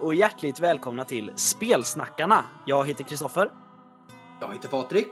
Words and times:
Och 0.00 0.14
hjärtligt 0.14 0.60
välkomna 0.60 1.04
till 1.04 1.32
Spelsnackarna. 1.36 2.44
Jag 2.66 2.86
heter 2.88 3.04
Kristoffer 3.04 3.50
Jag 4.40 4.52
heter 4.52 4.68
Patrik. 4.68 5.08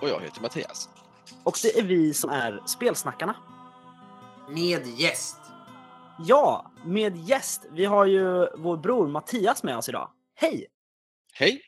Och 0.00 0.08
jag 0.08 0.20
heter 0.20 0.40
Mattias. 0.40 0.88
och 1.44 1.58
det 1.62 1.78
är 1.78 1.82
vi 1.82 2.14
som 2.14 2.30
är 2.30 2.62
Spelsnackarna. 2.66 3.36
Med 4.48 4.86
gäst. 4.86 5.36
Ja, 6.18 6.72
med 6.84 7.16
gäst. 7.16 7.66
Vi 7.70 7.84
har 7.84 8.04
ju 8.04 8.48
vår 8.56 8.76
bror 8.76 9.08
Mattias 9.08 9.62
med 9.62 9.76
oss 9.76 9.88
idag. 9.88 10.10
Hej 10.34 10.66
Hej! 11.32 11.62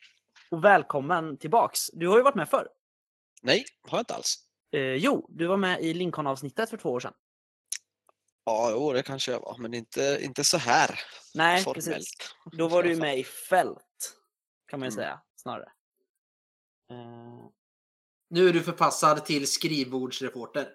och 0.51 0.65
välkommen 0.65 1.37
tillbaks. 1.37 1.91
Du 1.93 2.09
har 2.09 2.17
ju 2.17 2.23
varit 2.23 2.35
med 2.35 2.49
förr. 2.49 2.69
Nej, 3.43 3.65
har 3.89 3.99
jag 3.99 4.03
inte 4.03 4.15
alls. 4.15 4.37
Eh, 4.73 4.81
jo, 4.81 5.27
du 5.31 5.47
var 5.47 5.57
med 5.57 5.81
i 5.81 5.95
Lincoln-avsnittet 5.95 6.71
för 6.71 6.77
två 6.77 6.91
år 6.91 7.01
sedan. 7.01 7.13
Ja, 8.53 8.71
jo, 8.73 8.93
det 8.93 9.03
kanske 9.03 9.33
jag 9.33 9.41
var, 9.41 9.57
men 9.59 9.75
inte, 9.75 10.19
inte 10.23 10.45
så 10.45 10.57
här 10.57 11.01
Nej, 11.35 11.63
formellt. 11.65 11.87
precis. 11.87 12.13
Då 12.59 12.69
var 12.69 12.83
du 12.83 12.97
med 12.97 13.19
i 13.19 13.25
fält, 13.25 14.17
kan 14.69 14.81
man 14.81 14.89
ju 14.89 14.93
Mm. 14.93 14.97
säga 15.05 15.21
snarare. 15.37 15.73
Eh, 16.91 17.49
Nu 18.31 18.49
är 18.49 18.53
du 18.53 18.63
förpassad 18.63 19.25
till 19.25 19.47
skrivbordsreporter. 19.53 20.69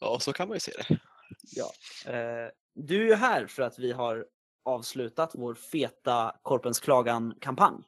Ja, 0.00 0.20
så 0.20 0.32
kan 0.32 0.48
man 0.48 0.56
ju 0.56 0.60
se 0.60 0.72
det. 0.72 0.98
ja. 1.42 1.72
Eh, 2.12 2.50
du 2.74 3.02
är 3.02 3.06
ju 3.06 3.14
här 3.14 3.46
för 3.46 3.62
att 3.62 3.78
vi 3.78 3.92
har 3.92 4.26
avslutat 4.64 5.30
vår 5.34 5.54
feta 5.54 6.36
Korpens 6.42 6.80
Klagan-kampanj. 6.80 7.84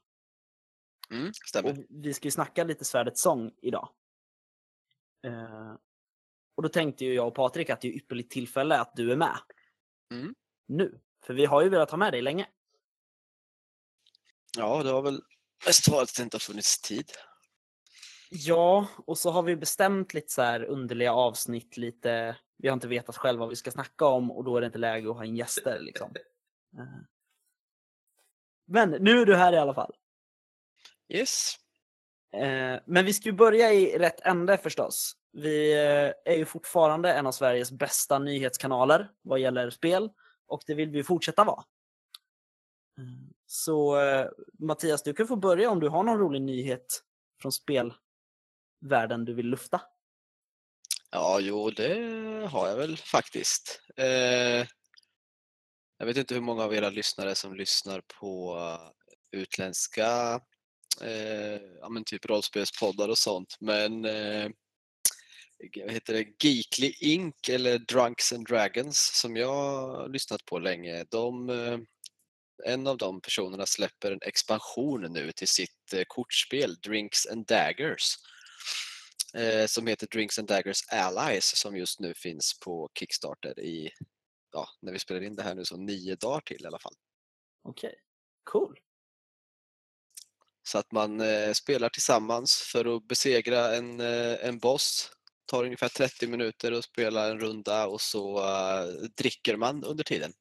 Mm, 1.11 1.33
stämmer. 1.49 1.71
Och 1.71 1.77
vi 1.89 2.15
ska 2.15 2.27
ju 2.27 2.31
snacka 2.31 2.65
lite 2.65 2.85
Svärdets 2.85 3.21
sång 3.23 3.53
idag. 3.63 3.89
Eh, 5.27 5.75
och 6.55 6.63
då 6.63 6.69
tänkte 6.69 7.05
ju 7.05 7.15
jag 7.15 7.29
och 7.29 7.35
Patrik 7.35 7.71
att 7.71 7.81
det 7.81 7.89
är 7.89 7.93
ypperligt 7.93 8.33
tillfälle 8.33 8.79
att 8.79 8.93
du 8.97 9.13
är 9.13 9.17
med. 9.17 9.39
Mm. 10.11 10.35
Nu. 10.67 11.01
För 11.27 11.35
vi 11.35 11.47
har 11.47 11.63
ju 11.63 11.69
velat 11.69 11.91
ha 11.91 11.99
med 11.99 12.13
dig 12.13 12.23
länge. 12.23 12.47
Ja, 14.57 14.83
det 14.83 14.91
har 14.91 15.03
väl 15.03 15.23
mest 15.67 15.89
varit 15.89 16.03
att 16.03 16.17
det 16.17 16.23
inte 16.23 16.35
har 16.35 16.41
funnits 16.41 16.81
tid. 16.81 17.13
Ja, 18.31 18.89
och 19.07 19.19
så 19.19 19.31
har 19.31 19.43
vi 19.43 19.57
bestämt 19.57 20.15
lite 20.15 20.33
så 20.33 20.43
här 20.43 20.65
underliga 20.65 21.13
avsnitt 21.13 21.77
lite. 21.77 22.37
Vi 22.57 22.69
har 22.69 22.75
inte 22.75 22.89
vetat 22.89 23.17
själva 23.17 23.41
vad 23.41 23.49
vi 23.49 23.57
ska 23.57 23.71
snacka 23.71 24.07
om 24.07 24.31
och 24.31 24.45
då 24.45 24.57
är 24.57 24.61
det 24.61 24.67
inte 24.67 24.79
läge 24.79 25.11
att 25.11 25.17
ha 25.17 25.25
in 25.25 25.37
gäster 25.37 25.81
liksom. 25.81 26.15
Eh. 26.79 26.85
Men 28.67 28.91
nu 28.91 29.21
är 29.21 29.27
du 29.27 29.37
här 29.37 29.53
i 29.53 29.57
alla 29.57 29.75
fall. 29.75 29.95
Yes. 31.09 31.57
Eh, 32.33 32.81
Men 32.87 33.05
vi 33.05 33.13
ska 33.13 33.29
ju 33.29 33.33
börja 33.33 33.73
i 33.73 33.99
rätt 33.99 34.21
ände 34.21 34.59
förstås. 34.59 35.17
Vi 35.35 35.73
eh, 35.73 36.33
är 36.33 36.37
ju 36.37 36.45
fortfarande 36.45 37.13
en 37.13 37.27
av 37.27 37.33
Sveriges 37.33 37.73
bästa 37.73 38.19
nyhetskanaler 38.19 39.11
vad 39.23 39.39
gäller 39.39 39.71
spel 39.71 40.11
och 40.47 40.63
det 40.67 40.75
vill 40.75 40.91
vi 40.91 41.05
fortsätta 41.05 41.45
vara. 41.45 41.65
Så 43.47 44.01
eh, 44.01 44.27
Mattias, 44.59 45.03
du 45.03 45.15
kan 45.15 45.27
få 45.27 45.37
börja 45.37 45.71
om 45.71 45.81
du 45.81 45.89
har 45.89 46.03
någon 46.03 46.19
rolig 46.19 46.43
nyhet 46.43 47.03
från 47.41 47.53
spelvärlden 47.53 49.25
du 49.25 49.35
vill 49.35 49.47
lufta. 49.47 49.81
Ja, 51.11 51.39
jo, 51.41 51.71
det 51.71 51.95
har 52.51 52.69
jag 52.69 52.77
väl 52.77 52.97
faktiskt. 52.97 53.81
Eh, 53.97 54.67
jag 55.99 56.07
vet 56.07 56.17
inte 56.17 56.35
hur 56.35 56.41
många 56.41 56.65
av 56.65 56.75
era 56.75 56.91
lyssnare 56.91 57.35
som 57.35 57.55
lyssnar 57.55 58.03
på 58.21 58.57
eh, 58.59 59.41
utländska 59.41 60.41
eh, 61.01 61.61
ja, 61.81 61.89
men 61.89 62.05
typ 62.05 62.27
rollspelspoddar 62.27 63.09
och 63.09 63.19
sånt, 63.19 63.57
men 63.61 64.05
eh, 64.05 64.49
vad 65.85 65.93
heter 65.93 66.15
det, 66.15 66.45
Geekly 66.45 66.95
Inc 67.01 67.49
eller 67.49 67.79
Drunks 67.79 68.33
and 68.33 68.49
Dragons 68.49 68.99
som 68.99 69.37
jag 69.37 70.11
lyssnat 70.11 70.45
på 70.45 70.59
länge, 70.59 71.05
de, 71.05 71.51
eh, 71.51 71.79
en 72.65 72.87
av 72.87 72.97
de 72.97 73.21
personerna 73.21 73.67
släpper 73.67 74.13
en 74.13 74.23
expansion 74.23 75.13
nu 75.13 75.33
till 75.33 75.49
sitt 75.49 75.93
eh, 75.93 76.03
kortspel 76.09 76.75
Drinks 76.75 77.27
and 77.27 77.47
Daggers 77.47 78.15
eh, 79.35 79.67
som 79.67 79.87
heter 79.87 80.07
Drinks 80.07 80.39
and 80.39 80.49
Daggers 80.49 80.81
Allies 80.89 81.57
som 81.57 81.77
just 81.77 82.01
nu 82.01 82.15
finns 82.15 82.59
på 82.61 82.91
Kickstarter 82.99 83.61
i, 83.61 83.91
ja, 84.53 84.69
när 84.83 84.93
vi 84.93 84.99
spelar 84.99 85.21
in 85.23 85.37
det 85.37 85.43
här 85.43 85.55
nu 85.55 85.65
så 85.65 85.77
nio 85.77 86.17
dagar 86.17 86.41
till 86.41 86.65
i 86.65 86.67
alla 86.67 86.79
fall. 86.79 86.95
Okej, 87.63 87.95
cool. 88.45 88.79
Så 90.67 90.79
att 90.79 90.93
man 90.93 91.21
eh, 91.21 91.53
spelar 91.53 91.89
tillsammans 91.89 92.63
för 92.73 92.97
att 92.97 93.09
besegra 93.09 93.75
en, 93.75 94.01
eh, 94.01 94.47
en 94.49 94.59
boss. 94.59 95.11
Tar 95.47 95.65
ungefär 95.65 95.89
30 95.89 96.27
minuter 96.27 96.73
att 96.73 96.85
spela 96.85 97.29
en 97.31 97.41
runda 97.41 97.87
och 97.87 98.01
så 98.01 98.39
eh, 98.39 98.85
dricker 99.17 99.57
man 99.57 99.85
under 99.85 100.05
tiden. 100.05 100.33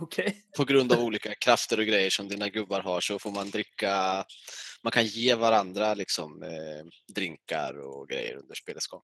Okej. 0.00 0.44
På 0.56 0.64
grund 0.64 0.92
av 0.92 1.00
olika 1.00 1.34
krafter 1.34 1.78
och 1.78 1.86
grejer 1.86 2.10
som 2.10 2.28
dina 2.28 2.48
gubbar 2.48 2.80
har 2.80 3.00
så 3.00 3.18
får 3.18 3.30
man 3.30 3.50
dricka, 3.50 4.24
man 4.82 4.90
kan 4.90 5.06
ge 5.06 5.34
varandra 5.34 5.94
liksom 5.94 6.42
eh, 6.42 7.12
drinkar 7.14 7.78
och 7.78 8.08
grejer 8.08 8.36
under 8.36 8.54
spelets 8.54 8.86
gång. 8.86 9.02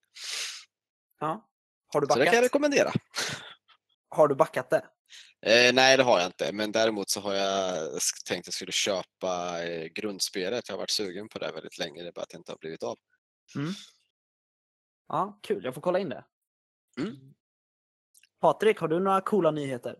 Ja. 1.20 1.48
Har 1.92 2.00
du 2.00 2.06
Så 2.06 2.18
det 2.18 2.24
kan 2.24 2.24
jag 2.24 2.32
backat? 2.32 2.44
rekommendera. 2.44 2.92
Har 4.08 4.28
du 4.28 4.34
backat 4.34 4.70
det? 4.70 4.84
Eh, 5.46 5.74
nej, 5.74 5.96
det 5.96 6.02
har 6.02 6.18
jag 6.18 6.28
inte, 6.28 6.52
men 6.52 6.72
däremot 6.72 7.10
så 7.10 7.20
har 7.20 7.34
jag 7.34 7.98
tänkt 8.26 8.42
att 8.42 8.46
jag 8.46 8.54
skulle 8.54 8.72
köpa 8.72 9.64
eh, 9.64 9.84
grundspelet. 9.84 10.68
Jag 10.68 10.74
har 10.74 10.78
varit 10.78 10.90
sugen 10.90 11.28
på 11.28 11.38
det 11.38 11.52
väldigt 11.52 11.78
länge, 11.78 12.02
det 12.02 12.08
är 12.08 12.12
bara 12.12 12.22
att 12.22 12.28
det 12.28 12.36
inte 12.36 12.52
har 12.52 12.58
blivit 12.58 12.82
av. 12.82 12.96
Mm. 13.56 13.72
Ja, 15.08 15.40
kul. 15.42 15.64
Jag 15.64 15.74
får 15.74 15.80
kolla 15.80 15.98
in 15.98 16.08
det. 16.08 16.24
Mm. 16.98 17.16
Patrik, 18.40 18.78
har 18.78 18.88
du 18.88 19.00
några 19.00 19.20
coola 19.20 19.50
nyheter? 19.50 19.96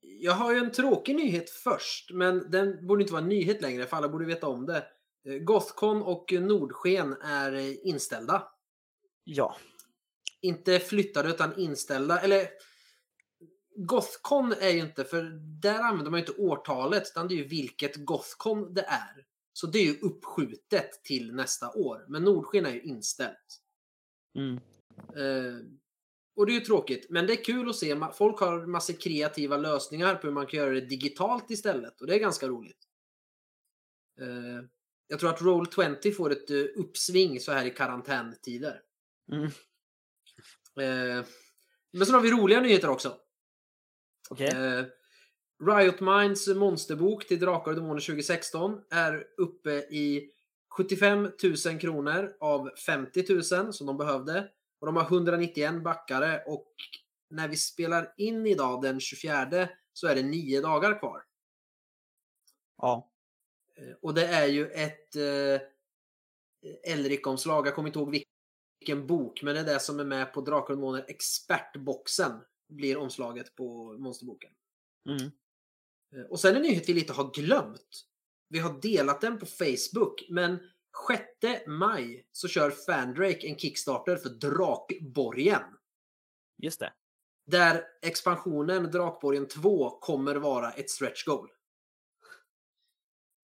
Jag 0.00 0.32
har 0.32 0.52
ju 0.52 0.58
en 0.58 0.72
tråkig 0.72 1.16
nyhet 1.16 1.50
först, 1.50 2.10
men 2.12 2.50
den 2.50 2.86
borde 2.86 3.02
inte 3.02 3.12
vara 3.12 3.22
en 3.22 3.28
nyhet 3.28 3.62
längre 3.62 3.86
för 3.86 3.96
alla 3.96 4.08
borde 4.08 4.24
veta 4.24 4.48
om 4.48 4.66
det. 4.66 4.86
Eh, 5.28 5.34
Gothcon 5.34 6.02
och 6.02 6.32
Nordsken 6.32 7.16
är 7.22 7.52
eh, 7.52 7.86
inställda. 7.86 8.48
Ja. 9.24 9.56
Inte 10.40 10.78
flyttade 10.78 11.28
utan 11.28 11.58
inställda. 11.58 12.20
Eller 12.20 12.48
Gothcon 13.76 14.52
är 14.60 14.70
ju 14.70 14.80
inte, 14.80 15.04
för 15.04 15.22
där 15.62 15.78
använder 15.78 16.10
man 16.10 16.20
ju 16.20 16.26
inte 16.26 16.42
årtalet, 16.42 17.02
utan 17.10 17.28
det 17.28 17.34
är 17.34 17.36
ju 17.36 17.48
vilket 17.48 17.96
Gothcon 17.96 18.74
det 18.74 18.82
är. 18.82 19.26
Så 19.52 19.66
det 19.66 19.78
är 19.78 19.84
ju 19.84 19.98
uppskjutet 20.00 21.04
till 21.04 21.34
nästa 21.34 21.70
år. 21.70 22.04
Men 22.08 22.22
Nordsken 22.22 22.66
är 22.66 22.72
ju 22.72 22.82
inställt. 22.82 23.61
Mm. 24.34 24.60
Eh, 24.96 25.66
och 26.36 26.46
det 26.46 26.52
är 26.52 26.54
ju 26.54 26.60
tråkigt, 26.60 27.06
men 27.10 27.26
det 27.26 27.32
är 27.32 27.44
kul 27.44 27.68
att 27.68 27.76
se. 27.76 27.96
Folk 28.14 28.40
har 28.40 28.66
massor 28.66 28.94
kreativa 28.94 29.56
lösningar 29.56 30.14
på 30.14 30.26
hur 30.26 30.34
man 30.34 30.46
kan 30.46 30.60
göra 30.60 30.70
det 30.70 30.80
digitalt 30.80 31.50
istället 31.50 32.00
och 32.00 32.06
det 32.06 32.14
är 32.14 32.18
ganska 32.18 32.48
roligt. 32.48 32.78
Eh, 34.20 34.64
jag 35.06 35.20
tror 35.20 35.30
att 35.30 35.40
Roll20 35.40 36.12
får 36.12 36.32
ett 36.32 36.50
eh, 36.50 36.64
uppsving 36.76 37.40
så 37.40 37.52
här 37.52 37.66
i 37.66 37.70
karantäntider. 37.70 38.80
Mm. 39.32 39.44
Eh, 40.80 41.24
men 41.92 42.06
sen 42.06 42.14
har 42.14 42.20
vi 42.20 42.30
roliga 42.30 42.60
nyheter 42.60 42.88
också. 42.88 43.16
Okej. 44.30 44.48
Eh, 44.48 44.84
Riot 45.66 46.00
Minds 46.00 46.48
monsterbok 46.48 47.26
till 47.26 47.40
Drakar 47.40 47.70
och 47.70 47.76
Demoner 47.76 48.00
2016 48.00 48.80
är 48.90 49.24
uppe 49.36 49.70
i 49.70 50.30
75 50.76 51.30
000 51.66 51.80
kronor 51.80 52.36
av 52.40 52.70
50 52.86 53.54
000 53.56 53.72
som 53.72 53.86
de 53.86 53.96
behövde. 53.96 54.50
Och 54.80 54.86
de 54.86 54.96
har 54.96 55.04
191 55.04 55.82
backare 55.82 56.42
och 56.46 56.74
när 57.30 57.48
vi 57.48 57.56
spelar 57.56 58.14
in 58.16 58.46
idag 58.46 58.82
den 58.82 59.00
24 59.00 59.68
så 59.92 60.06
är 60.06 60.14
det 60.14 60.22
nio 60.22 60.60
dagar 60.60 60.98
kvar. 60.98 61.24
Ja. 62.76 63.12
Eh, 63.76 63.94
Och 64.02 64.14
det 64.14 64.26
är 64.26 64.46
ju 64.46 64.66
ett 64.70 65.16
eh, 65.16 65.60
Elric-omslag. 66.92 67.66
Jag 67.66 67.74
kommer 67.74 67.88
inte 67.88 67.98
ihåg 67.98 68.24
vilken 68.80 69.06
bok, 69.06 69.42
men 69.42 69.54
det 69.54 69.60
är 69.60 69.64
det 69.64 69.80
som 69.80 70.00
är 70.00 70.04
med 70.04 70.32
på 70.32 70.40
Drakar 70.40 70.74
och 70.74 70.80
Demoner 70.80 71.04
expertboxen 71.08 72.40
blir 72.68 72.96
omslaget 72.96 73.54
på 73.54 73.92
monsterboken. 73.98 74.50
Mm. 75.08 75.22
Eh, 76.16 76.30
Och 76.30 76.40
sen 76.40 76.56
en 76.56 76.62
nyhet 76.62 76.88
vi 76.88 76.94
lite 76.94 77.12
har 77.12 77.30
glömt. 77.34 78.06
Vi 78.48 78.58
har 78.58 78.80
delat 78.82 79.20
den 79.20 79.38
på 79.38 79.46
Facebook, 79.46 80.26
men 80.28 80.58
6 81.08 81.66
maj 81.66 82.26
så 82.32 82.48
kör 82.48 82.70
Fandrake 82.70 83.46
en 83.46 83.58
Kickstarter 83.58 84.16
för 84.16 84.28
Drakborgen. 84.28 85.62
Just 86.58 86.80
det. 86.80 86.92
Där 87.46 87.84
expansionen 88.02 88.90
Drakborgen 88.90 89.48
2 89.48 89.90
kommer 89.90 90.36
vara 90.36 90.72
ett 90.72 90.90
stretch 90.90 91.24
goal. 91.24 91.50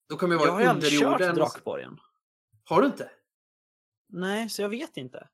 Då 0.08 0.16
kommer 0.16 0.34
Jag 0.34 0.40
vara 0.40 0.50
har 0.50 0.60
ju 0.60 0.66
aldrig 0.66 0.92
kört 0.92 1.12
underjorden. 1.12 1.34
Drakborgen. 1.36 2.00
Har 2.64 2.80
du 2.80 2.86
inte? 2.86 3.10
Nej, 4.08 4.48
så 4.48 4.62
jag 4.62 4.68
vet 4.68 4.96
inte. 4.96 5.28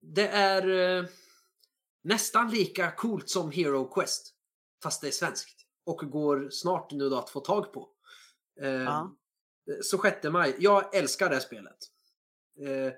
Det 0.00 0.28
är 0.28 0.98
eh, 0.98 1.08
nästan 2.02 2.50
lika 2.50 2.90
coolt 2.90 3.28
som 3.28 3.50
Hero 3.50 3.88
Quest. 3.88 4.34
Fast 4.82 5.00
det 5.00 5.06
är 5.06 5.12
svenskt. 5.12 5.66
Och 5.84 5.98
går 5.98 6.50
snart 6.50 6.90
nu 6.90 7.08
då 7.08 7.18
att 7.18 7.30
få 7.30 7.40
tag 7.40 7.72
på. 7.72 7.88
Eh, 8.60 8.68
Ja. 8.68 9.16
Så 9.82 9.98
6 9.98 10.24
maj. 10.24 10.56
Jag 10.58 10.96
älskar 10.96 11.30
det 11.30 11.40
spelet. 11.40 11.76
Eh, 12.60 12.92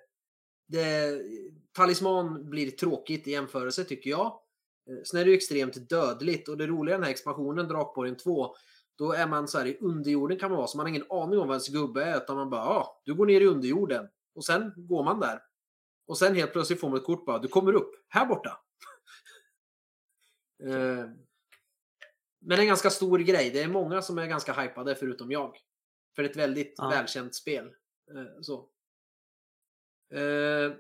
det, 0.69 1.21
Talisman 1.73 2.51
blir 2.51 2.71
tråkigt 2.71 3.27
i 3.27 3.31
jämförelse 3.31 3.85
tycker 3.85 4.11
jag. 4.11 4.27
Eh, 4.91 5.03
Sen 5.05 5.21
är 5.21 5.25
det 5.25 5.31
ju 5.31 5.37
extremt 5.37 5.89
dödligt 5.89 6.49
och 6.49 6.57
det 6.57 6.67
roliga 6.67 6.95
i 6.95 6.99
den 6.99 7.05
här 7.05 7.11
expansionen 7.11 7.69
Drakborgen 7.69 8.17
2 8.17 8.55
då 8.99 9.13
är 9.13 9.27
man 9.27 9.49
så 9.49 9.59
här 9.59 9.67
i 9.67 9.79
underjorden 9.81 10.39
kan 10.39 10.51
man 10.51 10.57
vara 10.57 10.67
så 10.67 10.77
man 10.77 10.87
har 10.87 10.89
ingen 10.89 11.11
aning 11.11 11.39
om 11.39 11.49
vad 11.49 11.55
ens 11.55 11.69
gubbe 11.69 12.05
är 12.05 12.17
utan 12.17 12.37
man 12.37 12.51
bara 12.51 12.65
ja, 12.65 13.03
du 13.05 13.15
går 13.15 13.27
ner 13.27 13.41
i 13.41 13.47
underjorden 13.47 14.09
och 14.35 14.45
sen 14.45 14.73
går 14.77 15.05
man 15.05 15.21
där. 15.21 15.43
Och 16.07 16.19
sen 16.19 16.35
helt 16.35 16.53
plötsligt 16.53 16.81
får 16.81 16.89
man 16.89 16.99
ett 16.99 17.05
kort 17.05 17.27
bara 17.27 17.39
du 17.39 17.49
kommer 17.49 17.73
upp 17.73 17.91
här 18.09 18.27
borta. 18.27 18.61
Eh, 20.65 21.05
Men 22.41 22.59
en 22.61 22.67
ganska 22.67 22.91
stor 22.91 23.19
grej. 23.19 23.51
Det 23.51 23.63
är 23.63 23.69
många 23.69 24.03
som 24.03 24.19
är 24.19 24.27
ganska 24.27 24.53
hypade 24.53 24.95
förutom 24.95 25.31
jag. 25.31 25.57
För 26.17 26.23
ett 26.25 26.37
väldigt 26.37 26.75
Ja. 26.77 26.89
välkänt 26.89 27.35
spel. 27.35 27.67
Eh, 28.15 28.41
Så. 28.41 28.71
Eh, 30.15 30.73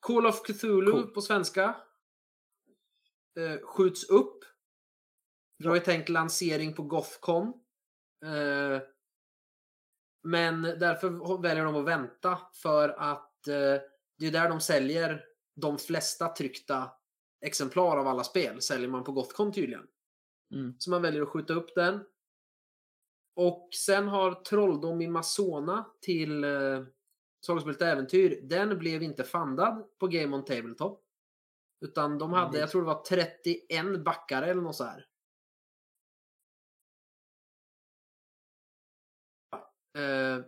Call 0.00 0.26
of 0.26 0.42
Cthulhu 0.42 0.92
Cool. 0.92 1.06
på 1.06 1.20
svenska. 1.20 1.76
Eh, 3.38 3.60
skjuts 3.66 4.04
upp. 4.10 4.44
Vi 5.58 5.66
har 5.68 5.74
ju 5.74 5.80
tänkt 5.80 6.08
lansering 6.08 6.74
på 6.74 6.82
Gothcon. 6.82 7.52
Men 10.22 10.62
därför 10.62 11.42
väljer 11.42 11.64
de 11.64 11.76
att 11.76 11.84
vänta 11.84 12.38
för 12.54 12.88
att 12.88 13.34
det 14.18 14.26
är 14.26 14.30
där 14.32 14.48
de 14.48 14.60
säljer 14.60 15.24
de 15.56 15.78
flesta 15.78 16.34
tryckta 16.34 16.90
exemplar 17.40 17.96
av 17.96 18.06
alla 18.08 18.24
spel. 18.24 18.62
Säljer 18.62 18.88
man 18.88 19.04
på 19.04 19.12
Gothcon 19.12 19.52
tydligen. 19.52 19.86
Mm. 20.54 20.74
Så 20.78 20.90
man 20.90 21.02
väljer 21.02 21.22
att 21.22 21.28
skjuta 21.28 21.52
upp 21.54 21.74
den. 21.74 22.04
Och 23.40 23.68
sen 23.74 24.08
har 24.08 24.34
Trolldom 24.34 25.00
i 25.00 25.08
Masona 25.08 25.86
till 26.00 26.44
eh, 26.44 26.84
Sagospel 27.40 27.88
Äventyr. 27.88 28.40
Den 28.42 28.78
blev 28.78 29.02
inte 29.02 29.24
fundad 29.24 29.84
på 29.98 30.06
Game 30.06 30.36
on 30.36 30.44
Tabletop. 30.44 31.04
Utan 31.80 32.18
de 32.18 32.32
hade, 32.32 32.50
Nej. 32.50 32.60
jag 32.60 32.70
tror 32.70 32.80
det 32.80 32.86
var 32.86 33.02
31 33.02 34.04
backare 34.04 34.46
eller 34.46 34.62
något 34.62 34.76
så 34.76 34.84
här. 34.84 35.06
Eh, 39.98 40.44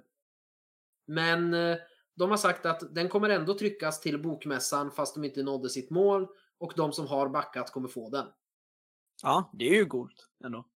Men 1.06 1.54
eh, 1.54 1.76
de 2.14 2.30
har 2.30 2.36
sagt 2.36 2.66
att 2.66 2.94
den 2.94 3.08
kommer 3.08 3.28
ändå 3.28 3.58
tryckas 3.58 4.00
till 4.00 4.22
bokmässan 4.22 4.90
fast 4.90 5.14
de 5.14 5.24
inte 5.24 5.42
nådde 5.42 5.68
sitt 5.68 5.90
mål. 5.90 6.28
Och 6.58 6.72
de 6.76 6.92
som 6.92 7.06
har 7.06 7.28
backat 7.28 7.72
kommer 7.72 7.88
få 7.88 8.10
den. 8.10 8.26
Ja, 9.22 9.50
det 9.52 9.64
är 9.64 9.74
ju 9.74 9.86
coolt 9.86 10.28
ändå. 10.44 10.69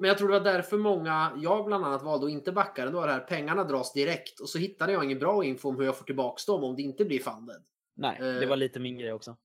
Men 0.00 0.08
jag 0.08 0.18
tror 0.18 0.28
det 0.28 0.38
var 0.38 0.44
därför 0.52 0.76
många, 0.78 1.32
jag 1.36 1.64
bland 1.66 1.84
annat, 1.84 2.02
valde 2.02 2.26
att 2.26 2.32
inte 2.32 2.52
backa 2.52 2.84
den. 2.84 2.92
Det 2.92 2.98
var 2.98 3.06
det 3.06 3.12
här, 3.12 3.20
pengarna 3.20 3.64
dras 3.64 3.92
direkt. 3.92 4.40
Och 4.40 4.48
så 4.48 4.58
hittade 4.58 4.92
jag 4.92 5.04
ingen 5.04 5.18
bra 5.18 5.44
info 5.44 5.68
om 5.68 5.76
hur 5.76 5.84
jag 5.84 5.96
får 5.96 6.04
tillbaks 6.04 6.46
dem 6.46 6.64
om 6.64 6.76
det 6.76 6.82
inte 6.82 7.04
blir 7.04 7.18
funded. 7.20 7.56
Nej, 7.96 8.16
det 8.20 8.42
Eh. 8.42 8.48
var 8.48 8.56
lite 8.56 8.80
min 8.80 8.98
grej 8.98 9.12
också. 9.12 9.36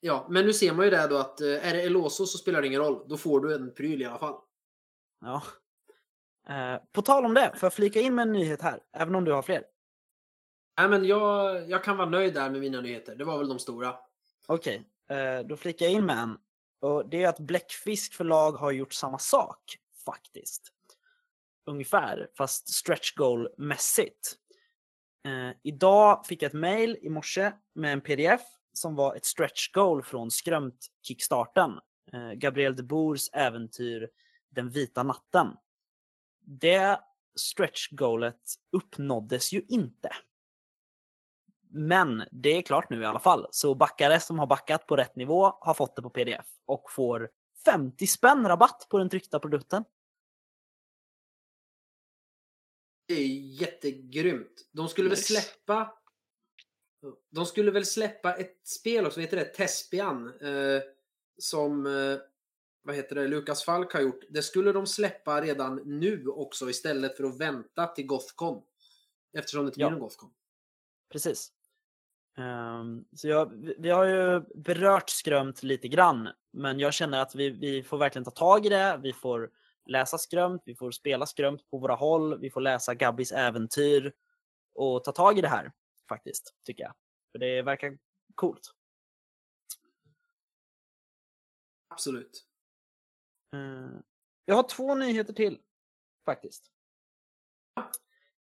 Ja, 0.00 0.26
men 0.30 0.46
nu 0.46 0.52
ser 0.52 0.72
man 0.74 0.84
ju 0.84 0.90
det 0.90 1.06
då 1.06 1.16
att 1.18 1.40
eh, 1.40 1.68
är 1.68 1.74
det 1.74 1.82
Eloso 1.82 2.26
så 2.26 2.38
spelar 2.38 2.60
det 2.60 2.66
ingen 2.66 2.80
roll. 2.80 3.04
Då 3.08 3.16
får 3.16 3.40
du 3.40 3.54
en 3.54 3.74
pryl 3.74 4.02
i 4.02 4.04
alla 4.04 4.18
fall. 4.18 4.34
Ja. 5.20 5.42
Eh, 6.48 6.82
på 6.92 7.02
tal 7.02 7.24
om 7.24 7.34
det, 7.34 7.52
får 7.56 7.66
jag 7.66 7.74
flika 7.74 8.00
in 8.00 8.14
med 8.14 8.22
en 8.22 8.32
nyhet 8.32 8.62
här? 8.62 8.80
Även 8.92 9.14
om 9.14 9.24
du 9.24 9.32
har 9.32 9.42
fler? 9.42 9.64
Nej, 10.78 10.88
men 10.88 11.04
jag, 11.04 11.68
jag 11.70 11.84
kan 11.84 11.96
vara 11.96 12.08
nöjd 12.08 12.34
där 12.34 12.50
med 12.50 12.60
mina 12.60 12.80
nyheter. 12.80 13.14
Det 13.16 13.24
var 13.24 13.38
väl 13.38 13.48
de 13.48 13.58
stora. 13.58 13.94
Okej, 14.46 14.84
eh, 15.10 15.46
då 15.46 15.56
flikar 15.56 15.86
jag 15.86 15.92
in 15.92 16.06
med 16.06 16.18
en. 16.18 16.38
Och 16.80 17.08
det 17.08 17.22
är 17.22 17.28
att 17.28 17.38
Bläckfisk 17.38 18.14
förlag 18.14 18.52
har 18.52 18.70
gjort 18.70 18.92
samma 18.92 19.18
sak, 19.18 19.76
faktiskt. 20.04 20.72
Ungefär, 21.66 22.30
fast 22.36 22.68
stretch 22.68 23.14
goal-mässigt. 23.14 24.36
Eh, 25.24 25.56
idag 25.62 26.26
fick 26.26 26.42
jag 26.42 26.48
ett 26.48 26.60
mail 26.60 26.98
i 27.02 27.08
morse 27.08 27.52
med 27.74 27.92
en 27.92 28.00
pdf 28.00 28.40
som 28.72 28.94
var 28.94 29.14
ett 29.14 29.24
stretch 29.24 29.72
goal 29.72 30.02
från 30.02 30.30
Skrömt-kickstarten. 30.30 31.70
Eh, 32.12 32.32
Gabriel 32.32 32.76
de 32.76 32.82
Boers 32.82 33.28
äventyr 33.32 34.08
Den 34.48 34.70
vita 34.70 35.02
natten. 35.02 35.48
Det 36.40 37.00
stretch 37.36 37.88
goalet 37.90 38.40
uppnåddes 38.72 39.52
ju 39.52 39.62
inte. 39.68 40.10
Men 41.72 42.24
det 42.32 42.48
är 42.48 42.62
klart 42.62 42.90
nu 42.90 43.02
i 43.02 43.04
alla 43.04 43.20
fall. 43.20 43.46
Så 43.50 43.74
backare 43.74 44.20
som 44.20 44.38
har 44.38 44.46
backat 44.46 44.86
på 44.86 44.96
rätt 44.96 45.16
nivå 45.16 45.52
har 45.60 45.74
fått 45.74 45.96
det 45.96 46.02
på 46.02 46.10
pdf 46.10 46.46
och 46.66 46.90
får 46.92 47.30
50 47.64 48.06
spänn 48.06 48.48
rabatt 48.48 48.86
på 48.90 48.98
den 48.98 49.08
tryckta 49.08 49.38
produkten. 49.38 49.84
Det 53.08 53.14
är 53.14 53.26
jättegrymt. 53.62 54.68
De 54.72 54.88
skulle 54.88 55.08
väl 55.08 55.18
Nice. 55.18 55.40
släppa... 55.40 55.94
De 57.30 57.46
skulle 57.46 57.70
väl 57.70 57.86
släppa 57.86 58.34
ett 58.34 58.60
spel 58.68 59.06
också, 59.06 59.18
vad 59.20 59.24
heter 59.24 59.36
det? 59.36 59.44
Tespian. 59.44 60.26
Eh, 60.40 60.82
som, 61.38 61.86
eh, 61.86 62.18
vad 62.82 62.94
heter 62.96 63.14
det, 63.14 63.28
Lukas 63.28 63.64
Falk 63.64 63.92
har 63.92 64.00
gjort. 64.00 64.24
Det 64.30 64.42
skulle 64.42 64.72
de 64.72 64.86
släppa 64.86 65.42
redan 65.42 65.76
nu 65.84 66.26
också 66.26 66.70
istället 66.70 67.16
för 67.16 67.24
att 67.24 67.40
vänta 67.40 67.86
till 67.86 68.06
Gothcon. 68.06 68.62
Eftersom 69.32 69.64
det 69.64 69.68
inte 69.68 69.76
blir 69.76 69.86
Ja. 69.86 69.90
någon 69.90 70.00
Gothcon. 70.00 70.30
Precis. 71.12 71.52
Ehm, 72.36 73.04
så 73.16 73.28
jag, 73.28 73.52
vi- 73.78 73.90
har 73.90 74.04
ju 74.04 74.40
berört 74.54 75.10
Skrömt 75.10 75.62
lite 75.62 75.88
grann, 75.88 76.28
men 76.52 76.78
jag 76.78 76.94
känner 76.94 77.22
att 77.22 77.34
vi, 77.34 77.50
vi 77.50 77.82
får 77.82 77.98
verkligen 77.98 78.24
ta 78.24 78.30
tag 78.30 78.66
i 78.66 78.68
det. 78.68 79.00
Vi 79.02 79.12
får 79.12 79.50
läsa 79.86 80.18
Skrömt, 80.18 80.62
vi 80.64 80.74
får 80.76 80.90
spela 80.90 81.26
Skrömt 81.26 81.70
på 81.70 81.78
våra 81.78 81.94
håll, 81.94 82.40
vi 82.40 82.50
får 82.50 82.60
läsa 82.60 82.94
Gabbis 82.94 83.32
äventyr 83.32 84.12
och 84.74 85.04
ta 85.04 85.12
tag 85.12 85.38
i 85.38 85.40
det 85.40 85.48
här 85.48 85.72
faktiskt, 86.08 86.54
tycker 86.64 86.82
jag. 86.84 86.94
För 87.32 87.38
det 87.38 87.62
verkar 87.62 87.98
coolt. 88.34 88.70
Absolut. 91.88 92.46
Eh, 93.54 94.00
Jag 94.44 94.54
har 94.54 94.62
två 94.68 94.94
nyheter 94.94 95.32
till 95.32 95.58
faktiskt. 96.24 96.70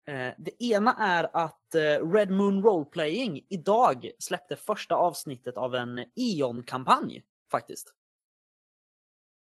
Eh, 0.05 0.33
Det 0.37 0.63
ena 0.63 0.93
är 0.93 1.29
att 1.33 1.75
eh, 1.75 2.11
Red 2.11 2.31
Moon 2.31 2.63
Roleplaying 2.63 3.45
idag 3.49 4.11
släppte 4.19 4.55
första 4.55 4.95
avsnittet 4.95 5.57
av 5.57 5.75
en 5.75 6.05
Eon-kampanj 6.15 7.23
faktiskt. 7.51 7.93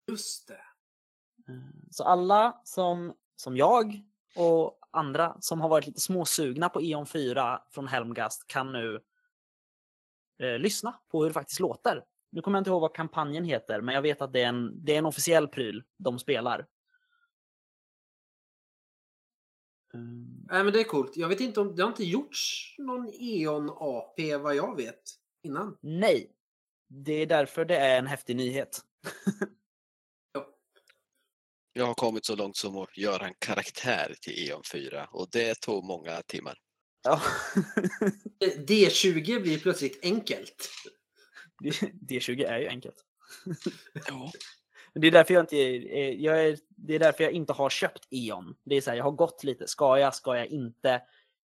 Just 0.07 0.47
det. 0.47 0.53
Eh, 1.53 1.59
Så 1.91 2.03
alla 2.03 2.61
som, 2.63 3.13
som 3.35 3.57
jag 3.57 4.01
och 4.35 4.79
andra 4.91 5.37
som 5.39 5.61
har 5.61 5.69
varit 5.69 5.87
lite 5.87 5.99
småsugna 6.01 6.69
på 6.69 6.81
Eon 6.81 7.05
4 7.05 7.61
från 7.69 7.87
Helmgast 7.87 8.47
kan 8.47 8.71
nu 8.71 8.99
eh, 10.39 10.59
lyssna 10.59 10.99
på 11.11 11.19
hur 11.21 11.29
det 11.29 11.33
faktiskt 11.33 11.59
låter. 11.59 12.03
Nu 12.31 12.41
kommer 12.41 12.57
jag 12.57 12.61
inte 12.61 12.69
ihåg 12.69 12.81
vad 12.81 12.95
kampanjen 12.95 13.43
heter, 13.43 13.81
men 13.81 13.95
jag 13.95 14.01
vet 14.01 14.21
att 14.21 14.33
det 14.33 14.41
är 14.41 14.47
en, 14.47 14.85
det 14.85 14.93
är 14.93 14.97
en 14.97 15.05
officiell 15.05 15.47
pryl 15.47 15.83
de 15.97 16.19
spelar. 16.19 16.67
Mm, 19.93 20.45
Nej 20.49 20.63
men 20.63 20.73
det 20.73 20.79
är 20.79 20.83
coolt. 20.83 21.17
Jag 21.17 21.29
vet 21.29 21.39
inte 21.39 21.59
om 21.61 21.75
det 21.75 21.83
har 21.83 21.89
inte 21.89 22.03
gjorts 22.03 22.75
någon 22.77 23.09
E.ON 23.13 23.69
AP 23.69 24.37
vad 24.37 24.55
jag 24.55 24.77
vet 24.77 25.01
innan. 25.43 25.77
nej, 25.81 26.31
det 26.89 27.13
är 27.13 27.25
därför 27.25 27.65
det 27.65 27.77
är 27.77 27.99
en 27.99 28.07
häftig 28.07 28.35
nyhet. 28.35 28.81
Jag 31.73 31.85
har 31.85 31.93
kommit 31.93 32.25
så 32.25 32.35
långt 32.35 32.57
som 32.57 32.77
att 32.77 32.97
göra 32.97 33.27
en 33.27 33.33
karaktär 33.39 34.15
till 34.21 34.49
Eon 34.49 34.61
4 34.71 35.05
och 35.11 35.27
det 35.31 35.61
tog 35.61 35.83
många 35.83 36.21
timmar. 36.21 36.57
Ja. 37.03 37.21
D20 38.67 39.41
blir 39.41 39.59
plötsligt 39.59 39.99
enkelt. 40.03 40.69
D20 42.09 42.45
är 42.45 42.59
ju 42.59 42.67
enkelt. 42.67 43.05
Ja. 44.07 44.31
Det 44.93 45.07
är 45.07 45.11
därför 45.11 45.33
jag 45.33 45.43
inte, 45.43 45.57
jag 46.23 46.45
är, 46.45 46.57
det 46.69 46.95
är 46.95 46.99
därför 46.99 47.23
jag 47.23 47.33
inte 47.33 47.53
har 47.53 47.69
köpt 47.69 48.07
E.ON. 48.09 48.55
Det 48.63 48.75
är 48.75 48.81
så 48.81 48.89
här, 48.89 48.97
jag 48.97 49.03
har 49.03 49.11
gått 49.11 49.43
lite, 49.43 49.67
ska 49.67 49.99
jag, 49.99 50.15
ska 50.15 50.37
jag 50.37 50.47
inte? 50.47 51.01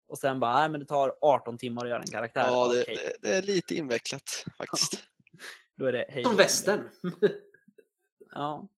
Och 0.09 0.19
sen 0.19 0.41
bara, 0.41 0.59
nej 0.59 0.69
men 0.69 0.81
det 0.81 0.87
tar 0.87 1.15
18 1.21 1.59
timmar 1.59 1.85
att 1.85 1.91
göra 1.91 2.01
en 2.01 2.11
karaktär. 2.11 2.47
Ja, 2.47 2.69
det, 2.69 2.83
Okej, 2.83 2.97
det, 2.97 3.29
det 3.29 3.35
är 3.37 3.43
lite 3.43 3.75
invecklat 3.75 4.45
faktiskt. 4.59 5.05
då 5.77 5.87
är 5.87 5.93
det 5.93 6.07
hej 6.09 6.25
Som 6.25 6.37
västern. 6.37 6.89
Ja. 8.33 8.69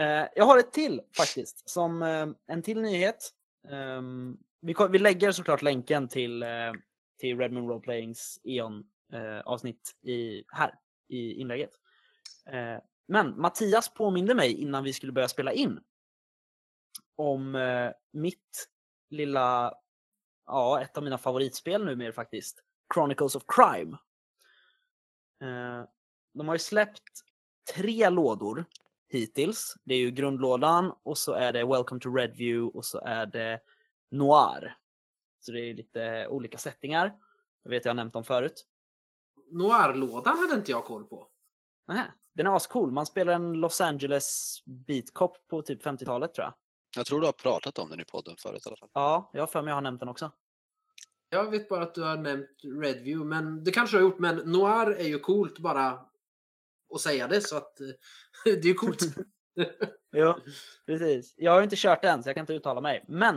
Eh, 0.00 0.26
jag 0.34 0.44
har 0.44 0.58
ett 0.58 0.72
till 0.72 1.00
faktiskt, 1.16 1.68
som 1.68 2.02
eh, 2.02 2.26
en 2.46 2.62
till 2.62 2.80
nyhet. 2.80 3.30
Ehm, 3.68 4.36
vi, 4.60 4.74
vi 4.90 4.98
lägger 4.98 5.32
såklart 5.32 5.62
länken 5.62 6.08
till, 6.08 6.42
eh, 6.42 6.72
till 7.18 7.38
Redmond 7.38 7.68
Roleplayings 7.68 8.40
E.ON 8.44 8.84
eh, 9.12 9.40
avsnitt 9.40 9.96
i, 10.02 10.44
här 10.48 10.74
i 11.08 11.32
inlägget. 11.32 11.70
Men 13.10 13.40
Mattias 13.40 13.94
påminde 13.94 14.34
mig 14.34 14.52
innan 14.54 14.84
vi 14.84 14.92
skulle 14.92 15.12
börja 15.12 15.28
spela 15.28 15.52
in 15.52 15.80
om 17.16 17.54
eh, 17.54 17.90
mitt 18.12 18.68
lilla, 19.08 19.74
ja 20.46 20.82
ett 20.82 20.96
av 20.96 21.04
mina 21.04 21.18
favoritspel 21.18 21.84
numera 21.84 22.12
faktiskt, 22.12 22.62
Chronicles 22.94 23.34
of 23.34 23.42
Crime. 23.46 23.98
Eh, 25.42 25.84
de 26.34 26.48
har 26.48 26.54
ju 26.54 26.58
släppt 26.58 27.20
tre 27.74 28.10
lådor 28.10 28.64
hittills. 29.08 29.74
Det 29.84 29.94
är 29.94 29.98
ju 29.98 30.10
grundlådan 30.10 30.92
och 31.02 31.18
så 31.18 31.32
är 31.32 31.52
det 31.52 31.64
Welcome 31.64 32.00
to 32.00 32.14
Redview 32.14 32.78
och 32.78 32.84
så 32.84 32.98
är 32.98 33.26
det 33.26 33.60
Noir. 34.10 34.76
Så 35.40 35.52
det 35.52 35.60
är 35.60 35.74
lite 35.74 36.26
olika 36.28 36.58
settingar. 36.58 37.18
Jag 37.62 37.70
vet 37.70 37.84
jag 37.84 37.90
har 37.90 37.96
nämnt 37.96 38.12
dem 38.12 38.24
förut. 38.24 38.66
Noir-lådan 39.50 40.38
hade 40.38 40.54
inte 40.54 40.70
jag 40.70 40.84
koll 40.84 41.04
på. 41.04 41.28
Nähä, 41.88 42.12
Den 42.34 42.46
är 42.46 42.56
ascool. 42.56 42.90
Man 42.90 43.06
spelar 43.06 43.32
en 43.32 43.52
Los 43.52 43.80
Angeles 43.80 44.58
beatcop 44.86 45.48
på 45.48 45.62
typ 45.62 45.84
50-talet 45.84 46.34
tror 46.34 46.44
jag. 46.44 46.54
Jag 46.96 47.06
tror 47.06 47.20
du 47.20 47.26
har 47.26 47.32
pratat 47.32 47.78
om 47.78 47.90
den 47.90 48.00
i 48.00 48.04
podden 48.04 48.36
förut 48.36 48.62
i 48.66 48.68
alla 48.68 48.76
fall. 48.76 48.88
Ja, 48.92 49.30
jag 49.32 49.42
har 49.42 49.46
för 49.46 49.62
mig 49.62 49.70
jag 49.70 49.76
har 49.76 49.82
nämnt 49.82 50.00
den 50.00 50.08
också. 50.08 50.32
Jag 51.28 51.50
vet 51.50 51.68
bara 51.68 51.82
att 51.82 51.94
du 51.94 52.02
har 52.02 52.16
nämnt 52.16 52.48
Redview, 52.82 53.24
men 53.24 53.64
det 53.64 53.70
kanske 53.70 53.96
du 53.96 54.02
har 54.02 54.10
gjort. 54.10 54.18
Men 54.18 54.36
Noir 54.36 54.90
är 54.90 55.08
ju 55.08 55.18
coolt 55.18 55.58
bara 55.58 55.98
att 56.94 57.00
säga 57.00 57.28
det, 57.28 57.40
så 57.40 57.56
att 57.56 57.80
eh, 57.80 57.86
det 58.44 58.50
är 58.50 58.64
ju 58.64 58.74
coolt. 58.74 59.00
Jo, 60.12 60.34
precis. 60.86 61.34
Jag 61.36 61.52
har 61.52 61.62
inte 61.62 61.76
kört 61.76 62.02
den 62.02 62.22
så 62.22 62.28
jag 62.28 62.36
kan 62.36 62.42
inte 62.42 62.54
uttala 62.54 62.80
mig. 62.80 63.04
Men 63.08 63.36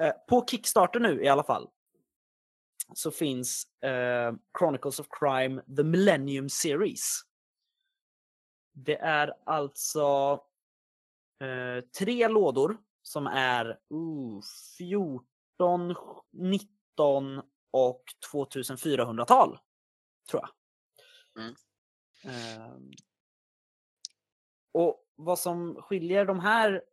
eh, 0.00 0.12
på 0.28 0.46
Kickstarter 0.46 1.00
nu 1.00 1.22
i 1.22 1.28
alla 1.28 1.42
fall 1.42 1.68
så 2.94 3.10
finns 3.10 3.64
eh, 3.84 4.34
Chronicles 4.58 5.00
of 5.00 5.06
Crime 5.10 5.62
The 5.76 5.82
Millennium 5.84 6.48
Series. 6.48 7.20
Det 8.72 8.96
är 8.96 9.34
alltså 9.44 10.40
eh, 11.40 11.84
tre 11.98 12.28
lådor 12.28 12.76
som 13.02 13.26
är 13.26 13.78
uh, 13.94 14.40
14, 14.78 15.94
19 16.30 17.42
och 17.70 18.04
2400-tal. 18.32 19.58
Tror 20.30 20.42
jag. 20.42 20.50
Mm. 21.42 21.54
Ehm, 22.24 22.90
och 24.72 25.06
vad 25.16 25.38
som 25.38 25.74
skiljer 25.82 26.24
de 26.24 26.40
här 26.40 26.84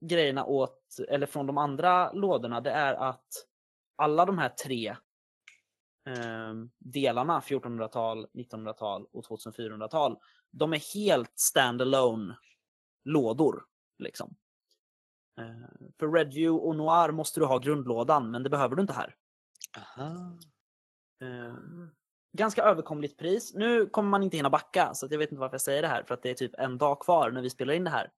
grejerna 0.00 0.44
åt, 0.44 0.96
eller 1.08 1.26
från 1.26 1.46
de 1.46 1.58
andra 1.58 2.12
lådorna, 2.12 2.60
det 2.60 2.70
är 2.70 2.94
att 2.94 3.28
alla 3.96 4.24
de 4.24 4.38
här 4.38 4.48
tre 4.48 4.96
delarna, 6.78 7.40
1400-tal, 7.40 8.26
1900-tal 8.32 9.06
och 9.12 9.24
2400-tal, 9.24 10.18
de 10.50 10.72
är 10.72 10.94
helt 10.94 11.38
standalone 11.38 12.36
lådor. 13.04 13.64
Liksom. 13.98 14.34
Eh, 15.40 15.88
för 15.98 16.12
Redview 16.12 16.66
och 16.66 16.76
Noir 16.76 17.12
måste 17.12 17.40
du 17.40 17.46
ha 17.46 17.58
grundlådan, 17.58 18.30
men 18.30 18.42
det 18.42 18.50
behöver 18.50 18.76
du 18.76 18.82
inte 18.82 18.94
här. 18.94 19.16
Aha. 19.76 20.38
Eh, 21.22 21.54
ganska 22.32 22.62
överkomligt 22.62 23.18
pris. 23.18 23.54
Nu 23.54 23.86
kommer 23.86 24.10
man 24.10 24.22
inte 24.22 24.36
hinna 24.36 24.50
backa, 24.50 24.94
så 24.94 25.06
jag 25.10 25.18
vet 25.18 25.30
inte 25.30 25.40
varför 25.40 25.54
jag 25.54 25.60
säger 25.60 25.82
det 25.82 25.88
här, 25.88 26.02
för 26.02 26.14
att 26.14 26.22
det 26.22 26.30
är 26.30 26.34
typ 26.34 26.54
en 26.58 26.78
dag 26.78 27.00
kvar 27.00 27.30
när 27.30 27.42
vi 27.42 27.50
spelar 27.50 27.74
in 27.74 27.84
det 27.84 27.90
här. 27.90 28.10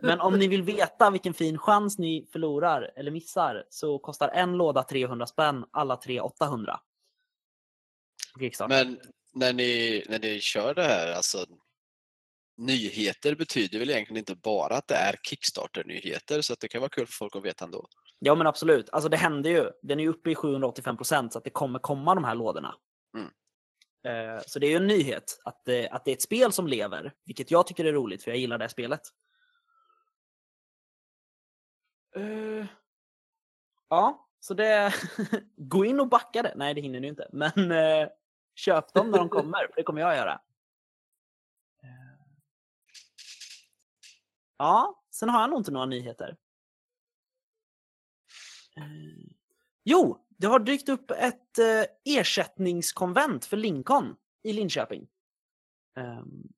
Men 0.00 0.20
om 0.20 0.38
ni 0.38 0.48
vill 0.48 0.62
veta 0.62 1.10
vilken 1.10 1.34
fin 1.34 1.58
chans 1.58 1.98
ni 1.98 2.28
förlorar 2.32 2.92
eller 2.96 3.10
missar 3.10 3.64
så 3.70 3.98
kostar 3.98 4.28
en 4.28 4.52
låda 4.52 4.82
300 4.82 5.26
spänn, 5.26 5.64
alla 5.70 5.96
tre 5.96 6.20
800. 6.20 6.80
på 8.34 8.40
Kickstarter. 8.40 8.84
Men 8.84 9.00
när 9.34 9.52
ni, 9.52 10.04
när 10.08 10.18
ni 10.18 10.40
kör 10.40 10.74
det 10.74 10.82
här, 10.82 11.12
alltså 11.12 11.46
nyheter 12.56 13.34
betyder 13.34 13.78
väl 13.78 13.90
egentligen 13.90 14.18
inte 14.18 14.34
bara 14.34 14.76
att 14.76 14.88
det 14.88 14.94
är 14.94 15.16
Kickstarter-nyheter, 15.22 16.40
så 16.40 16.52
att 16.52 16.60
det 16.60 16.68
kan 16.68 16.80
vara 16.80 16.90
kul 16.90 17.06
för 17.06 17.12
folk 17.12 17.36
att 17.36 17.44
veta 17.44 17.64
ändå. 17.64 17.88
Ja 18.18 18.34
men 18.34 18.46
absolut, 18.46 18.90
alltså 18.90 19.08
det 19.08 19.16
händer 19.16 19.50
ju. 19.50 19.70
Den 19.82 20.00
är 20.00 20.04
ju 20.04 20.10
uppe 20.10 20.30
i 20.30 20.34
785 20.34 20.96
procent 20.96 21.32
så 21.32 21.38
att 21.38 21.44
det 21.44 21.50
kommer 21.50 21.78
komma 21.78 22.14
de 22.14 22.24
här 22.24 22.34
lådorna. 22.34 22.74
Eh, 24.02 24.40
Så 24.46 24.58
det 24.58 24.66
är 24.66 24.70
ju 24.70 24.76
en 24.76 24.86
nyhet 24.86 25.40
att 25.44 25.64
det, 25.64 25.88
att 25.88 26.04
det 26.04 26.10
är 26.10 26.12
ett 26.16 26.22
spel 26.22 26.52
som 26.52 26.66
lever, 26.66 27.12
vilket 27.24 27.50
jag 27.50 27.66
tycker 27.66 27.84
är 27.84 27.92
roligt 27.92 28.24
för 28.24 28.30
jag 28.30 28.38
gillar 28.38 28.58
det 28.58 28.64
här 28.64 28.68
spelet. 28.68 29.00
Eh, 32.16 32.66
Ja, 33.88 34.28
så 34.40 34.54
det... 34.54 34.94
Gå 35.56 35.84
in 35.84 36.00
och 36.00 36.08
backa 36.08 36.42
det. 36.42 36.52
Nej, 36.56 36.74
det 36.74 36.80
hinner 36.80 37.00
ni 37.00 37.08
inte. 37.08 37.28
Men 37.32 37.72
eh, 37.72 38.08
köp 38.54 38.92
dem 38.94 39.10
när 39.10 39.18
de 39.18 39.28
kommer, 39.38 39.66
för 39.66 39.76
det 39.76 39.82
kommer 39.82 40.00
jag 40.00 40.16
göra. 40.16 40.40
Ja, 44.56 45.02
sen 45.10 45.28
har 45.28 45.40
jag 45.40 45.50
nog 45.50 45.60
inte 45.60 45.70
några 45.70 45.86
nyheter. 45.86 46.36
Jo, 49.84 50.26
det 50.40 50.46
har 50.46 50.58
dykt 50.58 50.88
upp 50.88 51.10
ett 51.10 51.58
eh, 51.58 51.84
ersättningskonvent 52.04 53.44
för 53.44 53.56
Lincoln 53.56 54.16
i 54.42 54.52
Linköping. 54.52 55.08
Ehm, 55.96 56.48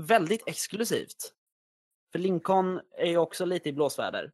väldigt 0.00 0.42
exklusivt. 0.46 1.34
För 2.12 2.18
Lincoln 2.18 2.80
är 2.90 3.06
ju 3.06 3.16
också 3.16 3.44
lite 3.44 3.68
i 3.68 3.72
blåsväder. 3.72 4.32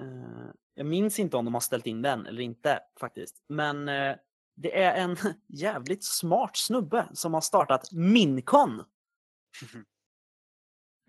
Eh, 0.00 0.50
jag 0.74 0.86
minns 0.86 1.18
inte 1.18 1.36
om 1.36 1.44
de 1.44 1.54
har 1.54 1.60
ställt 1.60 1.86
in 1.86 2.02
den 2.02 2.26
eller 2.26 2.42
inte 2.42 2.80
faktiskt. 3.00 3.44
Men 3.48 3.88
eh, 3.88 4.16
det 4.56 4.82
är 4.82 4.94
en 4.94 5.16
jävligt 5.46 6.04
smart 6.04 6.56
snubbe 6.56 7.08
som 7.12 7.34
har 7.34 7.40
startat 7.40 7.92
Mincon. 7.92 8.84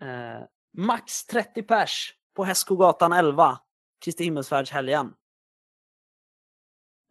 Eh, 0.02 0.42
max 0.72 1.26
30 1.26 1.62
pers 1.62 2.14
på 2.34 2.44
Hästskogatan 2.44 3.12
11, 3.12 3.58
Kristi 4.04 4.24
himmelsfärdshelgen. 4.24 5.14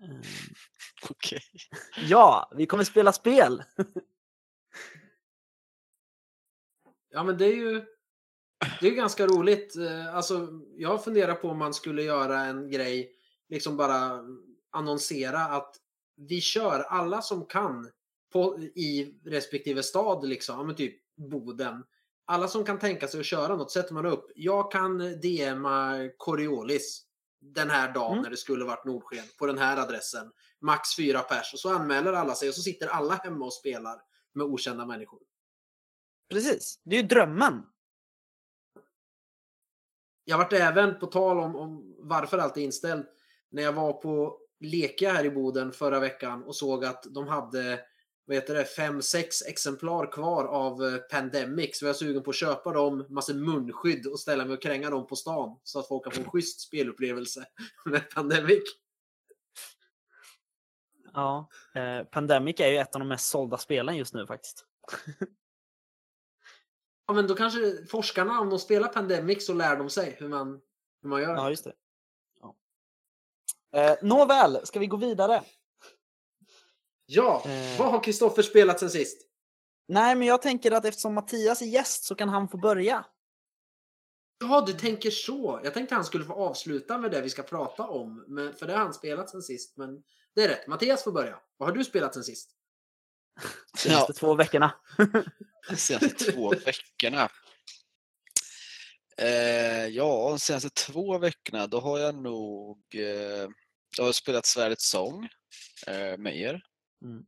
Eh, 0.04 0.20
Okej. 1.10 1.42
ja, 2.08 2.52
vi 2.58 2.66
kommer 2.66 2.84
spela 2.84 3.14
spel. 3.14 3.64
Ja, 7.10 7.24
men 7.24 7.38
det 7.38 7.46
är 7.46 7.56
ju 7.56 7.86
det 8.82 8.88
är 8.88 8.92
ganska 8.92 9.28
roligt. 9.28 9.76
Eh, 9.76 10.16
Alltså, 10.16 10.48
jag 10.78 11.04
funderar 11.04 11.34
på 11.36 11.50
om 11.50 11.58
man 11.58 11.74
skulle 11.74 12.04
göra 12.04 12.40
en 12.40 12.72
grej, 12.72 13.12
liksom 13.50 13.78
bara 13.78 14.24
annonsera 14.72 15.40
att 15.40 15.76
vi 16.16 16.42
kör 16.42 16.80
alla 16.80 17.22
som 17.22 17.46
kan 17.46 17.92
på, 18.34 18.60
i 18.60 19.20
respektive 19.26 19.84
stad, 19.84 20.28
liksom, 20.28 20.76
typ 20.76 20.96
Boden. 21.16 21.84
Alla 22.30 22.48
som 22.48 22.66
kan 22.66 22.80
tänka 22.80 23.08
sig 23.08 23.20
att 23.20 23.26
köra 23.26 23.56
något 23.56 23.72
sätter 23.72 23.94
man 23.94 24.06
upp. 24.06 24.32
Jag 24.36 24.72
kan 24.72 24.98
DMa 24.98 26.10
Coriolis 26.18 27.04
den 27.40 27.70
här 27.70 27.94
dagen 27.94 28.12
Mm. 28.12 28.24
när 28.24 28.30
det 28.30 28.38
skulle 28.38 28.66
varit 28.66 28.86
Nordsken 28.86 29.24
på 29.40 29.46
den 29.46 29.58
här 29.58 29.78
adressen. 29.78 30.32
Max 30.62 30.96
fyra 30.96 31.20
pers 31.20 31.54
och 31.54 31.60
så 31.60 31.74
anmäler 31.74 32.14
alla 32.14 32.36
sig 32.36 32.50
och 32.50 32.56
så 32.56 32.62
sitter 32.62 32.88
alla 32.88 33.14
hemma 33.14 33.46
och 33.46 33.54
spelar 33.54 34.02
med 34.34 34.46
okända 34.46 34.86
människor. 34.86 35.20
Precis, 36.30 36.82
det 36.84 36.96
är 36.96 37.02
ju 37.02 37.08
drömmen. 37.08 37.64
Jag 40.24 40.38
vart 40.38 40.54
även, 40.54 41.00
på 41.00 41.06
tal 41.06 41.40
om, 41.40 41.56
om 41.56 41.96
varför 42.00 42.38
allt 42.38 42.58
är 42.58 42.62
inställt, 42.62 43.08
när 43.50 43.64
jag 43.64 43.74
var 43.74 43.94
på 43.94 44.40
Leka 44.60 45.12
här 45.14 45.26
i 45.26 45.30
Boden 45.30 45.72
förra 45.72 46.00
veckan 46.00 46.44
och 46.44 46.56
såg 46.56 46.86
att 46.86 47.04
de 47.10 47.28
hade 47.28 47.80
vad 48.28 48.36
heter 48.36 48.54
det, 48.54 48.66
fem, 48.66 49.02
sex 49.02 49.42
exemplar 49.42 50.12
kvar 50.12 50.46
av 50.46 50.86
eh, 50.86 50.98
Pandemic. 50.98 51.80
Så 51.80 51.86
jag 51.86 51.90
var 51.90 51.94
sugen 51.94 52.24
på 52.24 52.30
att 52.30 52.36
köpa 52.36 52.74
dem, 52.74 53.06
massor 53.10 53.34
munskydd 53.34 54.08
och 54.08 54.20
ställa 54.20 54.46
mig 54.46 54.54
och 54.54 54.62
kränga 54.62 54.90
dem 54.90 55.08
på 55.08 55.16
stan. 55.16 55.60
Så 55.64 55.80
att 55.80 55.88
folk 55.88 56.04
kan 56.04 56.14
få 56.14 56.22
en 56.22 56.30
schysst 56.30 56.62
spelupplevelse 56.62 57.46
med 57.86 58.10
Pandemic. 58.10 58.64
Ja, 61.14 61.50
eh, 61.76 62.04
Pandemic 62.04 62.60
är 62.60 62.68
ju 62.68 62.78
ett 62.78 62.96
av 62.96 63.00
de 63.00 63.08
mest 63.08 63.30
sålda 63.30 63.58
spelen 63.58 63.98
just 63.98 64.14
nu 64.14 64.28
faktiskt. 64.28 64.66
Ja, 67.10 67.14
men 67.14 67.28
då 67.28 67.36
kanske 67.36 67.86
forskarna, 67.90 68.40
om 68.40 68.50
de 68.50 68.60
spelar 68.60 68.88
Pandemic 68.88 69.46
så 69.46 69.54
lär 69.54 69.76
de 69.78 69.90
sig 69.90 70.16
hur 70.20 70.30
man, 70.30 70.62
hur 71.02 71.10
man 71.10 71.22
gör. 71.22 71.36
Ja, 71.36 71.50
just 71.50 71.64
det. 71.64 71.74
Ja. 72.42 72.56
Eh, 73.80 73.96
nåväl, 74.02 74.60
ska 74.64 74.80
vi 74.80 74.88
gå 74.88 74.98
vidare? 74.98 75.44
Ja, 77.10 77.44
Eh. 77.46 77.80
vad 77.80 77.92
har 77.92 78.04
Kristoffer 78.04 78.42
spelat 78.44 78.80
sen 78.80 78.90
sist? 78.90 79.22
Nej, 79.88 80.16
men 80.16 80.28
jag 80.28 80.42
tänker 80.42 80.72
att 80.72 80.86
eftersom 80.86 81.14
Mattias 81.14 81.62
är 81.62 81.66
gäst 81.66 82.04
så 82.04 82.16
kan 82.16 82.30
han 82.30 82.50
få 82.50 82.58
börja. 82.58 83.06
Ja, 84.40 84.64
du 84.68 84.74
tänker 84.74 85.12
så. 85.12 85.62
Jag 85.64 85.74
tänkte 85.74 85.96
han 85.96 86.06
skulle 86.06 86.26
få 86.26 86.34
avsluta 86.34 86.98
med 86.98 87.12
det 87.12 87.22
vi 87.22 87.30
ska 87.30 87.44
prata 87.44 87.88
om. 87.88 88.26
Men, 88.28 88.54
för 88.56 88.68
det 88.68 88.74
har 88.74 88.80
han 88.80 88.94
spelat 88.94 89.30
sen 89.30 89.42
sist. 89.42 89.78
Men 89.78 90.04
det 90.36 90.44
är 90.44 90.48
rätt. 90.48 90.68
Mattias 90.68 91.04
får 91.04 91.12
börja. 91.12 91.40
Vad 91.58 91.70
har 91.70 91.76
du 91.76 91.84
spelat 91.84 92.14
sen 92.14 92.24
sist? 92.24 92.52
Senaste 93.78 94.14
två 94.14 94.36
veckorna. 94.36 94.76
De 95.70 95.76
senaste 95.78 96.32
två 96.32 96.50
veckorna. 96.50 97.30
Eh, 99.18 99.88
ja, 99.88 100.30
de 100.30 100.40
senaste 100.40 100.70
två 100.70 101.18
veckorna 101.18 101.68
då 101.68 101.80
har 101.80 102.00
jag 102.00 102.16
nog 102.16 102.80
eh, 102.94 103.50
jag 103.98 104.04
har 104.06 104.12
spelat 104.12 104.46
Svärdets 104.46 104.90
sång 104.90 105.30
eh, 105.88 106.18
med 106.18 106.38
er. 106.38 106.64
Mm. 107.02 107.26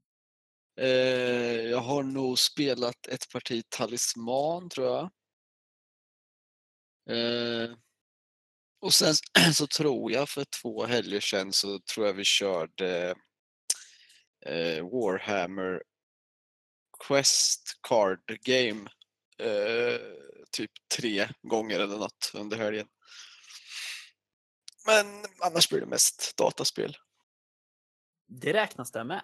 Eh, 0.80 1.62
jag 1.70 1.80
har 1.80 2.04
nog 2.04 2.40
spelat 2.40 3.08
ett 3.08 3.30
parti 3.30 3.64
Talisman 3.70 4.70
tror 4.70 4.88
jag. 4.88 5.12
Eh, 7.10 7.76
och 8.82 8.94
sen 8.94 9.14
så 9.54 9.68
tror 9.68 10.12
jag 10.12 10.30
för 10.30 10.46
två 10.62 10.86
helger 10.86 11.20
sedan 11.20 11.54
så 11.54 11.80
tror 11.80 12.08
jag 12.08 12.14
vi 12.14 12.24
körde 12.24 13.16
eh, 14.46 14.84
Warhammer 14.84 15.84
Quest 17.08 17.80
Card 17.82 18.40
Game 18.42 18.90
eh, 19.40 20.00
typ 20.52 20.72
tre 20.96 21.30
gånger 21.42 21.80
eller 21.80 21.98
något 21.98 22.32
under 22.34 22.58
helgen. 22.58 22.88
Men 24.86 25.26
annars 25.40 25.70
blir 25.70 25.80
det 25.80 25.86
mest 25.86 26.38
dataspel. 26.38 26.98
Det 28.28 28.54
räknas 28.54 28.92
det 28.92 29.04
med. 29.04 29.22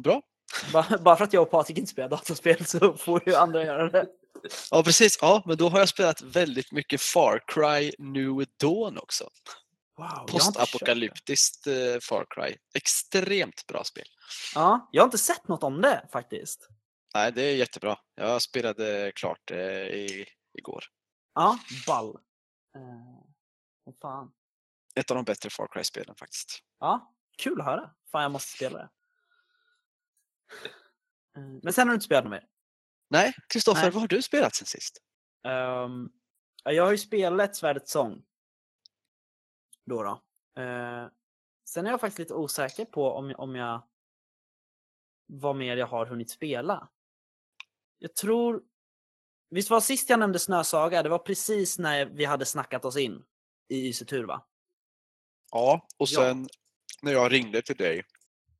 Bra. 0.00 0.22
Bara, 1.00 1.16
för 1.16 1.24
att 1.24 1.32
jag 1.32 1.42
och 1.42 1.50
Patrik 1.50 1.78
inte 1.78 1.90
spelar 1.90 2.08
dataspel 2.08 2.66
så 2.66 2.96
får 2.96 3.28
ju 3.28 3.34
andra 3.34 3.64
göra 3.64 3.90
det. 3.90 4.06
Ja, 4.70 4.82
precis. 4.82 5.18
Ja, 5.20 5.42
men 5.46 5.56
då 5.56 5.68
har 5.68 5.78
jag 5.78 5.88
spelat 5.88 6.22
väldigt 6.22 6.72
mycket 6.72 7.00
Far 7.00 7.42
Cry 7.46 7.92
New 7.98 8.46
Dawn 8.60 8.98
också. 8.98 9.28
Wow. 9.98 10.26
Postapokalyptiskt 10.26 11.66
eh, 11.66 11.74
Far 12.02 12.26
Cry. 12.30 12.56
Extremt 12.74 13.66
bra 13.66 13.84
spel. 13.84 14.04
Ja, 14.54 14.88
jag 14.92 15.02
har 15.02 15.06
inte 15.06 15.18
sett 15.18 15.48
något 15.48 15.62
om 15.62 15.80
det 15.80 16.08
faktiskt. 16.12 16.68
Nej, 17.14 17.32
det 17.32 17.42
är 17.42 17.54
jättebra. 17.56 17.98
Jag 18.14 18.42
spelade 18.42 19.12
klart 19.14 19.40
det 19.44 19.96
i, 19.96 20.26
igår. 20.58 20.84
Ja, 21.34 21.58
ball. 21.86 22.18
Vad 23.84 23.94
fan. 24.02 24.32
Ett 24.94 25.10
av 25.10 25.14
de 25.14 25.24
bättre 25.24 25.50
Far 25.50 25.68
Cry-spelen 25.72 26.14
faktiskt. 26.14 26.58
Ja, 26.80 27.14
kul 27.38 27.60
att 27.60 27.66
höra. 27.66 27.90
Fan, 28.12 28.22
jag 28.22 28.32
måste 28.32 28.52
spela 28.52 28.78
det. 28.78 28.88
Eh, 31.36 31.42
Men 31.62 31.72
sen 31.72 31.88
har 31.88 31.92
du 31.92 31.94
inte 31.94 32.04
spelat 32.04 32.24
något 32.24 32.30
mer? 32.30 32.48
Nej, 33.10 33.32
Kristoffer, 33.48 33.90
vad 33.90 34.00
har 34.00 34.08
du 34.08 34.22
spelat 34.22 34.54
sen 34.54 34.66
sist? 34.66 34.98
Ja, 35.42 35.90
jag 36.72 36.84
har 36.84 36.90
ju 36.90 36.98
spelat 36.98 37.56
Svärdets 37.56 37.92
sång. 37.92 38.24
Då 39.86 40.02
då. 40.02 40.10
Eh, 40.62 41.08
sen 41.68 41.86
är 41.86 41.90
jag 41.90 42.00
faktiskt 42.00 42.18
lite 42.18 42.34
osäker 42.34 42.84
på 42.84 43.10
om, 43.12 43.34
om 43.38 43.54
jag 43.56 43.88
vad 45.26 45.56
mer 45.56 45.76
jag 45.76 45.86
har 45.86 46.06
hunnit 46.06 46.30
spela. 46.30 46.88
Jag 47.98 48.14
tror... 48.14 48.62
Visst 49.50 49.70
var 49.70 49.80
sist 49.80 50.10
jag 50.10 50.18
nämnde 50.18 50.38
Snösaga, 50.38 51.02
det 51.02 51.08
var 51.08 51.18
precis 51.18 51.78
när 51.78 52.06
vi 52.06 52.24
hade 52.24 52.44
snackat 52.46 52.84
oss 52.84 52.96
in 52.96 53.24
i 53.68 53.88
Ysetur 53.88 54.24
va? 54.24 54.46
Ja, 55.50 55.86
och 55.96 56.06
Ja. 56.10 56.20
sen 56.20 56.48
när 57.02 57.12
jag 57.12 57.32
ringde 57.32 57.62
till 57.62 57.76
dig 57.76 58.04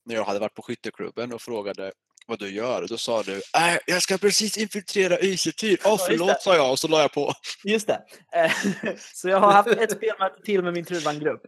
när 0.05 0.15
jag 0.15 0.25
hade 0.25 0.39
varit 0.39 0.55
på 0.55 0.63
skytteklubben 0.63 1.33
och 1.33 1.43
frågade 1.43 1.93
vad 2.27 2.39
du 2.39 2.51
gör, 2.51 2.87
då 2.89 2.99
sa 2.99 3.23
du 3.23 3.35
äh, 3.37 3.79
jag 3.87 4.03
ska 4.03 4.19
precis 4.19 4.59
infiltrera 4.59 5.21
Ysetyr. 5.21 5.79
Åh, 5.85 5.91
just 5.93 6.07
förlåt, 6.07 6.43
sa 6.43 6.55
jag 6.57 6.71
och 6.71 6.79
så 6.79 6.89
la 6.89 7.01
jag 7.01 7.13
på. 7.13 7.33
Just 7.65 7.87
det. 7.87 8.05
Eh, 8.33 8.53
Så 9.15 9.29
jag 9.29 9.41
har 9.41 9.53
haft 9.53 9.69
ett 9.69 9.93
spelmöte 9.93 10.43
till 10.43 10.63
med 10.63 10.73
min 10.73 10.85
Truban-grupp. 10.85 11.41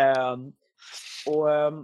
Ehm, 0.00 0.52
och 1.26 1.54
ehm, 1.54 1.74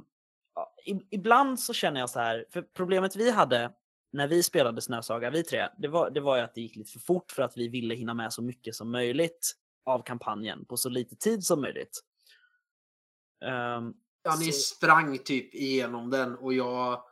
ja, 0.54 0.74
i- 0.86 1.06
ibland 1.16 1.60
så 1.60 1.74
känner 1.74 2.00
jag 2.00 2.10
så 2.10 2.20
här, 2.20 2.44
för 2.52 2.62
problemet 2.62 3.16
vi 3.16 3.30
hade 3.30 3.72
när 4.12 4.28
vi 4.28 4.42
spelade 4.42 4.80
Snösaga, 4.82 5.30
vi 5.30 5.42
tre, 5.44 5.68
det 5.78 5.88
var, 5.88 6.10
det 6.10 6.20
var 6.20 6.36
ju 6.36 6.42
att 6.42 6.54
det 6.54 6.60
gick 6.60 6.76
lite 6.76 6.92
för 6.92 7.00
fort 7.00 7.32
för 7.32 7.42
att 7.42 7.56
vi 7.56 7.68
ville 7.68 7.94
hinna 7.94 8.14
med 8.14 8.32
så 8.32 8.42
mycket 8.42 8.74
som 8.74 8.92
möjligt 8.92 9.52
av 9.84 10.02
kampanjen 10.02 10.64
på 10.64 10.76
så 10.76 10.88
lite 10.88 11.16
tid 11.16 11.44
som 11.44 11.60
möjligt. 11.60 12.00
Ehm, 13.44 13.92
Ja, 14.22 14.36
ni 14.40 14.52
Så- 14.52 14.74
sprang 14.74 15.18
typ 15.18 15.54
igenom 15.54 16.10
den 16.10 16.34
och 16.36 16.54
jag, 16.54 17.02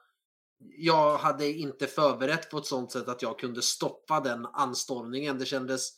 jag 0.77 1.19
hade 1.19 1.47
inte 1.53 1.87
förberett 1.87 2.51
på 2.51 2.59
ett 2.59 2.67
sånt 2.67 2.93
sätt 2.93 3.09
att 3.09 3.23
jag 3.23 3.39
kunde 3.39 3.63
stoppa 3.63 4.21
den 4.21 4.47
anstormningen. 4.47 5.39
Det 5.39 5.47
kändes... 5.47 5.91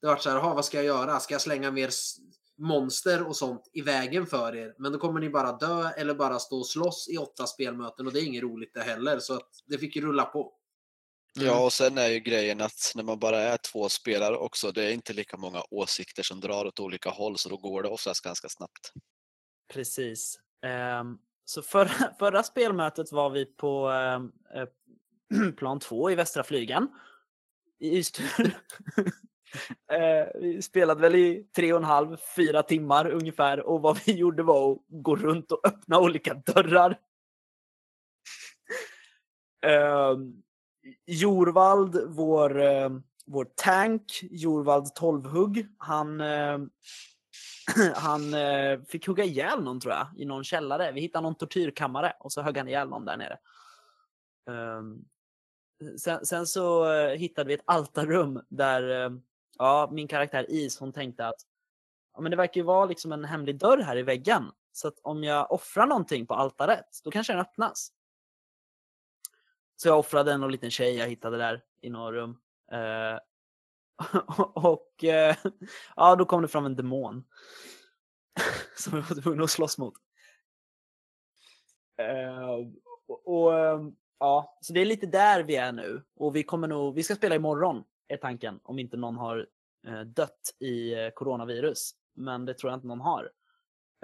Det 0.00 0.06
var 0.06 0.16
så 0.16 0.30
här, 0.30 0.36
"Jaha, 0.36 0.54
vad 0.54 0.64
ska 0.64 0.76
jag 0.76 0.86
göra? 0.86 1.20
Ska 1.20 1.34
jag 1.34 1.40
slänga 1.40 1.70
mer 1.70 1.90
monster 2.58 3.26
och 3.28 3.36
sånt 3.36 3.70
i 3.72 3.80
vägen 3.80 4.26
för 4.26 4.56
er? 4.56 4.74
Men 4.78 4.92
då 4.92 4.98
kommer 4.98 5.20
ni 5.20 5.30
bara 5.30 5.52
dö 5.52 5.88
eller 5.90 6.14
bara 6.14 6.38
stå 6.38 6.58
och 6.58 6.66
slåss 6.66 7.08
i 7.08 7.16
åtta 7.18 7.46
spelmöten 7.46 8.06
och 8.06 8.12
det 8.12 8.20
är 8.20 8.24
inget 8.24 8.42
roligt 8.42 8.74
det 8.74 8.80
heller. 8.82 9.18
Så 9.18 9.34
att 9.34 9.48
det 9.66 9.78
fick 9.78 9.96
ju 9.96 10.02
rulla 10.02 10.24
på. 10.24 10.52
Ja, 11.34 11.64
och 11.64 11.72
sen 11.72 11.98
är 11.98 12.08
ju 12.08 12.20
grejen 12.20 12.60
att 12.60 12.92
när 12.94 13.02
man 13.02 13.18
bara 13.18 13.40
är 13.40 13.56
två 13.56 13.88
spelare 13.88 14.36
också, 14.36 14.72
det 14.72 14.84
är 14.84 14.92
inte 14.92 15.12
lika 15.12 15.36
många 15.36 15.62
åsikter 15.70 16.22
som 16.22 16.40
drar 16.40 16.64
åt 16.64 16.80
olika 16.80 17.10
håll, 17.10 17.38
så 17.38 17.48
då 17.48 17.56
går 17.56 17.82
det 17.82 17.88
oftast 17.88 18.24
ganska 18.24 18.48
snabbt. 18.48 18.92
Precis. 19.72 20.40
Ehm, 20.62 21.18
så 21.44 21.62
förra, 21.62 21.88
förra 22.18 22.42
spelmötet 22.42 23.12
var 23.12 23.30
vi 23.30 23.46
på 23.46 23.88
ehm, 23.88 24.32
plan 25.56 25.80
två 25.80 26.10
i 26.10 26.14
Västra 26.14 26.42
Flygan 26.42 26.88
i 27.78 27.98
Ystad. 27.98 28.24
Ehm, 29.92 30.26
vi 30.40 30.62
spelade 30.62 31.00
väl 31.00 31.14
i 31.14 31.46
tre 31.56 31.72
och 31.72 31.78
en 31.78 31.84
halv, 31.84 32.16
fyra 32.36 32.62
timmar 32.62 33.10
ungefär 33.10 33.60
och 33.60 33.82
vad 33.82 34.00
vi 34.06 34.12
gjorde 34.18 34.42
var 34.42 34.72
att 34.72 34.78
gå 34.88 35.16
runt 35.16 35.52
och 35.52 35.66
öppna 35.66 36.00
olika 36.00 36.34
dörrar. 36.34 36.98
Jorvald, 41.06 42.02
vår, 42.08 42.50
vår 43.26 43.44
tank, 43.54 44.20
Jorvald 44.22 44.86
12-hugg, 44.86 45.66
han, 45.78 46.20
han 47.94 48.34
eh, 48.34 48.80
fick 48.88 49.06
hugga 49.06 49.24
ihjäl 49.24 49.62
någon 49.62 49.80
tror 49.80 49.94
jag 49.94 50.06
i 50.16 50.24
någon 50.24 50.44
källare. 50.44 50.92
Vi 50.92 51.00
hittade 51.00 51.22
någon 51.22 51.34
tortyrkammare 51.34 52.12
och 52.20 52.32
så 52.32 52.42
högg 52.42 52.58
han 52.58 52.68
ihjäl 52.68 52.88
någon 52.88 53.04
där 53.04 53.16
nere. 53.16 53.38
Um, 54.46 55.04
sen, 55.98 56.26
sen 56.26 56.46
så 56.46 56.92
eh, 56.92 57.18
hittade 57.18 57.48
vi 57.48 57.54
ett 57.54 57.62
altarrum 57.64 58.42
där 58.48 59.04
eh, 59.04 59.10
ja, 59.58 59.88
min 59.92 60.08
karaktär 60.08 60.46
Is 60.48 60.78
hon 60.78 60.92
tänkte 60.92 61.26
att 61.26 61.40
ja, 62.14 62.20
men 62.20 62.30
det 62.30 62.36
verkar 62.36 62.60
ju 62.60 62.64
vara 62.64 62.86
liksom 62.86 63.12
en 63.12 63.24
hemlig 63.24 63.58
dörr 63.58 63.78
här 63.78 63.96
i 63.96 64.02
väggen. 64.02 64.50
Så 64.72 64.88
att 64.88 64.98
om 65.02 65.24
jag 65.24 65.52
offrar 65.52 65.86
någonting 65.86 66.26
på 66.26 66.34
altaret, 66.34 67.00
då 67.04 67.10
kanske 67.10 67.32
den 67.32 67.40
öppnas. 67.40 67.92
Så 69.76 69.88
jag 69.88 69.98
offrade 69.98 70.32
en 70.32 70.48
liten 70.48 70.70
tjej 70.70 70.96
jag 70.96 71.08
hittade 71.08 71.38
där 71.38 71.62
i 71.80 71.90
några 71.90 72.12
rum. 72.12 72.38
Eh, 72.72 73.18
Och 74.54 75.04
eh, 75.04 75.36
ja, 75.96 76.16
då 76.16 76.24
kom 76.24 76.42
det 76.42 76.48
fram 76.48 76.66
en 76.66 76.76
demon. 76.76 77.24
som 78.76 78.98
jag 78.98 79.04
var 79.04 79.22
tvungen 79.22 79.44
att 79.44 79.50
slåss 79.50 79.78
mot. 79.78 79.94
Eh, 81.98 82.50
och, 83.08 83.26
och 83.26 83.58
ehm, 83.58 83.96
ja, 84.18 84.58
så 84.60 84.72
det 84.72 84.80
är 84.80 84.84
lite 84.84 85.06
där 85.06 85.42
vi 85.42 85.56
är 85.56 85.72
nu. 85.72 86.02
Och 86.16 86.36
vi 86.36 86.42
kommer 86.42 86.68
nog, 86.68 86.94
vi 86.94 87.02
ska 87.02 87.14
spela 87.14 87.34
imorgon, 87.34 87.84
är 88.08 88.16
tanken. 88.16 88.60
Om 88.62 88.78
inte 88.78 88.96
någon 88.96 89.16
har 89.16 89.46
eh, 89.86 90.00
dött 90.00 90.54
i 90.58 90.94
eh, 90.94 91.10
coronavirus. 91.10 91.92
Men 92.14 92.44
det 92.44 92.54
tror 92.54 92.72
jag 92.72 92.76
inte 92.76 92.86
någon 92.86 93.00
har. 93.00 93.30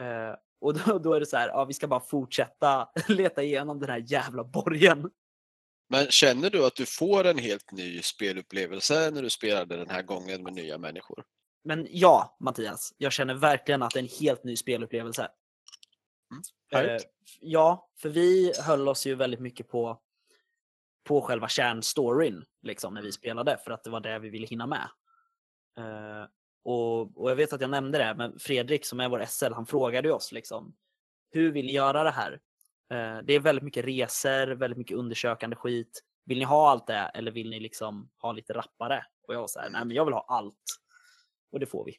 Eh, 0.00 0.34
och 0.60 0.74
då, 0.74 0.98
då 0.98 1.14
är 1.14 1.20
det 1.20 1.26
så 1.26 1.36
här, 1.36 1.48
ja 1.48 1.64
vi 1.64 1.74
ska 1.74 1.86
bara 1.86 2.00
fortsätta 2.00 2.88
leta 3.08 3.42
igenom 3.42 3.80
den 3.80 3.90
här 3.90 4.04
jävla 4.06 4.44
borgen. 4.44 5.10
Men 5.88 6.06
känner 6.06 6.50
du 6.50 6.66
att 6.66 6.74
du 6.74 6.86
får 6.86 7.26
en 7.26 7.38
helt 7.38 7.72
ny 7.72 8.02
spelupplevelse 8.02 9.10
när 9.10 9.22
du 9.22 9.30
spelade 9.30 9.76
den 9.76 9.90
här 9.90 10.02
gången 10.02 10.42
med 10.42 10.52
nya 10.52 10.78
människor? 10.78 11.24
Men 11.64 11.86
ja, 11.90 12.36
Mattias, 12.40 12.94
jag 12.98 13.12
känner 13.12 13.34
verkligen 13.34 13.82
att 13.82 13.90
det 13.90 13.98
är 13.98 14.02
en 14.02 14.08
helt 14.20 14.44
ny 14.44 14.56
spelupplevelse. 14.56 15.28
Härligt. 16.72 17.02
Eh, 17.02 17.08
ja, 17.40 17.90
för 18.02 18.08
vi 18.08 18.52
höll 18.62 18.88
oss 18.88 19.06
ju 19.06 19.14
väldigt 19.14 19.40
mycket 19.40 19.68
på, 19.68 20.00
på 21.04 21.20
själva 21.20 21.48
kärnstoryn 21.48 22.44
liksom, 22.62 22.94
när 22.94 23.02
vi 23.02 23.12
spelade, 23.12 23.58
för 23.64 23.70
att 23.70 23.84
det 23.84 23.90
var 23.90 24.00
det 24.00 24.18
vi 24.18 24.28
ville 24.28 24.46
hinna 24.46 24.66
med. 24.66 24.88
Eh, 25.78 26.28
och, 26.64 27.22
och 27.22 27.30
jag 27.30 27.36
vet 27.36 27.52
att 27.52 27.60
jag 27.60 27.70
nämnde 27.70 27.98
det, 27.98 28.14
men 28.14 28.38
Fredrik 28.38 28.84
som 28.84 29.00
är 29.00 29.08
vår 29.08 29.24
SL, 29.24 29.52
han 29.52 29.66
frågade 29.66 30.08
ju 30.08 30.14
oss 30.14 30.32
liksom, 30.32 30.74
hur 31.30 31.52
vill 31.52 31.66
ni 31.66 31.72
göra 31.72 32.04
det 32.04 32.10
här? 32.10 32.40
Eh, 32.90 33.18
det 33.24 33.32
är 33.32 33.40
väldigt 33.40 33.64
mycket 33.64 33.84
resor, 33.84 34.46
väldigt 34.46 34.78
mycket 34.78 34.96
undersökande 34.96 35.56
skit. 35.56 36.02
Vill 36.24 36.38
ni 36.38 36.44
ha 36.44 36.70
allt 36.70 36.86
det 36.86 37.10
eller 37.14 37.30
vill 37.30 37.50
ni 37.50 37.60
liksom 37.60 38.10
ha 38.16 38.32
lite 38.32 38.52
rappare? 38.52 39.04
Och 39.22 39.34
jag 39.34 39.40
var 39.40 39.48
så 39.48 39.60
här, 39.60 39.70
nej 39.70 39.84
men 39.84 39.96
jag 39.96 40.04
vill 40.04 40.14
ha 40.14 40.26
allt. 40.28 40.64
Och 41.52 41.60
det 41.60 41.66
får 41.66 41.84
vi. 41.84 41.98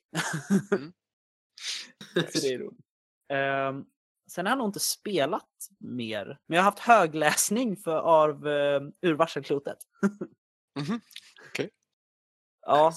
Mm. 0.71 0.93
det 2.13 2.54
är 2.54 2.60
roligt. 2.60 2.80
Ehm, 3.30 3.86
sen 4.32 4.45
har 4.45 4.52
jag 4.52 4.58
nog 4.58 4.67
inte 4.67 4.80
spelat 4.80 5.49
mer, 5.80 6.39
men 6.45 6.56
jag 6.56 6.63
har 6.63 6.71
haft 6.71 6.80
högläsning 6.80 7.78
för, 7.78 7.97
av 7.97 8.47
uh, 8.47 8.89
Ur 9.02 9.13
varselklotet. 9.13 9.78
Mhm, 10.80 11.02
okej. 11.49 11.69
Ja, 12.62 12.93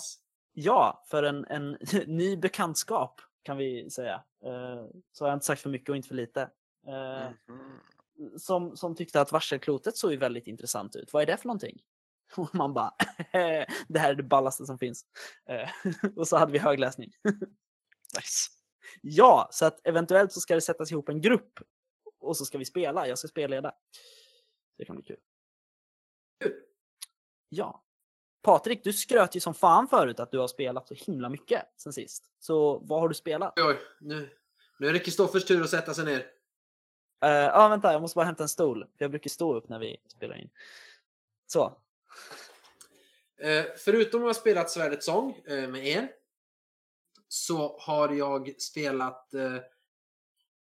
ja, 0.52 1.04
för 1.10 1.22
en, 1.22 1.44
en 1.44 1.78
ny 2.06 2.36
bekantskap 2.36 3.20
kan 3.42 3.56
vi 3.56 3.90
säga. 3.90 4.24
Eh, 4.44 4.86
så 5.12 5.24
har 5.24 5.28
jag 5.28 5.36
inte 5.36 5.46
sagt 5.46 5.62
för 5.62 5.70
mycket 5.70 5.88
och 5.88 5.96
inte 5.96 6.08
för 6.08 6.14
lite. 6.14 6.50
Eh, 6.86 7.30
Mhm. 7.46 7.80
som, 8.38 8.76
som 8.76 8.94
tyckte 8.94 9.20
att 9.20 9.32
varselklotet 9.32 9.96
såg 9.96 10.10
ju 10.10 10.16
väldigt 10.16 10.46
intressant 10.46 10.96
ut. 10.96 11.12
Vad 11.12 11.22
är 11.22 11.26
det 11.26 11.36
för 11.36 11.46
någonting? 11.48 11.82
Och 12.36 12.54
man 12.54 12.74
bara, 12.74 12.94
det 13.88 13.98
här 13.98 14.10
är 14.10 14.14
det 14.14 14.22
ballaste 14.22 14.66
som 14.66 14.78
finns. 14.78 15.06
Eh, 15.48 15.70
och 16.16 16.28
så 16.28 16.36
hade 16.36 16.52
vi 16.52 16.58
högläsning. 16.58 17.12
Nice. 18.16 18.50
Ja, 19.02 19.48
så 19.52 19.64
att 19.66 19.86
eventuellt 19.86 20.32
så 20.32 20.40
ska 20.40 20.54
det 20.54 20.60
sättas 20.60 20.92
ihop 20.92 21.08
en 21.08 21.20
grupp 21.20 21.52
och 22.20 22.36
så 22.36 22.44
ska 22.44 22.58
vi 22.58 22.64
spela. 22.64 23.08
Jag 23.08 23.18
ska 23.18 23.28
spelleda. 23.28 23.72
Det 24.78 24.84
kan 24.84 24.96
bli 24.96 25.04
kul. 25.04 25.16
Kul. 26.44 26.52
Ja. 27.48 27.84
Patrik, 28.42 28.84
du 28.84 28.92
skröt 28.92 29.36
ju 29.36 29.40
som 29.40 29.54
fan 29.54 29.88
förut 29.88 30.20
att 30.20 30.30
du 30.30 30.38
har 30.38 30.48
spelat 30.48 30.88
så 30.88 30.94
himla 30.94 31.28
mycket 31.28 31.62
sen 31.76 31.92
sist. 31.92 32.24
Så 32.38 32.78
vad 32.78 33.00
har 33.00 33.08
du 33.08 33.14
spelat? 33.14 33.52
Oj, 33.56 33.78
nu, 34.00 34.30
nu 34.78 34.86
är 34.88 34.92
det 34.92 34.98
Kristoffers 34.98 35.44
tur 35.44 35.62
att 35.62 35.70
sätta 35.70 35.94
sig 35.94 36.04
ner. 36.04 36.26
Eh, 37.22 37.30
Ja, 37.30 37.68
vänta, 37.68 37.92
jag 37.92 38.02
måste 38.02 38.16
bara 38.16 38.26
hämta 38.26 38.42
en 38.42 38.48
stol. 38.48 38.86
Jag 38.98 39.10
brukar 39.10 39.30
stå 39.30 39.54
upp 39.54 39.68
när 39.68 39.78
vi 39.78 39.96
spelar 40.08 40.36
in. 40.36 40.50
Så. 41.46 41.78
Eh, 43.42 43.64
förutom 43.78 44.20
att 44.20 44.26
ha 44.26 44.34
spelat 44.34 44.70
Svärdets 44.70 45.06
sång 45.06 45.42
eh, 45.46 45.68
med 45.68 45.86
er 45.86 46.10
så 47.28 47.78
har 47.78 48.12
jag 48.12 48.60
spelat 48.60 49.34
eh, 49.34 49.56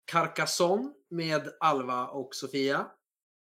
Carcassonne 0.05 0.93
med 1.09 1.53
Alva 1.61 2.07
och 2.07 2.35
Sofia. 2.35 2.87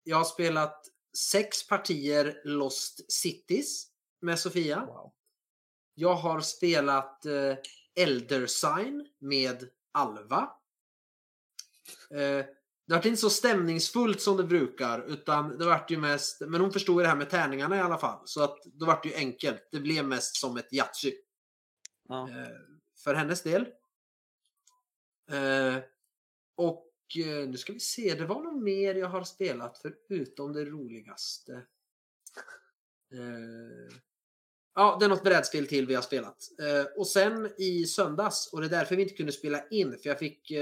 Jag 0.02 0.16
har 0.16 0.24
spelat 0.24 0.86
sex 1.18 1.68
partier 1.68 2.40
Lost 2.44 3.12
Cities 3.12 3.86
med 4.20 4.38
Sofia. 4.38 4.84
Wow. 4.86 5.12
Jag 5.94 6.14
har 6.14 6.40
spelat 6.40 7.24
Elder 7.94 8.46
Sign 8.46 9.08
med 9.18 9.68
Alva. 9.92 10.50
Det 12.90 12.96
vart 12.96 13.04
inte 13.04 13.20
så 13.20 13.30
stämningsfullt 13.30 14.20
som 14.20 14.36
det 14.36 14.44
brukar, 14.44 15.04
utan 15.06 15.58
det 15.58 15.64
vart 15.64 15.90
ju 15.90 15.98
mest... 15.98 16.40
Men 16.40 16.60
hon 16.60 16.72
förstod 16.72 16.96
ju 16.96 17.02
det 17.02 17.08
här 17.08 17.16
med 17.16 17.30
tärningarna 17.30 17.76
i 17.76 17.80
alla 17.80 17.98
fall, 17.98 18.22
så 18.24 18.42
att 18.42 18.58
då 18.64 18.86
vart 18.86 19.02
det 19.02 19.08
ju 19.08 19.14
enkelt. 19.14 19.68
Det 19.72 19.80
blev 19.80 20.04
mest 20.04 20.36
som 20.36 20.56
ett 20.56 20.72
Yatzy 20.72 21.12
Ja. 22.08 22.28
eh, 22.28 22.48
för 23.04 23.14
hennes 23.14 23.42
del. 23.42 23.62
Eh, 25.30 25.76
och 26.56 26.86
eh, 27.26 27.48
nu 27.48 27.56
ska 27.56 27.72
vi 27.72 27.80
se, 27.80 28.14
det 28.14 28.26
var 28.26 28.42
nog 28.42 28.62
mer 28.62 28.94
jag 28.94 29.08
har 29.08 29.24
spelat 29.24 29.80
förutom 30.08 30.52
det 30.52 30.64
roligaste. 30.64 31.66
Ja, 34.74 34.96
det 35.00 35.04
är 35.04 35.08
något 35.08 35.24
brädspel 35.24 35.66
till 35.66 35.86
vi 35.86 35.94
har 35.94 36.02
spelat. 36.02 36.48
Och 36.96 37.06
sen 37.06 37.52
i 37.58 37.84
söndags, 37.84 38.52
och 38.52 38.60
det 38.60 38.66
är 38.66 38.70
därför 38.70 38.96
vi 38.96 39.02
inte 39.02 39.14
kunde 39.14 39.32
spela 39.32 39.68
in, 39.68 39.98
för 39.98 40.08
jag 40.08 40.18
fick 40.18 40.52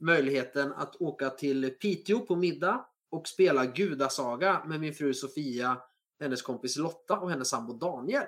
möjligheten 0.00 0.72
att 0.72 0.96
åka 0.96 1.30
till 1.30 1.70
Piteå 1.70 2.20
på 2.20 2.36
middag 2.36 2.86
och 3.10 3.28
spela 3.28 3.66
Gudasaga 3.66 4.64
med 4.66 4.80
min 4.80 4.94
fru 4.94 5.14
Sofia, 5.14 5.82
hennes 6.20 6.42
kompis 6.42 6.76
Lotta 6.76 7.18
och 7.18 7.30
hennes 7.30 7.48
sambo 7.48 7.72
Daniel. 7.72 8.26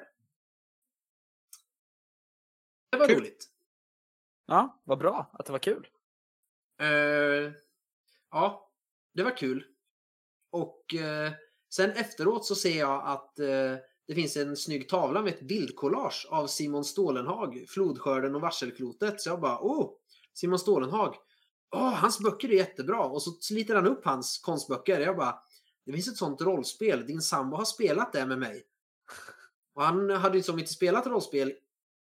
Det 2.90 2.98
var 2.98 3.06
Kul. 3.06 3.18
roligt. 3.18 3.48
ja, 4.46 4.80
vad 4.84 4.98
bra 4.98 5.30
att 5.32 5.46
det 5.46 5.52
var 5.52 5.58
kul. 5.58 5.88
Eh, 6.80 7.52
ja, 8.30 8.70
det 9.14 9.22
var 9.22 9.36
kul. 9.36 9.66
Och 10.50 10.94
eh, 10.94 11.32
sen 11.68 11.90
efteråt 11.90 12.44
så 12.46 12.54
ser 12.54 12.78
jag 12.78 13.06
att 13.06 13.38
eh, 13.38 13.76
det 14.06 14.14
finns 14.14 14.36
en 14.36 14.56
snygg 14.56 14.88
tavla 14.88 15.22
med 15.22 15.32
ett 15.34 15.40
bildkollage 15.48 16.26
av 16.30 16.46
Simon 16.46 16.84
Stålenhag, 16.84 17.64
Flodskörden 17.68 18.34
och 18.34 18.40
Varselklotet. 18.40 19.20
Så 19.20 19.28
jag 19.30 19.40
bara, 19.40 19.58
oh, 19.60 19.90
Simon 20.32 20.58
Stålenhag. 20.58 21.16
Åh, 21.72 21.94
hans 21.94 22.20
böcker 22.20 22.48
är 22.48 22.52
jättebra. 22.56 23.04
Och 23.04 23.22
så 23.22 23.30
sliter 23.30 23.74
han 23.74 23.86
upp 23.86 24.04
hans 24.04 24.38
konstböcker. 24.38 25.00
Jag 25.00 25.16
bara, 25.16 25.42
det 25.86 25.92
finns 25.92 26.08
ett 26.08 26.16
sånt 26.16 26.40
rollspel. 26.40 27.06
Din 27.06 27.22
sambo 27.22 27.56
har 27.56 27.64
spelat 27.64 28.12
det 28.12 28.26
med 28.26 28.38
mig. 28.38 28.66
Och 29.74 29.82
han 29.82 30.10
hade 30.10 30.36
ju 30.36 30.42
som 30.42 30.58
inte 30.58 30.72
spelat 30.72 31.06
rollspel 31.06 31.52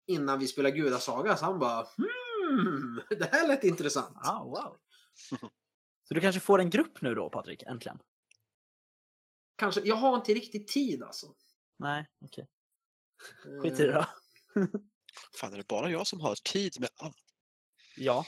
innan 0.07 0.39
vi 0.39 0.47
spelade 0.47 0.77
Gudasaga. 0.77 1.37
Så 1.37 1.45
han 1.45 1.59
bara, 1.59 1.87
hmm, 1.97 3.01
det 3.19 3.29
här 3.33 3.49
lät 3.49 3.65
intressant. 3.65 4.17
Ah, 4.17 4.45
wow. 4.45 4.77
Så 6.09 6.15
du 6.15 6.21
kanske 6.21 6.41
får 6.41 6.61
en 6.61 6.71
grupp 6.71 7.03
nu 7.03 7.15
då, 7.15 7.31
Patrik? 7.31 7.63
Äntligen? 7.63 7.99
Kanske, 9.57 9.81
jag 9.81 9.97
har 9.97 10.17
inte 10.17 10.35
riktigt 10.35 10.69
tid 10.69 11.03
alltså. 11.03 11.35
Nej, 11.79 12.09
okej. 12.25 12.49
Skit 13.63 13.81
i 13.81 13.87
det 13.87 13.93
Eh, 13.93 13.95
då. 13.95 14.07
Fan, 15.41 15.53
är 15.53 15.57
det 15.57 15.69
bara 15.69 15.91
jag 15.91 16.07
som 16.07 16.21
har 16.21 16.35
tid 16.35 16.81
med 16.81 16.89
allt? 16.97 17.17
Ja. 17.97 18.27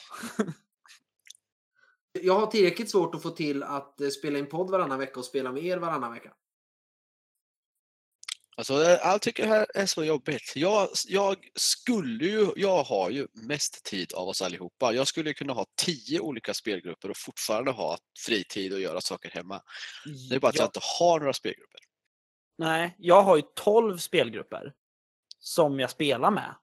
Jag 2.22 2.38
har 2.40 2.46
tillräckligt 2.46 2.90
svårt 2.90 3.14
att 3.14 3.22
få 3.22 3.30
till 3.30 3.62
att 3.62 4.00
eh, 4.00 4.08
spela 4.08 4.38
in 4.38 4.46
podd 4.46 4.70
varannan 4.70 4.98
vecka 4.98 5.20
och 5.20 5.26
spela 5.26 5.52
med 5.52 5.64
er 5.64 5.76
varannan 5.76 6.12
vecka. 6.12 6.32
Alltså, 8.56 8.74
jag 8.82 9.22
tycker 9.22 9.42
det 9.42 9.48
här 9.48 9.66
är 9.74 9.86
så 9.86 10.04
jobbigt. 10.04 10.52
Jag, 10.56 10.88
jag 11.06 11.48
skulle 11.54 12.24
ju, 12.24 12.48
jag 12.56 12.82
har 12.84 13.10
ju 13.10 13.26
mest 13.32 13.84
tid 13.84 14.12
av 14.14 14.28
oss 14.28 14.42
allihopa. 14.42 14.92
Jag 14.92 15.06
skulle 15.06 15.30
ju 15.30 15.34
kunna 15.34 15.52
ha 15.52 15.66
tio 15.76 16.20
olika 16.20 16.54
spelgrupper 16.54 17.10
och 17.10 17.16
fortfarande 17.16 17.70
ha 17.70 17.98
fritid 18.26 18.72
och 18.72 18.80
göra 18.80 19.00
saker 19.00 19.30
hemma. 19.30 19.62
Det 20.30 20.34
är 20.36 20.40
bara 20.40 20.48
att 20.48 20.54
jag 20.56 20.62
Ja. 20.62 20.66
inte 20.66 20.80
har 20.98 21.18
några 21.20 21.32
spelgrupper. 21.32 21.80
Nej, 22.58 22.94
jag 22.98 23.22
har 23.22 23.36
ju 23.36 23.42
12 23.54 23.98
spelgrupper 23.98 24.72
som 25.38 25.80
jag 25.80 25.90
spelar 25.90 26.30
med 26.30 26.54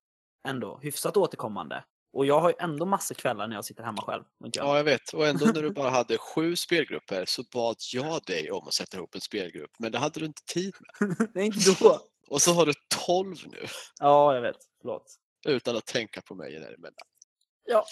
ändå 0.47 0.79
hyfsat 0.83 1.17
återkommande. 1.17 1.83
Och 2.13 2.25
jag 2.25 2.39
har 2.39 2.49
ju 2.49 2.55
ändå 2.59 2.85
massor 2.85 3.15
kvällar 3.15 3.47
när 3.47 3.55
jag 3.55 3.65
sitter 3.65 3.83
hemma 3.83 4.01
själv. 4.01 4.23
Ja, 4.37 4.77
jag 4.77 4.83
vet. 4.83 5.13
Och 5.13 5.27
ändå 5.27 5.45
när 5.45 5.61
du 5.61 5.71
bara 5.71 5.89
hade 5.89 6.17
sju 6.17 6.55
spelgrupper 6.55 7.25
så 7.25 7.43
bad 7.53 7.75
jag 7.93 8.23
dig 8.23 8.51
om 8.51 8.67
att 8.67 8.73
sätta 8.73 8.97
ihop 8.97 9.15
en 9.15 9.21
spelgrupp. 9.21 9.71
Men 9.79 9.91
det 9.91 9.97
hade 9.97 10.19
du 10.19 10.25
inte 10.25 10.45
tid 10.45 10.73
med. 10.79 11.29
Nej, 11.33 11.45
inte 11.45 11.75
då. 11.79 11.99
Och 12.27 12.41
så 12.41 12.53
har 12.53 12.65
du 12.65 12.73
tolv 13.05 13.37
nu 13.47 13.65
Ja, 13.99 14.35
jag 14.35 14.41
vet. 14.41 14.57
Förlåt. 14.81 15.15
utan 15.47 15.77
att 15.77 15.85
tänka 15.85 16.21
på 16.21 16.35
mig 16.35 16.51
däremellan. 16.51 17.07
Ja. 17.65 17.85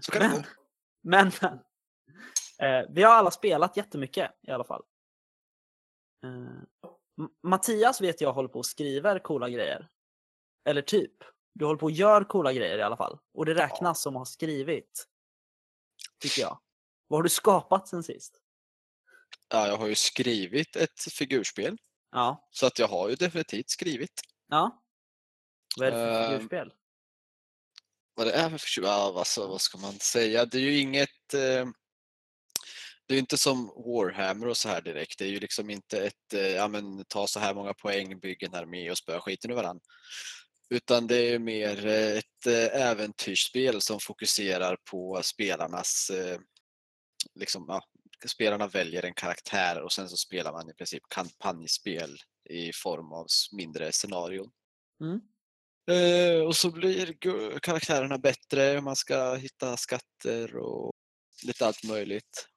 Så 0.00 0.12
kan 0.12 0.22
det 0.22 0.36
gå. 0.36 0.44
Men, 1.02 1.32
men. 1.40 1.58
Eh, 2.58 2.86
vi 2.90 3.02
har 3.02 3.12
alla 3.12 3.30
spelat 3.30 3.76
jättemycket 3.76 4.30
i 4.48 4.50
alla 4.50 4.64
fall. 4.64 4.82
Eh, 6.24 6.90
Mattias 7.42 8.00
vet 8.00 8.20
jag 8.20 8.32
håller 8.32 8.48
på 8.48 8.58
och 8.58 8.66
skriver 8.66 9.18
coola 9.18 9.48
grejer. 9.48 9.88
Eller 10.68 10.82
typ. 10.82 11.12
Du 11.54 11.64
håller 11.64 11.78
på 11.78 11.86
och 11.86 11.92
gör 11.92 12.24
coola 12.24 12.52
grejer 12.52 12.78
i 12.78 12.82
alla 12.82 12.96
fall. 12.96 13.18
Och 13.34 13.46
det 13.46 13.54
räknas 13.54 14.02
som 14.02 14.16
att 14.16 14.20
ha 14.20 14.24
skrivit. 14.24 15.06
Tycker 16.20 16.42
jag. 16.42 16.58
Vad 17.08 17.18
har 17.18 17.22
du 17.22 17.28
skapat 17.28 17.88
sen 17.88 18.02
sist? 18.02 18.40
Ja, 19.48 19.68
jag 19.68 19.76
har 19.76 19.86
ju 19.86 19.94
skrivit 19.94 20.76
ett 20.76 21.00
figurspel. 21.12 21.78
Ja. 22.10 22.48
Så 22.50 22.66
att 22.66 22.78
jag 22.78 22.88
har 22.88 23.08
ju 23.08 23.14
definitivt 23.14 23.70
skrivit. 23.70 24.20
Ja. 24.48 24.82
Vad 25.76 25.88
är 25.88 25.90
det 25.90 25.96
för 25.96 26.24
Ehm, 26.24 26.30
figurspel? 26.30 26.72
Vad 28.14 28.26
det 28.26 28.32
är 28.32 28.50
för 28.50 28.82
ja, 28.82 29.18
alltså, 29.18 29.46
vad 29.46 29.60
ska 29.60 29.78
man 29.78 29.98
säga? 29.98 30.44
Det 30.44 30.58
är 30.58 30.62
ju 30.62 30.78
inget... 30.78 31.34
Eh, 31.34 31.66
det 33.06 33.14
är 33.14 33.18
inte 33.18 33.38
som 33.38 33.66
Warhammer 33.66 34.48
och 34.48 34.56
så 34.56 34.68
här 34.68 34.80
direkt. 34.80 35.18
Det 35.18 35.24
är 35.24 35.28
ju 35.28 35.40
liksom 35.40 35.70
inte 35.70 36.06
ett 36.06 36.32
eh, 36.34 36.48
ja, 36.48 36.68
men, 36.68 37.04
ta 37.04 37.26
så 37.26 37.40
här 37.40 37.54
många 37.54 37.74
poäng, 37.74 38.18
bygga 38.20 38.46
en 38.46 38.54
armé 38.54 38.90
och 38.90 38.98
spöa 38.98 39.20
skiten 39.20 39.50
ur 39.50 39.54
varandra. 39.54 39.84
Utan 40.70 41.06
det 41.06 41.16
är 41.16 41.38
mer 41.38 41.86
eh, 41.86 42.18
ett 42.18 42.46
eh, 42.46 42.82
äventyrsspel 42.82 43.80
som 43.80 44.00
fokuserar 44.00 44.76
på 44.90 45.20
spelarnas... 45.22 46.10
Eh, 46.10 46.38
liksom, 47.34 47.64
ja, 47.68 47.82
spelarna 48.26 48.68
väljer 48.68 49.04
en 49.04 49.14
karaktär 49.14 49.80
och 49.80 49.92
sen 49.92 50.08
så 50.08 50.16
spelar 50.16 50.52
man 50.52 50.70
i 50.70 50.74
princip 50.74 51.02
kampanjspel 51.08 52.18
i 52.50 52.72
form 52.72 53.12
av 53.12 53.26
mindre 53.52 53.92
scenarion. 53.92 54.50
Mm. 55.00 55.20
Och 56.46 56.56
så 56.56 56.70
blir 56.70 57.16
karaktärerna 57.60 58.18
bättre, 58.18 58.80
man 58.80 58.96
ska 58.96 59.34
hitta 59.34 59.76
skatter 59.76 60.56
och 60.56 60.92
lite 61.46 61.66
allt 61.66 61.84
möjligt. 61.84 62.48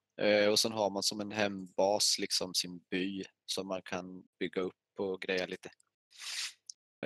Och 0.50 0.58
sen 0.58 0.72
har 0.72 0.90
man 0.90 1.02
som 1.02 1.20
en 1.20 1.32
hembas 1.32 2.16
liksom 2.18 2.54
sin 2.54 2.78
by 2.90 3.24
som 3.46 3.66
man 3.66 3.82
kan 3.84 4.22
bygga 4.40 4.62
upp 4.62 4.98
och 4.98 5.20
greja 5.22 5.46
lite. 5.46 5.70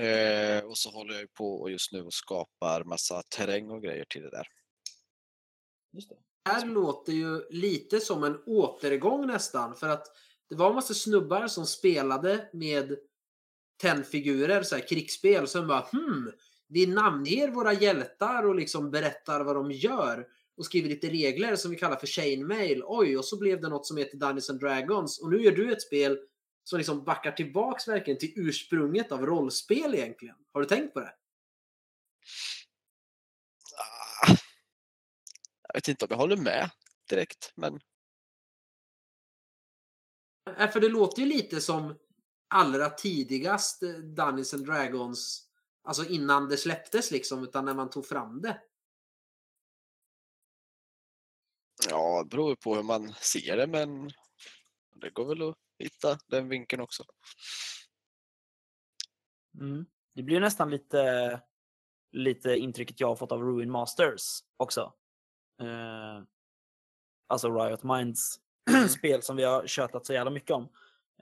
Eh, 0.00 0.64
och 0.64 0.78
så 0.78 0.90
håller 0.90 1.14
jag 1.14 1.32
på 1.32 1.70
just 1.70 1.92
nu 1.92 2.02
och 2.02 2.14
skapar 2.14 2.84
massa 2.84 3.22
terräng 3.36 3.70
och 3.70 3.82
grejer 3.82 4.04
till 4.08 4.22
det 4.22 4.30
där. 4.30 4.46
Just 5.92 6.08
det. 6.08 6.16
Det 6.44 6.50
här 6.50 6.66
låter 6.66 7.12
ju 7.12 7.42
lite 7.50 8.00
som 8.00 8.24
en 8.24 8.42
återgång 8.46 9.26
nästan. 9.26 9.74
För 9.74 9.88
att 9.88 10.06
det 10.48 10.54
var 10.54 10.68
en 10.68 10.74
massa 10.74 10.94
snubbar 10.94 11.46
som 11.46 11.66
spelade 11.66 12.48
med 12.52 12.96
tennfigurer, 13.82 14.62
så 14.62 14.74
här 14.74 14.88
krigsspel. 14.88 15.48
Sen 15.48 15.66
bara 15.66 15.86
hmm, 15.92 16.32
vi 16.68 16.86
namnger 16.86 17.50
våra 17.50 17.72
hjältar 17.72 18.46
och 18.46 18.54
liksom 18.54 18.90
berättar 18.90 19.44
vad 19.44 19.56
de 19.56 19.72
gör. 19.72 20.26
Och 20.56 20.64
skriver 20.64 20.88
lite 20.88 21.08
regler 21.08 21.56
som 21.56 21.70
vi 21.70 21.76
kallar 21.76 21.96
för 21.96 22.06
chainmail. 22.06 22.82
Oj, 22.86 23.18
och 23.18 23.24
så 23.24 23.38
blev 23.38 23.60
det 23.60 23.68
något 23.68 23.86
som 23.86 23.96
heter 23.96 24.16
Dungeons 24.16 24.50
and 24.50 24.60
Dragons. 24.60 25.20
Och 25.22 25.30
nu 25.30 25.42
gör 25.42 25.52
du 25.52 25.72
ett 25.72 25.82
spel 25.82 26.18
som 26.64 26.78
liksom 26.78 27.04
backar 27.04 27.32
tillbaks 27.32 27.88
verkligen 27.88 28.18
till 28.20 28.32
ursprunget 28.36 29.12
av 29.12 29.26
rollspel 29.26 29.94
egentligen. 29.94 30.36
Har 30.52 30.60
du 30.60 30.66
tänkt 30.66 30.94
på 30.94 31.00
det? 31.00 31.14
Ah, 33.78 34.36
Jag 35.68 35.74
vet 35.74 35.88
inte 35.88 36.04
om 36.04 36.08
jag 36.10 36.18
håller 36.18 36.36
med 36.36 36.70
direkt, 37.08 37.52
men 37.56 37.80
Äh, 40.58 40.70
För 40.70 40.80
det 40.80 40.88
låter 40.88 41.22
ju 41.22 41.28
lite 41.28 41.60
som 41.60 41.98
allra 42.48 42.90
tidigast 42.90 43.82
eh, 43.82 43.90
Dungeons 43.90 44.54
and 44.54 44.66
Dragons, 44.66 45.48
alltså 45.84 46.04
innan 46.08 46.48
det 46.48 46.56
släpptes 46.56 47.10
liksom, 47.10 47.42
utan 47.44 47.64
när 47.64 47.74
man 47.74 47.90
tog 47.90 48.06
fram 48.06 48.40
det. 48.42 48.62
ja, 51.88 52.22
det 52.22 52.28
beror 52.28 52.50
ju 52.50 52.56
på 52.56 52.74
hur 52.74 52.82
man 52.82 53.12
ser 53.12 53.56
det, 53.56 53.66
men 53.66 54.10
det 54.94 55.10
går 55.10 55.24
väl 55.24 55.48
att 55.48 55.56
hitta 55.82 56.18
den 56.26 56.48
vinkeln 56.48 56.82
också. 56.82 57.04
Mm. 59.60 59.86
Det 60.14 60.22
blir 60.22 60.40
nästan 60.40 60.70
lite, 60.70 61.40
lite 62.12 62.56
intrycket 62.56 63.00
jag 63.00 63.08
har 63.08 63.16
fått 63.16 63.32
av 63.32 63.42
Ruin 63.42 63.70
Masters 63.70 64.22
också. 64.56 64.94
Eh, 65.62 66.22
alltså 67.26 67.50
Riot 67.50 67.82
Minds 67.82 68.40
spel 68.98 69.22
som 69.22 69.36
vi 69.36 69.44
har 69.44 69.66
tjötat 69.66 70.06
så 70.06 70.12
jävla 70.12 70.30
mycket 70.30 70.50
om. 70.50 70.62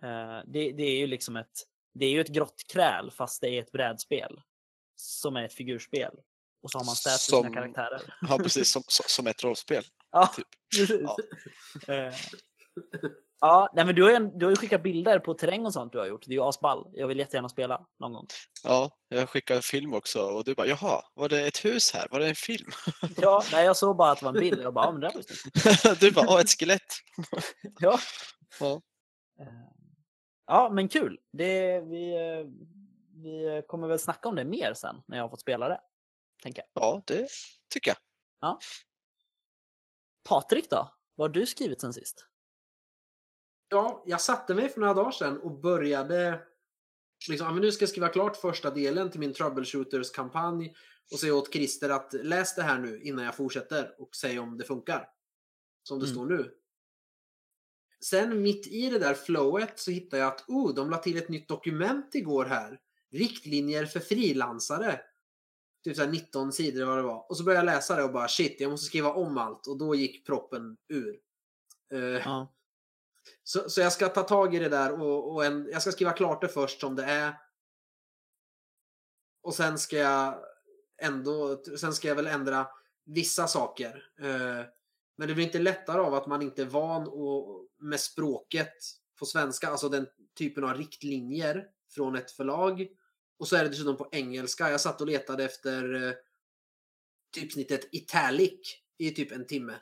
Eh, 0.02 0.40
det, 0.46 0.72
det 0.72 0.82
är 0.82 0.98
ju 0.98 1.06
liksom 1.06 1.36
ett, 1.36 1.62
det 1.94 2.04
är 2.06 2.10
ju 2.10 2.20
ett 2.20 2.28
grottkräl 2.28 3.10
fast 3.10 3.40
det 3.40 3.48
är 3.48 3.62
ett 3.62 3.72
brädspel. 3.72 4.40
Som 4.96 5.36
är 5.36 5.44
ett 5.44 5.54
figurspel. 5.54 6.14
Och 6.62 6.70
så 6.70 6.78
har 6.78 6.84
man 6.84 6.94
stats 6.96 7.26
Som- 7.26 7.42
sina 7.42 7.54
karaktärer. 7.54 8.14
Ja, 8.20 8.38
precis. 8.38 8.72
Som, 8.72 8.82
som, 8.88 9.04
som 9.06 9.26
ett 9.26 9.44
rollspel. 9.44 9.84
Ja, 10.12 10.26
Typ. 10.36 10.46
precis. 10.78 11.00
Ja. 11.86 11.94
Eh, 11.94 12.14
Ja, 13.40 13.70
nej, 13.74 13.84
men 13.84 13.94
du 13.94 14.02
har, 14.02 14.10
ju, 14.10 14.18
du 14.34 14.46
har 14.46 14.50
ju 14.50 14.56
skickat 14.56 14.82
bilder 14.82 15.18
på 15.18 15.34
terräng 15.34 15.66
och 15.66 15.72
sånt 15.72 15.92
du 15.92 15.98
har 15.98 16.06
gjort. 16.06 16.22
Det 16.26 16.30
är 16.32 16.34
ju 16.34 16.42
asball. 16.42 16.90
Jag 16.92 17.06
vill 17.08 17.18
jättegärna 17.18 17.48
spela 17.48 17.86
någon 18.00 18.12
gång. 18.12 18.26
Ja, 18.64 18.90
jag 19.08 19.28
skickade 19.28 19.58
en 19.58 19.62
film 19.62 19.94
också 19.94 20.22
och 20.22 20.44
du 20.44 20.54
bara 20.54 20.66
jaha, 20.66 21.02
var 21.14 21.28
det 21.28 21.46
ett 21.46 21.64
hus 21.64 21.92
här? 21.94 22.06
Var 22.10 22.20
det 22.20 22.28
en 22.28 22.34
film? 22.34 22.70
Ja, 23.16 23.42
nej, 23.52 23.64
jag 23.64 23.76
såg 23.76 23.96
bara 23.96 24.10
att 24.10 24.18
det 24.18 24.24
var 24.24 24.32
en 24.34 24.40
bild. 24.40 24.60
Jag 24.62 24.74
bara, 24.74 24.84
ja, 24.84 24.92
men 24.92 25.00
det 25.00 25.10
var 25.14 25.94
du 26.00 26.10
bara, 26.10 26.26
åh 26.28 26.40
ett 26.40 26.50
skelett. 26.58 26.92
Ja. 27.78 27.98
Ja. 28.60 28.80
Eh, 29.40 29.46
Ja, 30.46 30.70
men 30.72 30.88
kul. 30.88 31.18
Det, 31.32 31.80
vi, 31.80 32.12
eh, 32.14 32.46
vi 33.22 33.62
kommer 33.68 33.88
väl 33.88 33.98
snacka 33.98 34.28
om 34.28 34.34
det 34.36 34.44
mer 34.44 34.74
sen 34.74 35.02
när 35.06 35.16
jag 35.16 35.24
har 35.24 35.28
fått 35.28 35.40
spela 35.40 35.68
det. 35.68 35.80
Tänker 36.42 36.62
jag. 36.72 36.82
Ja, 36.84 37.02
det 37.06 37.28
tycker 37.68 37.94
jag. 38.40 38.58
Patrik 40.28 40.70
då? 40.70 40.90
Vad 41.14 41.28
har 41.30 41.34
du 41.34 41.46
skrivit 41.46 41.80
sen 41.80 41.92
sist? 41.92 42.26
Ja, 43.70 44.02
jag 44.06 44.20
satte 44.20 44.54
mig 44.54 44.68
för 44.68 44.80
några 44.80 44.94
dagar 44.94 45.10
sedan 45.10 45.38
och 45.40 45.60
började 45.60 46.40
liksom, 47.28 47.56
nu 47.56 47.72
ska 47.72 47.82
jag 47.82 47.90
skriva 47.90 48.08
klart 48.08 48.36
första 48.36 48.70
delen 48.70 49.10
till 49.10 49.20
min 49.20 49.32
Troubleshooters-kampanj 49.34 50.74
och 51.12 51.18
säga 51.18 51.34
åt 51.34 51.52
Christer 51.52 51.90
att 51.90 52.12
läs 52.12 52.54
det 52.54 52.62
här 52.62 52.78
nu 52.78 53.00
innan 53.02 53.24
jag 53.24 53.36
fortsätter 53.36 53.94
och 53.98 54.16
säg 54.16 54.38
om 54.38 54.58
det 54.58 54.64
funkar. 54.64 55.08
Som 55.82 55.98
det 55.98 56.04
Mm. 56.06 56.14
står 56.14 56.26
nu. 56.26 56.54
Sen 58.04 58.42
mitt 58.42 58.66
i 58.66 58.90
det 58.90 58.98
där 58.98 59.14
flowet 59.14 59.78
så 59.78 59.90
hittar 59.90 60.18
jag 60.18 60.28
att 60.28 60.44
oh, 60.48 60.74
de 60.74 60.90
la 60.90 60.96
till 60.98 61.16
ett 61.16 61.28
nytt 61.28 61.48
dokument 61.48 62.14
igår 62.14 62.44
här. 62.44 62.80
Riktlinjer 63.12 63.86
för 63.86 64.00
frilansare. 64.00 65.00
Typ 65.84 65.96
så 65.96 66.02
här 66.02 66.10
19 66.10 66.52
sidor 66.52 66.76
eller 66.82 66.86
vad 66.86 66.98
det 66.98 67.02
var. 67.02 67.30
Och 67.30 67.36
så 67.36 67.44
började 67.44 67.66
jag 67.66 67.74
läsa 67.74 67.96
det 67.96 68.02
och 68.04 68.12
bara 68.12 68.28
shit, 68.28 68.60
jag 68.60 68.70
måste 68.70 68.86
skriva 68.86 69.12
om 69.14 69.38
allt. 69.38 69.66
Och 69.66 69.78
då 69.78 69.94
gick 69.94 70.26
proppen 70.26 70.76
ur. 70.88 71.20
Eh, 71.92 71.98
Ja 72.00 72.54
så, 73.50 73.70
så 73.70 73.80
jag 73.80 73.92
ska 73.92 74.08
ta 74.08 74.22
tag 74.22 74.54
i 74.54 74.58
det 74.58 74.68
där 74.68 75.00
och, 75.00 75.32
och 75.32 75.44
en, 75.44 75.68
jag 75.72 75.82
ska 75.82 75.92
skriva 75.92 76.12
klart 76.12 76.40
det 76.40 76.48
först 76.48 76.80
som 76.80 76.96
det 76.96 77.04
är. 77.04 77.34
Och 79.42 79.54
sen 79.54 79.78
ska 79.78 79.96
jag 79.96 80.44
ändå, 81.02 81.62
sen 81.78 81.92
ska 81.92 82.08
jag 82.08 82.14
väl 82.14 82.26
ändra 82.26 82.66
vissa 83.04 83.46
saker. 83.46 84.04
Eh, 84.20 84.64
men 85.16 85.28
det 85.28 85.34
blir 85.34 85.44
inte 85.44 85.58
lättare 85.58 86.00
av 86.00 86.14
att 86.14 86.26
man 86.26 86.42
inte 86.42 86.62
är 86.62 86.66
van 86.66 87.08
och, 87.08 87.66
med 87.78 88.00
språket 88.00 88.72
på 89.18 89.26
svenska, 89.26 89.68
alltså 89.68 89.88
den 89.88 90.06
typen 90.38 90.64
av 90.64 90.76
riktlinjer 90.76 91.66
från 91.94 92.16
ett 92.16 92.30
förlag. 92.30 92.86
Och 93.38 93.48
så 93.48 93.56
är 93.56 93.62
det 93.62 93.70
dessutom 93.70 93.96
på 93.96 94.08
engelska. 94.12 94.70
Jag 94.70 94.80
satt 94.80 95.00
och 95.00 95.06
letade 95.06 95.44
efter 95.44 96.06
eh, 96.06 96.12
typsnittet 97.34 97.88
italic 97.92 98.76
i 98.98 99.10
typ 99.10 99.32
en 99.32 99.46
timme. 99.46 99.74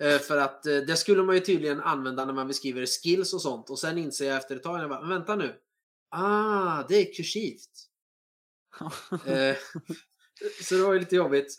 Eh, 0.00 0.18
För 0.18 0.36
att 0.36 0.66
eh, 0.66 0.76
det 0.76 0.96
skulle 0.96 1.22
man 1.22 1.34
ju 1.34 1.40
tydligen 1.40 1.80
använda 1.80 2.24
när 2.24 2.32
man 2.32 2.48
beskriver 2.48 2.86
skills 2.86 3.34
och 3.34 3.42
sånt. 3.42 3.70
Och 3.70 3.78
sen 3.78 3.98
inser 3.98 4.26
jag 4.26 4.36
efter 4.36 4.56
ett 4.56 4.62
tag, 4.62 4.80
jag 4.80 4.90
bara, 4.90 5.08
vänta 5.08 5.36
nu. 5.36 5.60
Ah, 6.08 6.84
det 6.88 6.94
är 6.94 7.14
kursivt. 7.14 7.70
Eh, 9.26 9.56
så 10.62 10.74
det 10.74 10.82
var 10.82 10.92
ju 10.92 11.00
lite 11.00 11.16
jobbigt. 11.16 11.58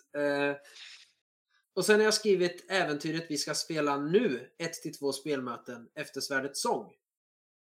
Och 1.74 1.86
sen 1.86 1.96
har 1.96 2.06
jag 2.06 2.14
skrivit 2.14 2.66
äventyret 2.70 3.26
vi 3.30 3.38
ska 3.38 3.54
spela 3.54 3.98
nu, 3.98 4.50
1-2 5.02 5.12
spelmöten 5.12 5.88
efter 5.96 6.22
Svärdets 6.22 6.62
sång. 6.62 6.94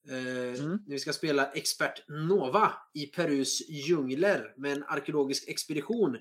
Mm. 0.09 0.79
Vi 0.87 0.99
ska 0.99 1.12
spela 1.12 1.53
Expert 1.53 2.09
Nova 2.09 2.73
i 2.95 3.07
Perus 3.07 3.69
djungler 3.69 4.55
med 4.57 4.73
en 4.73 4.85
arkeologisk 4.85 5.49
expedition 5.49 6.17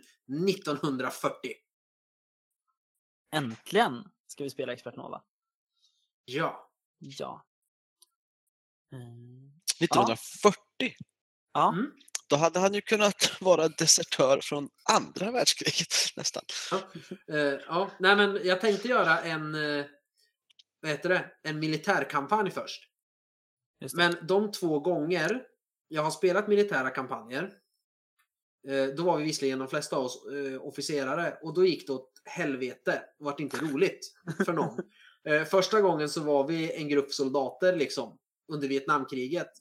1940. 0.49 1.51
Äntligen 3.31 4.03
ska 4.27 4.43
vi 4.43 4.49
spela 4.49 4.73
Expert 4.73 4.95
Nova. 4.95 5.23
Ja. 6.25 6.69
Ja. 6.99 7.45
Eh, 8.93 8.99
1940, 9.81 10.57
Ja, 11.53 11.69
Mm. 11.73 11.91
då 12.29 12.35
hade 12.35 12.59
han 12.59 12.73
ju 12.73 12.81
kunnat 12.81 13.15
vara 13.41 13.67
desertör 13.67 14.39
från 14.43 14.69
andra 14.89 15.31
världskriget 15.31 15.87
nästan. 16.15 16.43
Eh, 17.31 17.37
ja, 17.67 17.91
nej 17.99 18.15
men 18.15 18.39
jag 18.43 18.61
tänkte 18.61 18.87
göra 18.87 19.21
en, 19.21 19.55
eh, 19.55 19.85
vad 20.79 20.91
heter 20.91 21.09
det, 21.09 21.31
en 21.43 21.59
militärkampanj 21.59 22.51
först. 22.51 22.83
just 23.81 23.95
det. 23.97 24.03
Men 24.09 24.27
de 24.27 24.51
två 24.51 24.79
gånger 24.79 25.43
jag 25.87 26.01
har 26.03 26.11
spelat 26.11 26.47
militära 26.47 26.89
kampanjer, 26.89 27.53
då 28.97 29.03
var 29.03 29.17
vi 29.17 29.23
visserligen 29.23 29.59
de 29.59 29.67
flesta 29.67 29.95
av 29.95 30.05
oss 30.05 30.25
eh, 30.27 30.61
officerare 30.61 31.37
och 31.41 31.53
då 31.53 31.65
gick 31.65 31.87
det 31.87 31.93
åt 31.93 32.11
helvete. 32.25 33.01
Det 33.17 33.23
vart 33.25 33.39
inte 33.39 33.57
roligt 33.57 34.13
för 34.45 34.53
någon. 34.53 34.79
Eh, 35.27 35.43
Första 35.43 35.81
gången 35.81 36.09
så 36.09 36.21
var 36.21 36.47
vi 36.47 36.71
en 36.71 36.89
grupp 36.89 37.13
soldater 37.13 37.75
liksom 37.75 38.17
under 38.47 38.67
Vietnamkriget 38.67 39.51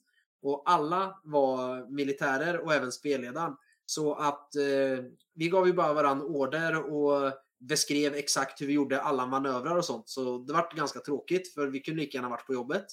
och 0.43 0.63
alla 0.67 1.21
var 1.25 1.87
militärer 1.91 2.59
och 2.59 2.75
även 2.75 2.93
spelledaren. 2.93 3.57
Så 3.87 4.15
att 4.15 4.57
eh, 4.57 5.05
vi 5.35 5.49
gav 5.49 5.67
ju 5.67 5.73
bara 5.73 5.93
varann 5.93 6.23
order 6.23 6.93
och 6.93 7.33
beskrev 7.61 8.15
exakt 8.15 8.61
hur 8.61 8.67
vi 8.67 8.73
gjorde 8.73 9.01
alla 9.01 9.27
manövrar 9.27 9.77
och 9.77 9.85
sånt. 9.85 10.09
Så 10.09 10.39
det 10.39 10.53
vart 10.53 10.77
ganska 10.77 11.01
tråkigt 11.01 11.55
för 11.55 11.67
vi 11.67 11.81
kunde 11.81 12.01
lika 12.01 12.19
gärna 12.19 12.29
varit 12.29 12.47
på 12.47 12.55
jobbet. 12.55 12.87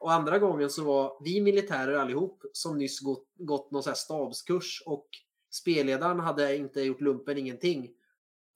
Och 0.00 0.12
andra 0.12 0.38
gången 0.38 0.70
så 0.70 0.84
var 0.84 1.22
vi 1.24 1.40
militärer 1.40 1.94
allihop 1.94 2.42
som 2.52 2.78
nyss 2.78 3.00
gått, 3.00 3.26
gått 3.34 3.70
någon 3.70 3.82
så 3.82 3.90
här 3.90 3.94
stabskurs 3.94 4.82
och 4.86 5.08
spelledaren 5.50 6.20
hade 6.20 6.56
inte 6.56 6.80
gjort 6.80 7.00
lumpen 7.00 7.38
ingenting. 7.38 7.90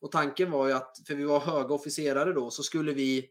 Och 0.00 0.12
tanken 0.12 0.50
var 0.50 0.66
ju 0.66 0.72
att, 0.72 1.00
för 1.07 1.14
vi 1.14 1.24
var 1.24 1.40
höga 1.40 1.74
officerare 1.74 2.33
då, 2.33 2.50
så 2.50 2.62
skulle 2.62 2.92
vi 2.92 3.30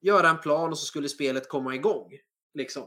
göra 0.00 0.28
en 0.28 0.38
plan 0.38 0.70
och 0.70 0.78
så 0.78 0.84
skulle 0.84 1.08
spelet 1.08 1.48
komma 1.48 1.74
igång. 1.74 2.12
Liksom. 2.54 2.82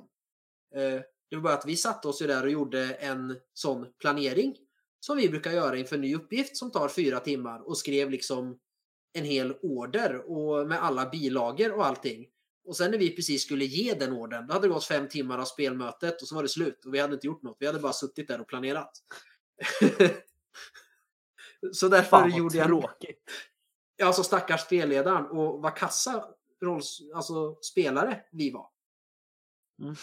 Eh, 0.75 1.01
det 1.29 1.35
var 1.35 1.41
bara 1.41 1.53
att 1.53 1.65
vi 1.65 1.75
satte 1.75 2.07
oss 2.07 2.21
ju 2.21 2.27
där 2.27 2.43
och 2.43 2.51
gjorde 2.51 2.93
en 2.93 3.37
sån 3.53 3.87
planering 3.99 4.55
som 4.99 5.17
vi 5.17 5.29
brukar 5.29 5.51
göra 5.51 5.77
inför 5.77 5.95
en 5.95 6.01
ny 6.01 6.15
uppgift 6.15 6.57
som 6.57 6.71
tar 6.71 6.87
fyra 6.87 7.19
timmar 7.19 7.67
och 7.67 7.77
skrev 7.77 8.09
liksom 8.09 8.59
en 9.13 9.25
hel 9.25 9.53
order 9.61 10.31
och 10.31 10.67
med 10.67 10.83
alla 10.83 11.09
bilagor 11.09 11.71
och 11.71 11.85
allting. 11.85 12.27
Och 12.63 12.77
sen 12.77 12.91
när 12.91 12.97
vi 12.97 13.15
precis 13.15 13.43
skulle 13.43 13.65
ge 13.65 13.93
den 13.93 14.13
orden, 14.13 14.47
då 14.47 14.53
hade 14.53 14.67
det 14.67 14.73
gått 14.73 14.85
fem 14.85 15.09
timmar 15.09 15.39
av 15.39 15.45
spelmötet 15.45 16.21
och 16.21 16.27
så 16.27 16.35
var 16.35 16.43
det 16.43 16.49
slut 16.49 16.85
och 16.85 16.93
vi 16.93 16.99
hade 16.99 17.13
inte 17.13 17.27
gjort 17.27 17.43
något. 17.43 17.57
Vi 17.59 17.65
hade 17.65 17.79
bara 17.79 17.93
suttit 17.93 18.27
där 18.27 18.41
och 18.41 18.47
planerat. 18.47 18.91
så 21.71 21.87
därför 21.87 22.09
Fan 22.09 22.37
gjorde 22.37 22.57
jag 22.57 22.67
tråkigt. 22.67 23.23
Ja, 23.95 24.05
alltså 24.05 24.23
stackars 24.23 24.61
spelledaren 24.61 25.25
och 25.25 25.61
vad 25.61 25.77
kassa 25.77 26.25
rolls, 26.61 27.01
alltså 27.15 27.55
spelare 27.61 28.21
vi 28.31 28.51
var. 28.51 28.69
Mm. 29.81 29.95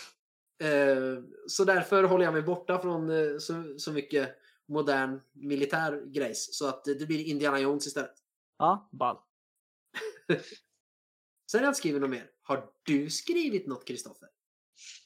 Eh, 0.62 1.22
så 1.46 1.64
därför 1.64 2.02
håller 2.02 2.24
jag 2.24 2.34
mig 2.34 2.42
borta 2.42 2.78
från 2.78 3.10
eh, 3.10 3.38
så, 3.38 3.74
så 3.78 3.92
mycket 3.92 4.36
modern 4.68 5.20
militär 5.32 6.02
grejs. 6.06 6.58
Så 6.58 6.68
att 6.68 6.84
det 6.84 7.06
blir 7.06 7.24
Indiana 7.24 7.60
Jones 7.60 7.86
istället. 7.86 8.14
Ja, 8.58 8.88
ball. 8.92 9.18
Sen 11.50 11.60
har 11.60 11.64
jag 11.64 11.70
inte 11.70 11.78
skrivit 11.78 12.00
något 12.00 12.10
mer. 12.10 12.26
Har 12.42 12.64
du 12.82 13.10
skrivit 13.10 13.66
något 13.66 13.86
Kristoffer? 13.86 14.28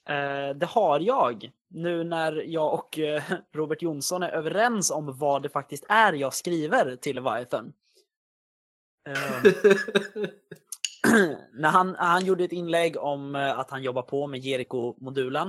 Eh, 0.08 0.54
det 0.54 0.66
har 0.66 1.00
jag. 1.00 1.50
Nu 1.68 2.04
när 2.04 2.32
jag 2.32 2.74
och 2.74 2.98
eh, 2.98 3.22
Robert 3.52 3.82
Jonsson 3.82 4.22
är 4.22 4.28
överens 4.28 4.90
om 4.90 5.18
vad 5.18 5.42
det 5.42 5.48
faktiskt 5.48 5.84
är 5.88 6.12
jag 6.12 6.34
skriver 6.34 6.96
till 6.96 7.16
Leviathan. 7.16 7.72
Eh, 9.08 9.42
när 11.52 11.68
han, 11.68 11.94
han 11.94 12.24
gjorde 12.24 12.44
ett 12.44 12.52
inlägg 12.52 12.96
om 12.96 13.34
eh, 13.34 13.58
att 13.58 13.70
han 13.70 13.82
jobbar 13.82 14.02
på 14.02 14.26
med 14.26 14.40
Jericho-modulen. 14.40 15.48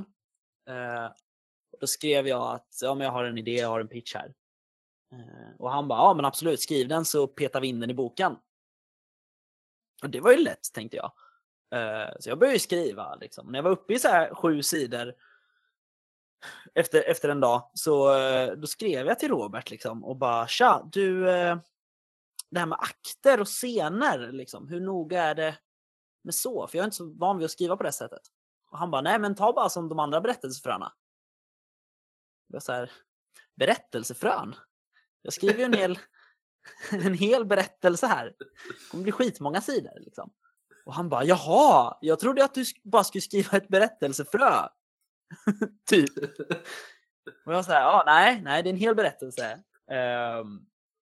Eh, 0.69 1.11
då 1.79 1.87
skrev 1.87 2.27
jag 2.27 2.55
att 2.55 2.67
ja, 2.81 2.95
men 2.95 3.05
jag 3.05 3.11
har 3.11 3.23
en 3.23 3.37
idé, 3.37 3.51
jag 3.51 3.67
har 3.67 3.79
en 3.79 3.87
pitch 3.87 4.15
här. 4.15 4.33
Eh, 5.13 5.55
och 5.59 5.71
han 5.71 5.87
bara, 5.87 5.99
ja 5.99 6.13
men 6.13 6.25
absolut, 6.25 6.61
skriv 6.61 6.87
den 6.87 7.05
så 7.05 7.27
petar 7.27 7.61
vi 7.61 7.67
in 7.67 7.79
den 7.79 7.89
i 7.89 7.93
boken. 7.93 8.35
Och 10.03 10.09
det 10.09 10.19
var 10.19 10.31
ju 10.31 10.37
lätt 10.37 10.73
tänkte 10.73 10.97
jag. 10.97 11.11
Eh, 11.71 12.13
så 12.19 12.29
jag 12.29 12.39
började 12.39 12.55
ju 12.55 12.59
skriva. 12.59 13.15
Liksom. 13.15 13.47
När 13.47 13.59
jag 13.59 13.63
var 13.63 13.71
uppe 13.71 13.93
i 13.93 13.99
så 13.99 14.07
här 14.07 14.35
sju 14.35 14.63
sidor 14.63 15.13
efter, 16.75 17.09
efter 17.09 17.29
en 17.29 17.39
dag 17.39 17.71
så 17.73 18.17
eh, 18.17 18.51
då 18.51 18.67
skrev 18.67 19.07
jag 19.07 19.19
till 19.19 19.29
Robert 19.29 19.69
liksom, 19.69 20.03
och 20.03 20.17
bara 20.17 20.47
tja, 20.47 20.89
du, 20.91 21.29
eh, 21.29 21.57
det 22.49 22.59
här 22.59 22.65
med 22.65 22.77
akter 22.81 23.41
och 23.41 23.47
scener, 23.47 24.31
liksom, 24.31 24.67
hur 24.67 24.81
noga 24.81 25.23
är 25.23 25.35
det 25.35 25.57
med 26.23 26.35
så? 26.35 26.67
För 26.67 26.77
jag 26.77 26.83
är 26.83 26.85
inte 26.85 26.97
så 26.97 27.13
van 27.13 27.37
vid 27.37 27.45
att 27.45 27.51
skriva 27.51 27.77
på 27.77 27.83
det 27.83 27.91
sättet. 27.91 28.21
Och 28.71 28.77
han 28.77 28.91
bara, 28.91 29.01
nej 29.01 29.19
men 29.19 29.35
ta 29.35 29.53
bara 29.53 29.69
som 29.69 29.89
de 29.89 29.99
andra 29.99 30.21
berättelsefröna. 30.21 30.93
Jag 32.47 32.63
så 32.63 32.71
här, 32.71 32.91
berättelsefrön? 33.55 34.55
Jag 35.21 35.33
skriver 35.33 35.59
ju 35.59 35.63
en 35.63 35.73
hel, 35.73 35.99
en 36.91 37.13
hel 37.13 37.45
berättelse 37.45 38.07
här. 38.07 38.25
Det 38.25 38.89
kommer 38.91 39.03
bli 39.03 39.11
skitmånga 39.11 39.61
sidor. 39.61 39.99
Liksom. 39.99 40.31
Och 40.85 40.93
han 40.93 41.09
bara, 41.09 41.23
jaha, 41.23 41.97
jag 42.01 42.19
trodde 42.19 42.43
att 42.43 42.53
du 42.53 42.63
bara 42.83 43.03
skulle 43.03 43.21
skriva 43.21 43.57
ett 43.57 43.67
berättelsefrö. 43.67 44.67
typ. 45.89 46.09
Och 47.45 47.53
jag 47.53 47.65
sa, 47.65 47.73
ja, 47.73 48.03
nej, 48.05 48.41
nej, 48.41 48.63
det 48.63 48.69
är 48.69 48.73
en 48.73 48.77
hel 48.79 48.95
berättelse. 48.95 49.63
Ehm, 49.91 50.65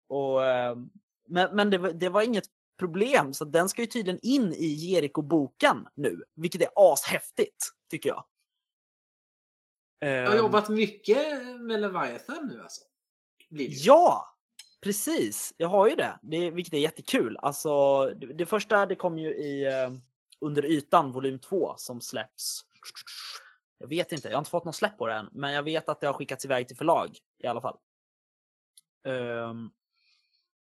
Och, 0.08 0.44
eh, 0.46 0.76
men 1.28 1.56
men 1.56 1.70
det, 1.70 1.78
var- 1.78 1.92
det 1.92 2.08
var 2.08 2.22
inget 2.22 2.44
problem, 2.78 3.34
så 3.34 3.44
den 3.44 3.68
ska 3.68 3.80
ju 3.82 3.86
tydligen 3.86 4.20
in 4.22 4.52
i 4.52 4.66
Jeriko-boken 4.66 5.86
nu, 5.94 6.22
vilket 6.34 6.62
är 6.62 6.68
ashäftigt, 6.74 7.64
tycker 7.90 8.08
jag. 8.08 8.24
Jag 9.98 10.26
har 10.26 10.32
Ehm, 10.32 10.36
jobbat 10.38 10.68
mycket 10.68 11.46
med 11.60 11.80
Leviathan 11.80 12.46
nu 12.46 12.62
alltså. 12.62 12.80
Ja, 13.86 14.33
precis. 14.84 15.54
Jag 15.56 15.68
har 15.68 15.88
ju 15.88 15.96
det, 15.96 16.18
det 16.22 16.50
vilket 16.50 16.74
är 16.74 16.78
jättekul. 16.78 17.36
Alltså, 17.36 18.04
det, 18.06 18.26
det 18.26 18.46
första 18.46 18.86
det 18.86 18.94
kom 18.94 19.18
ju 19.18 19.34
i 19.34 19.66
eh, 19.66 19.92
Under 20.40 20.64
ytan 20.64 21.12
volym 21.12 21.38
2 21.38 21.74
som 21.76 22.00
släpps. 22.00 22.64
Jag 23.78 23.88
vet 23.88 24.12
inte, 24.12 24.28
jag 24.28 24.34
har 24.34 24.38
inte 24.38 24.50
fått 24.50 24.64
något 24.64 24.76
släpp 24.76 24.98
på 24.98 25.06
det 25.06 25.14
än, 25.14 25.28
men 25.32 25.52
jag 25.52 25.62
vet 25.62 25.88
att 25.88 26.00
det 26.00 26.06
har 26.06 26.14
skickats 26.14 26.44
iväg 26.44 26.68
till 26.68 26.76
förlag 26.76 27.18
i 27.42 27.46
alla 27.46 27.60
fall. 27.60 27.78
Um, 29.04 29.72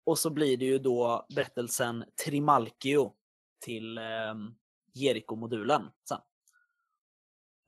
och 0.04 0.20
så 0.20 0.30
blir 0.30 0.58
det 0.58 0.66
ju 0.66 0.80
då 0.80 1.26
berättelsen 1.36 2.06
Trimalchio 2.26 3.14
till 3.60 3.98
um, 3.98 4.56
Jeriko-modulen 4.94 5.92
sen. 6.10 6.22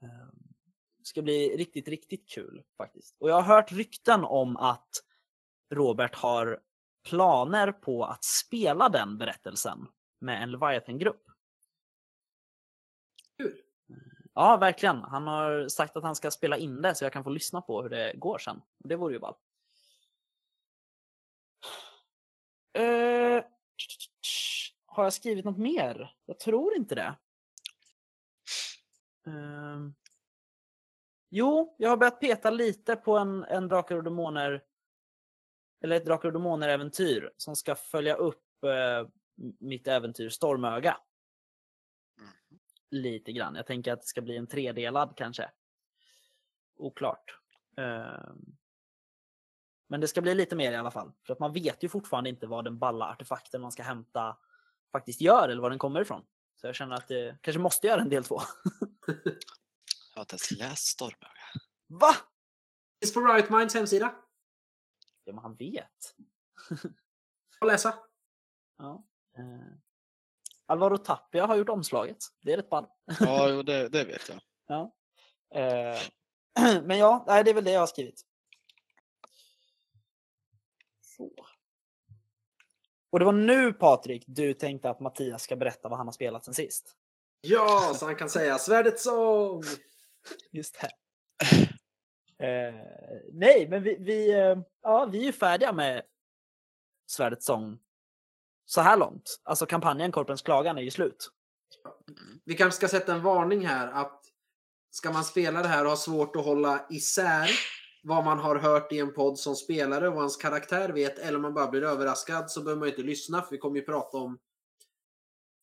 Um, 0.02 0.54
det 0.98 1.06
ska 1.06 1.22
bli 1.22 1.58
riktigt, 1.58 1.88
riktigt 1.88 2.30
kul 2.30 2.64
faktiskt. 2.78 3.16
Och 3.20 3.30
jag 3.30 3.36
har 3.36 3.56
hört 3.56 3.72
rykten 3.72 4.24
om 4.24 4.58
att 4.58 4.90
Robert 5.70 6.16
har 6.16 6.60
planer 7.10 7.72
på 7.72 8.06
att 8.06 8.24
spela 8.24 8.90
den 8.90 9.18
berättelsen 9.18 9.88
med 10.20 10.44
en 10.44 10.52
Leviathan-grupp. 10.52 11.24
Kul. 13.38 13.62
Ja, 14.34 14.58
verkligen. 14.58 15.04
Han 15.04 15.28
har 15.28 15.68
sagt 15.68 15.98
att 15.98 16.04
han 16.04 16.16
ska 16.16 16.32
spela 16.32 16.58
in 16.58 16.82
det 16.82 16.96
så 16.96 17.06
jag 17.06 17.14
kan 17.14 17.24
få 17.24 17.30
lyssna 17.30 17.62
på 17.62 17.82
hur 17.82 17.90
det 17.90 18.14
går 18.16 18.38
sen. 18.38 18.62
Det 18.80 18.96
vore 18.96 19.14
ju 19.14 19.20
ball. 19.20 19.36
Eh, 22.74 23.44
har 24.86 25.04
jag 25.04 25.14
skrivit 25.14 25.46
något 25.46 25.58
mer? 25.58 26.16
Jag 26.26 26.40
tror 26.40 26.76
inte 26.76 26.96
det. 26.96 27.16
Ehm. 29.28 29.96
jo, 31.30 31.76
jag 31.78 31.90
har 31.90 31.98
börjat 31.98 32.20
peta 32.20 32.50
lite 32.50 32.96
på 32.96 33.18
en, 33.18 33.44
en 33.44 33.68
Drakar 33.68 33.96
och 33.96 34.04
Demoner 34.04 34.64
eller 35.82 35.96
ett 35.96 36.06
Drakar 36.06 36.30
och 36.30 36.34
Demoner-äventyr 36.34 37.32
som 37.38 37.56
ska 37.56 37.76
följa 37.76 38.16
upp 38.16 38.64
eh, 38.64 39.08
mitt 39.60 39.88
äventyr 39.88 40.30
Stormöga. 40.30 40.98
Mhm. 42.18 42.60
Lite 42.90 43.32
grann. 43.32 43.56
Jag 43.56 43.66
tänker 43.66 43.94
att 43.94 44.02
det 44.02 44.08
ska 44.08 44.22
bli 44.22 44.38
en 44.38 44.48
tredelad 44.48 45.14
kanske. 45.16 45.52
Oklart. 46.76 47.40
Ehm. 47.78 48.58
Men 49.90 50.02
det 50.02 50.08
ska 50.08 50.22
bli 50.22 50.36
lite 50.36 50.56
mer 50.56 50.72
i 50.72 50.76
alla 50.76 50.92
fall. 50.92 51.12
För 51.26 51.34
att 51.34 51.40
man 51.40 51.54
vet 51.54 51.84
ju 51.84 51.90
fortfarande 51.90 52.30
inte 52.30 52.48
vad 52.48 52.64
den 52.64 52.78
balla 52.78 53.06
artefakten 53.06 53.62
man 53.62 53.72
ska 53.72 53.84
hämta 53.84 54.38
faktiskt 54.92 55.22
gör 55.22 55.50
eller 55.50 55.62
var 55.62 55.70
den 55.70 55.80
kommer 55.80 56.02
ifrån. 56.02 56.26
Så 56.62 56.68
jag 56.68 56.76
känner 56.76 56.96
att 56.96 57.08
det 57.08 57.38
kanske 57.42 57.60
måste 57.60 57.88
göra 57.88 58.02
en 58.02 58.10
del 58.10 58.24
två. 58.24 58.42
Jag 59.08 60.20
har 60.20 60.22
inte 60.22 60.34
ens 60.34 60.52
läst 60.52 60.88
Stormöga. 60.88 61.46
Va? 61.88 62.16
Finns 63.02 63.14
på 63.14 63.20
Riot 63.20 63.50
Minds 63.50 63.76
hemsida. 63.76 64.16
Ja, 65.28 65.34
men 65.34 65.44
han 65.44 65.56
vet. 65.56 66.16
Att 67.60 67.68
läsa. 67.68 67.94
Ja. 68.78 69.04
Eh. 69.38 69.78
Alvaro 70.66 70.98
Tapia 70.98 71.46
har 71.46 71.56
gjort 71.56 71.70
omslaget. 71.70 72.18
Det 72.42 72.54
är 72.54 72.58
rätt 72.58 72.70
ball. 72.70 72.88
Ja, 73.20 73.50
jo, 73.50 73.64
det, 73.64 73.90
det 73.90 74.04
vet 74.04 74.30
jag. 74.30 74.40
Ja. 74.70 74.94
Eh. 75.56 76.00
Men 76.84 76.98
ja, 76.98 77.24
nej, 77.28 77.44
det 77.44 77.50
är 77.50 77.54
väl 77.56 77.64
det 77.64 77.72
jag 77.72 77.80
har 77.80 77.88
skrivit. 77.88 78.22
Så. 81.02 81.32
Och 83.10 83.20
det 83.20 83.26
var 83.26 83.34
nu 83.34 83.74
Patrik, 83.74 84.24
du 84.28 84.54
tänkte 84.54 84.90
att 84.90 85.00
Mattias 85.00 85.44
ska 85.44 85.56
berätta 85.56 85.90
vad 85.90 85.98
han 85.98 86.08
har 86.08 86.12
spelat 86.12 86.46
sen 86.46 86.54
sist. 86.54 86.96
Ja, 87.42 87.94
så 87.96 88.06
han 88.06 88.16
kan 88.16 88.30
säga 88.30 88.58
Svärdets 88.58 89.04
sång. 89.04 89.64
Just 90.52 90.82
det. 90.82 90.90
Eh, 92.40 92.76
nej, 93.34 93.68
men 93.70 93.84
vi, 93.84 93.98
vi, 94.00 94.32
eh, 94.32 94.58
ja, 94.82 95.06
vi 95.12 95.28
är 95.28 95.32
färdiga 95.32 95.74
med 95.74 96.02
Svärdets 97.06 97.46
sång 97.46 97.80
så 98.66 98.82
här 98.82 98.98
långt. 98.98 99.40
Alltså 99.44 99.66
kampanjen 99.66 100.12
Korpens 100.12 100.42
klagan 100.42 100.78
är 100.78 100.82
ju 100.82 100.92
slut. 100.92 101.32
Vi 102.46 102.54
kanske 102.54 102.78
ska 102.78 102.88
sätta 102.88 103.14
en 103.14 103.24
varning 103.24 103.68
här 103.68 103.88
att 103.88 104.22
ska 104.92 105.12
man 105.12 105.24
spela 105.24 105.62
det 105.62 105.68
här 105.68 105.84
och 105.84 105.90
ha 105.90 105.98
svårt 105.98 106.36
att 106.36 106.46
hålla 106.46 106.86
isär 106.90 107.50
vad 108.04 108.26
man 108.26 108.40
har 108.40 108.56
hört 108.56 108.92
i 108.92 109.00
en 109.00 109.14
podd 109.14 109.40
som 109.40 109.56
spelare 109.56 110.08
och 110.08 110.14
vad 110.14 110.22
ens 110.22 110.38
karaktär 110.38 110.90
vet 110.90 111.20
eller 111.20 111.36
om 111.36 111.42
man 111.42 111.54
bara 111.54 111.68
blir 111.68 111.84
överraskad 111.84 112.52
så 112.52 112.62
behöver 112.62 112.80
man 112.80 112.90
inte 112.90 113.02
lyssna 113.02 113.42
för 113.42 113.52
vi 113.52 113.58
kommer 113.58 113.76
ju 113.76 113.86
prata 113.86 114.18
om 114.18 114.40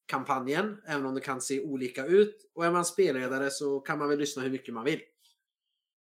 kampanjen 0.06 0.82
även 0.86 1.06
om 1.06 1.14
det 1.14 1.20
kan 1.20 1.40
se 1.40 1.60
olika 1.60 2.06
ut 2.06 2.50
och 2.54 2.66
är 2.66 2.70
man 2.70 2.84
spelledare 2.84 3.50
så 3.50 3.80
kan 3.80 3.98
man 3.98 4.08
väl 4.08 4.18
lyssna 4.18 4.42
hur 4.42 4.50
mycket 4.50 4.74
man 4.74 4.84
vill. 4.84 5.00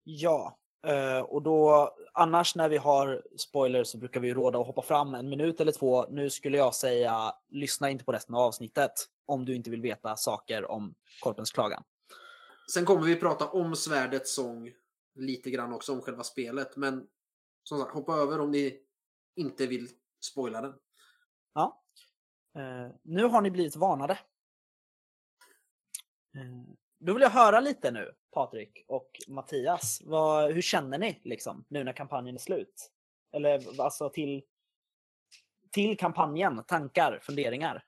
Ja, 0.03 0.59
eh, 0.88 1.20
och 1.20 1.42
då 1.42 1.89
annars 2.13 2.56
när 2.56 2.70
vi 2.70 2.78
har 2.78 3.24
spoilers 3.38 3.88
så 3.88 3.98
brukar 3.98 4.20
vi 4.20 4.34
råda 4.34 4.60
att 4.60 4.68
hoppa 4.68 4.82
fram 4.82 5.15
en 5.15 5.30
minut 5.30 5.62
eller 5.62 5.72
två. 5.72 6.06
Nu 6.10 6.30
skulle 6.30 6.58
jag 6.58 6.76
säga 6.76 7.34
lyssna 7.50 7.89
inte 7.89 8.06
på 8.06 8.12
resten 8.12 8.36
av 8.36 8.42
avsnittet 8.42 8.92
om 9.26 9.46
du 9.46 9.56
inte 9.56 9.70
vill 9.70 9.82
veta 9.82 10.15
saker 10.15 10.72
om 10.72 10.96
Korpens 11.20 11.52
klagan. 11.52 11.84
Sen 12.74 12.86
kommer 12.86 13.02
vi 13.02 13.15
prata 13.15 13.48
om 13.48 13.76
Svärdets 13.76 14.36
sång 14.36 14.72
lite 15.15 15.52
grann 15.52 15.74
också 15.74 15.94
om 15.94 16.02
själva 16.02 16.24
spelet 16.24 16.76
men 16.76 17.08
som 17.63 17.80
sagt 17.80 17.94
hoppa 17.94 18.13
över 18.13 18.39
om 18.39 18.52
ni 18.52 18.80
inte 19.36 19.68
vill 19.68 19.89
spoila 20.20 20.62
den. 20.62 20.74
Ja. 21.54 21.84
Eh, 22.56 22.96
nu 23.04 23.24
har 23.24 23.42
ni 23.42 23.52
blivit 23.52 23.76
varnade. 23.76 24.13
Eh, 26.36 26.76
då 27.00 27.13
vill 27.13 27.22
jag 27.22 27.30
höra 27.30 27.60
lite 27.60 27.92
nu, 27.92 28.12
Patrik 28.32 28.86
och 28.88 29.12
Mattias. 29.28 30.02
Vad, 30.06 30.54
hur 30.54 30.62
känner 30.62 30.98
ni 30.98 31.22
liksom 31.24 31.65
nu 31.68 31.84
när 31.84 31.94
kampanjen 31.94 32.36
är 32.36 32.39
slut? 32.39 32.92
Eller 33.32 33.82
alltså 33.82 34.10
till, 34.10 34.44
till 35.72 35.98
kampanjen, 35.98 36.63
tankar, 36.63 37.20
funderingar? 37.24 37.86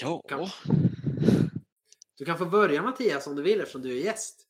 Ja, 0.00 0.22
Du 2.14 2.24
kan 2.24 2.38
få 2.38 2.46
börja 2.46 2.82
Mattias 2.82 3.26
om 3.26 3.36
du 3.36 3.42
vill 3.42 3.60
eftersom 3.60 3.82
du 3.82 3.98
är 4.00 4.04
gäst. 4.04 4.42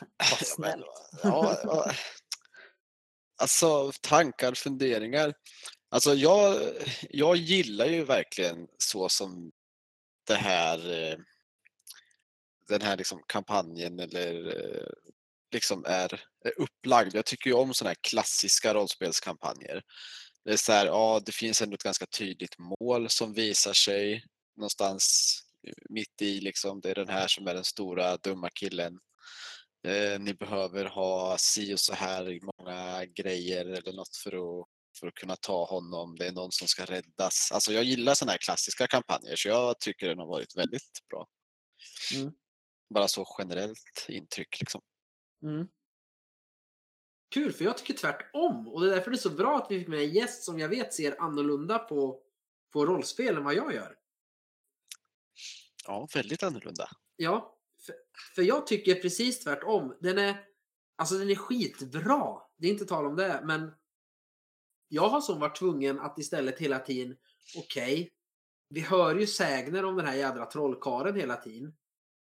Vad 0.00 0.08
Ja, 0.30 0.36
men, 0.40 0.44
snällt. 0.44 0.86
ja, 1.22 1.60
ja. 1.64 1.92
Alltså 3.36 3.92
tankar, 4.02 4.54
funderingar. 4.54 5.34
Alltså 5.88 6.14
jag, 6.14 6.72
jag 7.10 7.36
gillar 7.36 7.86
ju 7.86 8.04
verkligen 8.04 8.68
så 8.78 9.08
som 9.08 9.52
det 10.26 10.34
här 10.34 10.92
eh, 10.92 11.18
den 12.68 12.82
här 12.82 12.96
liksom 12.96 13.22
kampanjen 13.26 14.00
eller 14.00 14.56
eh, 14.56 14.88
liksom 15.52 15.84
är, 15.86 16.20
är 16.44 16.60
upplagd. 16.60 17.14
Jag 17.14 17.26
tycker 17.26 17.50
ju 17.50 17.56
om 17.56 17.74
sådana 17.74 17.90
här 17.90 18.10
klassiska 18.10 18.74
rollspelskampanjer. 18.74 19.82
Det 20.44 20.52
är 20.52 20.56
så 20.56 20.72
här, 20.72 20.86
ja, 20.86 21.20
det 21.26 21.32
finns 21.32 21.62
ändå 21.62 21.74
ett 21.74 21.82
ganska 21.82 22.06
tydligt 22.06 22.56
mål 22.58 23.08
som 23.08 23.32
visar 23.32 23.72
sig 23.72 24.24
någonstans 24.56 25.36
mitt 25.90 26.22
i 26.22 26.40
liksom. 26.40 26.80
Det 26.80 26.90
är 26.90 26.94
den 26.94 27.08
här 27.08 27.28
som 27.28 27.46
är 27.46 27.54
den 27.54 27.64
stora 27.64 28.16
dumma 28.16 28.48
killen 28.54 28.98
eh, 29.86 30.20
ni 30.20 30.34
behöver 30.34 30.84
ha 30.84 31.36
si 31.38 31.74
och 31.74 31.80
så 31.80 31.94
här 31.94 32.38
många 32.58 33.04
grejer 33.04 33.64
eller 33.64 33.92
något 33.92 34.16
för 34.16 34.60
att, 34.60 34.66
för 35.00 35.06
att 35.06 35.14
kunna 35.14 35.36
ta 35.36 35.64
honom. 35.64 36.16
Det 36.16 36.26
är 36.26 36.32
någon 36.32 36.52
som 36.52 36.68
ska 36.68 36.84
räddas. 36.84 37.52
Alltså 37.52 37.72
jag 37.72 37.84
gillar 37.84 38.14
sådana 38.14 38.32
här 38.32 38.38
klassiska 38.38 38.86
kampanjer 38.86 39.36
så 39.36 39.48
jag 39.48 39.80
tycker 39.80 40.08
den 40.08 40.18
har 40.18 40.26
varit 40.26 40.56
väldigt 40.56 41.08
bra. 41.10 41.28
Mm. 42.14 42.32
Bara 42.94 43.08
så 43.08 43.26
generellt 43.38 44.06
intryck 44.08 44.60
liksom. 44.60 44.80
Mm. 45.42 45.68
Kul, 47.30 47.52
för 47.52 47.64
jag 47.64 47.78
tycker 47.78 47.94
tvärtom. 47.94 48.68
Och 48.68 48.80
det 48.80 48.90
är 48.90 48.94
därför 48.94 49.10
det 49.10 49.16
är 49.16 49.18
så 49.18 49.30
bra 49.30 49.56
att 49.56 49.70
vi 49.70 49.78
fick 49.78 49.88
med 49.88 49.98
en 49.98 50.12
gäst 50.12 50.42
som 50.42 50.58
jag 50.58 50.68
vet 50.68 50.94
ser 50.94 51.20
annorlunda 51.20 51.78
på, 51.78 52.22
på 52.72 52.86
rollspel 52.86 53.36
än 53.36 53.44
vad 53.44 53.54
jag 53.54 53.74
gör. 53.74 53.96
Ja, 55.86 56.08
väldigt 56.14 56.42
annorlunda. 56.42 56.88
Ja, 57.16 57.58
för, 57.86 57.94
för 58.34 58.42
jag 58.42 58.66
tycker 58.66 58.94
precis 58.94 59.40
tvärtom. 59.40 59.96
Den 60.00 60.18
är, 60.18 60.44
alltså 60.96 61.18
den 61.18 61.30
är 61.30 61.34
skitbra. 61.34 62.42
Det 62.56 62.66
är 62.66 62.72
inte 62.72 62.86
tal 62.86 63.06
om 63.06 63.16
det, 63.16 63.40
men 63.44 63.72
jag 64.88 65.08
har 65.08 65.20
som 65.20 65.40
varit 65.40 65.56
tvungen 65.56 66.00
att 66.00 66.18
istället 66.18 66.58
hela 66.58 66.78
tiden, 66.78 67.16
okej, 67.56 68.12
vi 68.68 68.80
hör 68.80 69.14
ju 69.14 69.26
sägner 69.26 69.84
om 69.84 69.96
den 69.96 70.06
här 70.06 70.14
jädra 70.14 70.46
trollkaren 70.46 71.16
hela 71.16 71.36
tiden. 71.36 71.74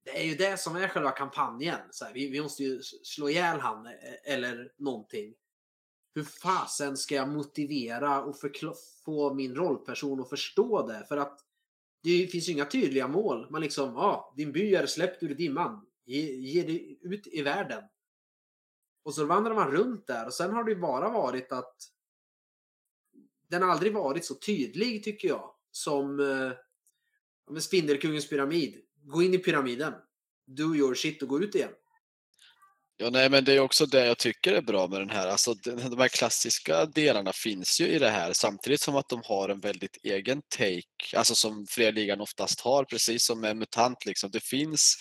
Det 0.05 0.21
är 0.21 0.23
ju 0.23 0.35
det 0.35 0.59
som 0.59 0.75
är 0.75 0.87
själva 0.87 1.11
kampanjen. 1.11 1.79
Så 1.91 2.05
här, 2.05 2.13
vi, 2.13 2.29
vi 2.29 2.41
måste 2.41 2.63
ju 2.63 2.81
slå 3.03 3.29
ihjäl 3.29 3.59
han 3.59 3.87
e-, 3.87 3.91
eller 4.23 4.71
någonting. 4.77 5.33
Hur 6.15 6.23
fasen 6.23 6.97
ska 6.97 7.15
jag 7.15 7.29
motivera 7.29 8.23
och 8.23 8.35
få 9.05 9.33
min 9.33 9.55
rollperson 9.55 10.21
att 10.21 10.29
förstå 10.29 10.87
det? 10.87 11.05
För 11.07 11.17
att 11.17 11.39
det 12.03 12.27
finns 12.27 12.49
ju 12.49 12.53
inga 12.53 12.65
tydliga 12.65 13.07
mål. 13.07 13.51
Man 13.51 13.61
liksom, 13.61 13.93
ja, 13.93 14.01
ah, 14.01 14.33
din 14.37 14.51
by 14.51 14.75
är 14.75 14.85
släppt 14.85 15.23
ur 15.23 15.35
dimman. 15.35 15.85
Ge, 16.05 16.21
ge 16.21 16.63
dig 16.63 16.99
ut 17.01 17.27
i 17.27 17.41
världen. 17.41 17.83
Och 19.03 19.13
så 19.13 19.25
vandrar 19.25 19.55
man 19.55 19.71
runt 19.71 20.07
där 20.07 20.25
och 20.25 20.33
sen 20.33 20.53
har 20.53 20.63
det 20.63 20.71
ju 20.71 20.79
bara 20.79 21.09
varit 21.09 21.51
att 21.51 21.75
den 23.49 23.61
har 23.61 23.69
aldrig 23.69 23.93
varit 23.93 24.25
så 24.25 24.35
tydlig 24.35 25.03
tycker 25.03 25.27
jag 25.27 25.51
som 25.71 26.19
eh, 26.19 27.59
Spindelkungens 27.59 28.29
pyramid. 28.29 28.75
Gå 29.03 29.23
in 29.23 29.33
i 29.33 29.37
pyramiden. 29.37 29.93
Do 30.47 30.75
your 30.75 30.95
shit 30.95 31.21
och 31.21 31.29
gå 31.29 31.43
ut 31.43 31.55
igen. 31.55 31.71
Ja, 33.01 33.09
nej, 33.09 33.29
men 33.29 33.43
det 33.43 33.53
är 33.53 33.59
också 33.59 33.85
det 33.85 34.05
jag 34.05 34.17
tycker 34.17 34.53
är 34.53 34.61
bra 34.61 34.87
med 34.87 35.01
den 35.01 35.09
här. 35.09 35.27
Alltså, 35.27 35.53
de 35.63 35.97
här 35.97 36.07
klassiska 36.07 36.85
delarna 36.85 37.31
finns 37.33 37.81
ju 37.81 37.87
i 37.87 37.99
det 37.99 38.09
här 38.09 38.33
samtidigt 38.33 38.81
som 38.81 38.95
att 38.95 39.09
de 39.09 39.21
har 39.25 39.49
en 39.49 39.59
väldigt 39.59 39.97
egen 40.03 40.41
take, 40.57 41.17
alltså 41.17 41.35
som 41.35 41.65
Fredligan 41.69 42.21
oftast 42.21 42.61
har, 42.61 42.83
precis 42.83 43.25
som 43.25 43.41
med 43.41 43.57
MUTANT. 43.57 44.05
Liksom. 44.05 44.31
Det 44.31 44.43
finns 44.43 44.95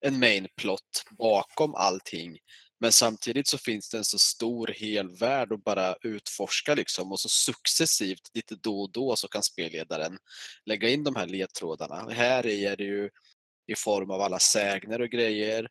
en 0.00 0.18
main 0.18 0.46
plot 0.56 1.04
bakom 1.18 1.74
allting. 1.74 2.38
Men 2.84 2.92
samtidigt 2.92 3.48
så 3.48 3.58
finns 3.58 3.88
det 3.88 3.98
en 3.98 4.04
så 4.04 4.18
stor 4.18 4.66
hel 4.66 5.16
värld 5.16 5.52
att 5.52 5.64
bara 5.64 5.96
utforska 6.02 6.74
liksom 6.74 7.12
och 7.12 7.20
så 7.20 7.28
successivt 7.28 8.30
lite 8.34 8.54
då 8.54 8.80
och 8.80 8.92
då 8.92 9.16
så 9.16 9.28
kan 9.28 9.42
spelledaren 9.42 10.18
lägga 10.66 10.88
in 10.88 11.04
de 11.04 11.16
här 11.16 11.26
ledtrådarna. 11.26 12.10
Här 12.10 12.46
är 12.46 12.76
det 12.76 12.84
ju 12.84 13.10
i 13.66 13.74
form 13.74 14.10
av 14.10 14.20
alla 14.20 14.38
sägner 14.38 15.00
och 15.00 15.08
grejer 15.08 15.68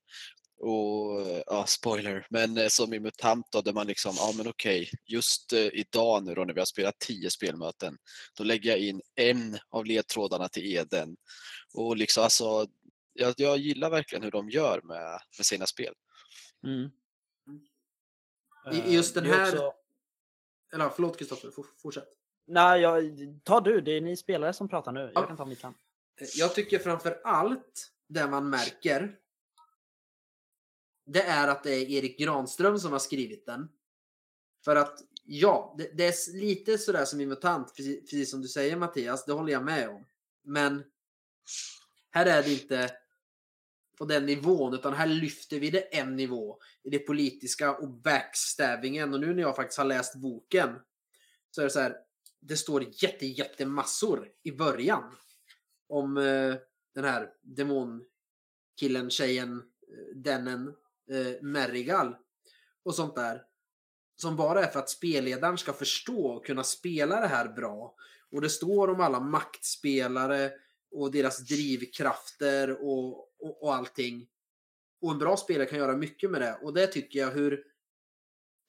och 0.59 1.27
ja, 1.45 1.65
spoiler, 1.67 2.27
men 2.29 2.57
eh, 2.57 2.67
som 2.67 2.93
i 2.93 2.99
MUTANT 2.99 3.45
då, 3.51 3.61
där 3.61 3.73
man 3.73 3.87
liksom, 3.87 4.15
ja 4.17 4.33
men 4.37 4.47
okej, 4.47 4.89
just 5.05 5.53
eh, 5.53 5.67
idag 5.73 6.23
nu 6.23 6.33
då 6.33 6.45
när 6.45 6.53
vi 6.53 6.61
har 6.61 6.65
spelat 6.65 6.99
tio 6.99 7.29
spelmöten, 7.29 7.97
då 8.37 8.43
lägger 8.43 8.69
jag 8.69 8.79
in 8.79 9.01
en 9.15 9.57
av 9.69 9.85
ledtrådarna 9.85 10.49
till 10.49 10.75
Eden. 10.75 11.15
Och 11.73 11.97
liksom 11.97 12.23
alltså, 12.23 12.67
jag, 13.13 13.33
jag 13.37 13.57
gillar 13.57 13.89
verkligen 13.89 14.23
hur 14.23 14.31
de 14.31 14.49
gör 14.49 14.81
med, 14.83 15.19
med 15.37 15.45
sina 15.45 15.65
spel. 15.65 15.93
Mm. 16.63 16.89
I 18.71 18.93
just 18.93 19.15
den 19.15 19.23
Det 19.23 19.29
är 19.29 19.33
här... 19.33 19.47
också- 19.47 19.73
Eller 20.73 20.89
förlåt 20.89 21.17
Kristoffer, 21.17 21.51
fortsätt. 21.81 22.09
Nej, 22.45 22.81
jag, 22.81 23.03
ta 23.43 23.61
du. 23.61 23.81
Det 23.81 23.91
är 23.91 24.01
ni 24.01 24.17
spelare 24.17 24.53
som 24.53 24.69
pratar 24.69 24.91
nu. 24.91 24.99
Ja. 24.99 25.11
Jag 25.21 25.27
kan 25.27 25.37
ta 25.37 25.45
mitt 25.45 25.59
sen. 25.59 25.73
Eh, 26.21 26.27
Jag 26.35 26.55
tycker 26.55 26.79
framför 26.79 27.21
allt 27.23 27.91
det 28.07 28.27
man 28.27 28.49
märker 28.49 29.15
det 31.05 31.21
är 31.23 31.47
att 31.47 31.63
det 31.63 31.71
är 31.75 31.89
Erik 31.89 32.19
Granström 32.19 32.79
som 32.79 32.91
har 32.91 32.99
skrivit 32.99 33.45
den. 33.45 33.69
För 34.65 34.75
att 34.75 34.99
ja, 35.25 35.75
det, 35.77 35.91
det 35.97 36.05
är 36.07 36.33
lite 36.33 36.77
sådär 36.77 37.05
som 37.05 37.21
i 37.21 37.25
MUTANT, 37.25 37.75
precis, 37.75 38.01
precis 38.01 38.31
som 38.31 38.41
du 38.41 38.47
säger 38.47 38.75
Mattias, 38.75 39.25
det 39.25 39.33
håller 39.33 39.53
jag 39.53 39.63
med 39.65 39.89
om. 39.89 40.05
Men 40.43 40.83
här 42.11 42.25
är 42.25 42.43
det 42.43 42.53
inte 42.53 42.91
på 43.97 44.05
den 44.05 44.25
nivån, 44.25 44.73
utan 44.73 44.93
här 44.93 45.07
lyfter 45.07 45.59
vi 45.59 45.69
det 45.69 45.79
en 45.79 46.15
nivå 46.15 46.59
i 46.83 46.89
det 46.89 46.99
politiska 46.99 47.75
och 47.77 47.89
backstabbingen. 47.89 49.13
Och 49.13 49.19
nu 49.19 49.33
när 49.33 49.41
jag 49.41 49.55
faktiskt 49.55 49.77
har 49.77 49.85
läst 49.85 50.15
boken 50.15 50.75
så 51.51 51.61
är 51.61 51.65
det 51.65 51.71
så 51.71 51.79
här, 51.79 51.95
det 52.39 52.57
står 52.57 52.85
jätte, 53.03 53.25
jätte 53.25 53.65
massor 53.65 54.29
i 54.43 54.51
början 54.51 55.03
om 55.89 56.17
eh, 56.17 56.55
den 56.95 57.03
här 57.03 57.29
demonkillen, 57.41 59.09
tjejen, 59.09 59.57
eh, 59.57 60.15
dennen, 60.15 60.67
eh, 61.11 61.41
Merrigal 61.41 62.15
och 62.83 62.95
sånt 62.95 63.15
där. 63.15 63.43
Som 64.15 64.35
bara 64.35 64.65
är 64.65 64.67
för 64.67 64.79
att 64.79 64.89
spelledaren 64.89 65.57
ska 65.57 65.73
förstå 65.73 66.25
och 66.27 66.45
kunna 66.45 66.63
spela 66.63 67.21
det 67.21 67.27
här 67.27 67.47
bra. 67.47 67.95
Och 68.31 68.41
det 68.41 68.49
står 68.49 68.89
om 68.89 69.01
alla 69.01 69.19
maktspelare 69.19 70.51
och 70.91 71.11
deras 71.11 71.37
drivkrafter 71.37 72.83
och, 72.83 73.29
och, 73.43 73.63
och 73.63 73.75
allting. 73.75 74.27
Och 75.01 75.11
en 75.11 75.19
bra 75.19 75.37
spelare 75.37 75.67
kan 75.67 75.79
göra 75.79 75.97
mycket 75.97 76.31
med 76.31 76.41
det. 76.41 76.59
Och 76.61 76.73
det 76.73 76.87
tycker 76.87 77.19
jag 77.19 77.31
hur 77.31 77.63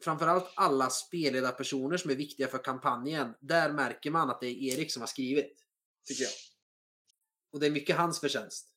framförallt 0.05 0.53
alla 0.57 0.91
spelledarpersoner 0.91 1.97
som 1.97 2.11
är 2.11 2.15
viktiga 2.15 2.49
för 2.49 2.59
kampanjen. 2.59 3.35
Där 3.41 3.73
märker 3.73 4.11
man 4.11 4.31
att 4.31 4.41
det 4.41 4.47
är 4.47 4.75
Erik 4.75 4.93
som 4.93 5.03
har 5.03 5.07
skrivit. 5.07 5.65
Tycker 6.09 6.23
jag. 6.23 6.33
Och 7.53 7.61
det 7.61 7.67
är 7.67 7.71
mycket 7.71 7.97
hans 7.97 8.21
förtjänst. 8.21 8.71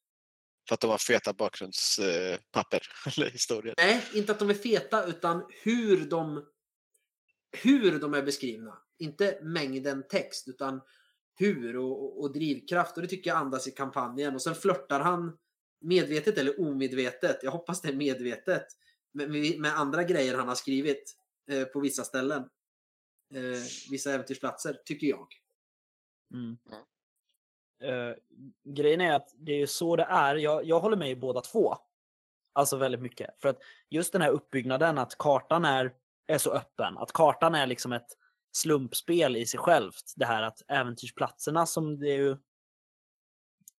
För 0.67 0.73
att 0.73 0.79
de 0.79 0.91
har 0.91 0.97
feta 0.97 1.33
bakgrundspapper 1.33 2.87
eller 3.17 3.29
historier. 3.29 3.73
Nej, 3.77 4.03
inte 4.13 4.31
att 4.31 4.39
de 4.39 4.49
är 4.49 4.53
feta 4.53 5.05
utan 5.05 5.45
hur 5.63 6.09
de 6.09 6.45
hur 7.51 7.99
de 7.99 8.13
är 8.13 8.23
beskrivna. 8.23 8.77
Inte 8.99 9.39
mängden 9.41 10.07
text 10.07 10.47
utan 10.47 10.81
hur 11.35 11.77
och, 11.77 12.03
och, 12.03 12.21
och 12.21 12.33
drivkraft. 12.33 12.97
Och 12.97 13.01
det 13.01 13.09
tycker 13.09 13.29
jag 13.29 13.37
andas 13.37 13.67
i 13.67 13.71
kampanjen. 13.71 14.35
Och 14.35 14.41
sen 14.41 14.55
flörtar 14.55 14.99
han 14.99 15.37
medvetet 15.79 16.37
eller 16.37 16.61
omedvetet. 16.61 17.39
Jag 17.43 17.51
hoppas 17.51 17.81
det 17.81 17.89
är 17.89 17.93
medvetet. 17.93 18.67
Med, 19.11 19.59
med, 19.59 19.79
andra 19.79 20.03
grejer 20.03 20.37
han 20.37 20.47
har 20.47 20.55
skrivit 20.55 21.15
eh, 21.51 21.63
på 21.63 21.79
vissa 21.79 22.03
ställen. 22.03 22.49
Eh, 23.33 23.61
vissa 23.91 24.13
äventyrsplatser, 24.13 24.77
tycker 24.85 25.07
jag. 25.07 25.27
Mm. 26.33 26.57
Eh, 27.83 28.15
grejen 28.63 29.01
är 29.01 29.13
att 29.13 29.33
det 29.37 29.51
är 29.51 29.57
ju 29.57 29.67
så 29.67 29.95
det 29.95 30.03
är. 30.03 30.35
Jag, 30.35 30.65
jag 30.65 30.79
håller 30.79 30.97
med 30.97 31.11
i 31.11 31.15
båda 31.15 31.41
två. 31.41 31.75
Alltså 32.53 32.77
väldigt 32.77 33.01
mycket. 33.01 33.41
För 33.41 33.49
att 33.49 33.57
just 33.89 34.13
den 34.13 34.21
här 34.21 34.29
uppbyggnaden 34.29 34.97
att 34.97 35.17
kartan 35.17 35.65
är, 35.65 35.93
är 36.27 36.37
så 36.37 36.51
öppen. 36.51 36.97
Att 36.97 37.11
kartan 37.11 37.55
är 37.55 37.67
liksom 37.67 37.93
ett 37.93 38.17
slumpspel 38.51 39.37
i 39.37 39.45
sig 39.45 39.59
självt. 39.59 40.13
Det 40.15 40.25
här 40.25 40.41
att 40.41 40.61
äventyrsplatserna 40.67 41.65
som 41.65 41.99
det 41.99 42.07
ju 42.07 42.37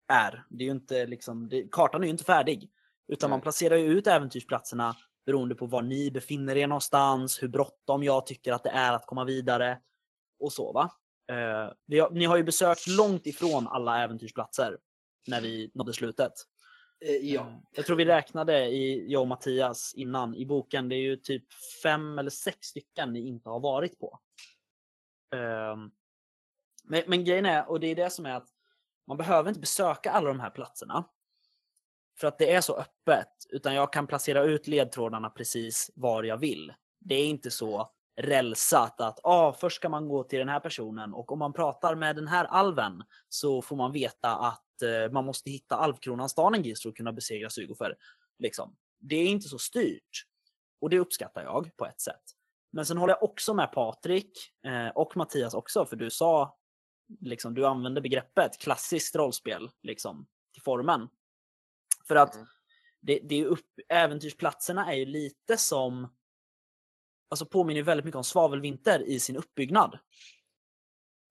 är. 0.08 0.44
Det 0.50 0.64
är 0.64 0.66
ju 0.66 0.72
inte 0.72 1.06
liksom, 1.06 1.48
det, 1.48 1.68
kartan 1.72 2.02
är 2.02 2.06
ju 2.06 2.10
inte 2.10 2.24
färdig. 2.24 2.70
Utan 3.08 3.30
man 3.30 3.38
Nej. 3.38 3.42
placerar 3.42 3.76
ju 3.76 3.86
ut 3.86 4.06
äventyrsplatserna 4.06 4.96
beroende 5.26 5.54
på 5.54 5.66
var 5.66 5.82
ni 5.82 6.10
befinner 6.10 6.56
er 6.56 6.66
någonstans, 6.66 7.42
hur 7.42 7.48
bråttom 7.48 8.02
jag 8.02 8.26
tycker 8.26 8.52
att 8.52 8.62
det 8.62 8.70
är 8.70 8.92
att 8.92 9.06
komma 9.06 9.24
vidare 9.24 9.78
och 10.38 10.52
så 10.52 10.72
va. 10.72 10.90
Eh, 11.30 12.00
har, 12.02 12.10
ni 12.10 12.24
har 12.24 12.36
ju 12.36 12.42
besökt 12.42 12.86
långt 12.86 13.26
ifrån 13.26 13.66
alla 13.66 14.02
äventyrsplatser 14.04 14.78
när 15.26 15.40
vi 15.40 15.70
nådde 15.74 15.92
slutet. 15.92 16.32
Eh, 17.06 17.16
ja. 17.16 17.40
Eh, 17.40 17.56
Jag 17.72 17.86
tror 17.86 17.96
vi 17.96 18.04
räknade 18.04 18.66
i, 18.66 19.12
jag 19.12 19.22
och 19.22 19.28
Mattias 19.28 19.94
innan 19.94 20.34
i 20.34 20.46
boken, 20.46 20.88
det 20.88 20.94
är 20.94 21.02
ju 21.02 21.16
typ 21.16 21.44
fem 21.82 22.18
eller 22.18 22.30
sex 22.30 22.66
stycken 22.66 23.12
ni 23.12 23.28
inte 23.28 23.48
har 23.48 23.60
varit 23.60 23.98
på. 23.98 24.20
Ehm, 25.34 25.90
men, 26.84 27.02
men 27.06 27.24
grejen 27.24 27.46
är, 27.46 27.70
och 27.70 27.80
det 27.80 27.86
är 27.86 27.94
det 27.94 28.10
som 28.10 28.26
är 28.26 28.34
att 28.34 28.48
man 29.08 29.16
behöver 29.16 29.48
inte 29.48 29.60
besöka 29.60 30.10
alla 30.10 30.28
de 30.28 30.40
här 30.40 30.50
platserna. 30.50 31.04
För 32.20 32.26
att 32.26 32.38
det 32.38 32.52
är 32.52 32.60
så 32.60 32.76
öppet, 32.76 33.28
utan 33.50 33.74
jag 33.74 33.92
kan 33.92 34.06
placera 34.06 34.42
ut 34.42 34.66
ledtrådarna 34.66 35.30
precis 35.30 35.90
var 35.94 36.22
jag 36.22 36.36
vill. 36.36 36.72
Det 37.00 37.14
är 37.14 37.26
inte 37.26 37.50
så 37.50 37.90
rälsat 38.16 39.00
att 39.00 39.20
ah, 39.22 39.52
först 39.52 39.76
ska 39.76 39.88
man 39.88 40.08
gå 40.08 40.24
till 40.24 40.38
den 40.38 40.48
här 40.48 40.60
personen 40.60 41.14
och 41.14 41.32
om 41.32 41.38
man 41.38 41.52
pratar 41.52 41.94
med 41.94 42.16
den 42.16 42.28
här 42.28 42.44
alven 42.44 43.02
så 43.28 43.62
får 43.62 43.76
man 43.76 43.92
veta 43.92 44.36
att 44.36 44.82
eh, 44.82 45.12
man 45.12 45.24
måste 45.24 45.50
hitta 45.50 45.76
alvkronan 45.76 46.28
Stanengis 46.28 46.82
för 46.82 46.88
att 46.88 46.96
kunna 46.96 47.12
besegra 47.12 47.50
sugofer. 47.50 47.94
Liksom. 48.38 48.76
Det 49.00 49.16
är 49.16 49.28
inte 49.28 49.48
så 49.48 49.58
styrt. 49.58 50.24
Och 50.80 50.90
det 50.90 50.98
uppskattar 50.98 51.42
jag 51.42 51.76
på 51.76 51.86
ett 51.86 52.00
sätt. 52.00 52.22
Men 52.72 52.86
sen 52.86 52.98
håller 52.98 53.14
jag 53.14 53.22
också 53.22 53.54
med 53.54 53.72
Patrik 53.72 54.32
eh, 54.66 54.88
och 54.88 55.16
Mattias 55.16 55.54
också, 55.54 55.86
för 55.86 55.96
du 55.96 56.10
sa, 56.10 56.58
liksom, 57.20 57.54
du 57.54 57.66
använde 57.66 58.00
begreppet 58.00 58.58
klassiskt 58.58 59.16
rollspel 59.16 59.70
liksom, 59.82 60.26
till 60.52 60.62
formen. 60.62 61.08
För 62.08 62.16
att 62.16 62.34
Mm. 62.34 62.46
det, 63.00 63.20
det 63.28 63.34
är 63.40 63.44
upp, 63.44 63.66
äventyrsplatserna 63.88 64.92
är 64.92 64.96
ju 64.96 65.04
lite 65.06 65.56
som, 65.56 66.14
alltså 67.30 67.46
påminner 67.46 67.82
väldigt 67.82 68.04
mycket 68.04 68.16
om 68.16 68.24
Svavelvinter 68.24 69.02
i 69.02 69.20
sin 69.20 69.36
uppbyggnad. 69.36 69.98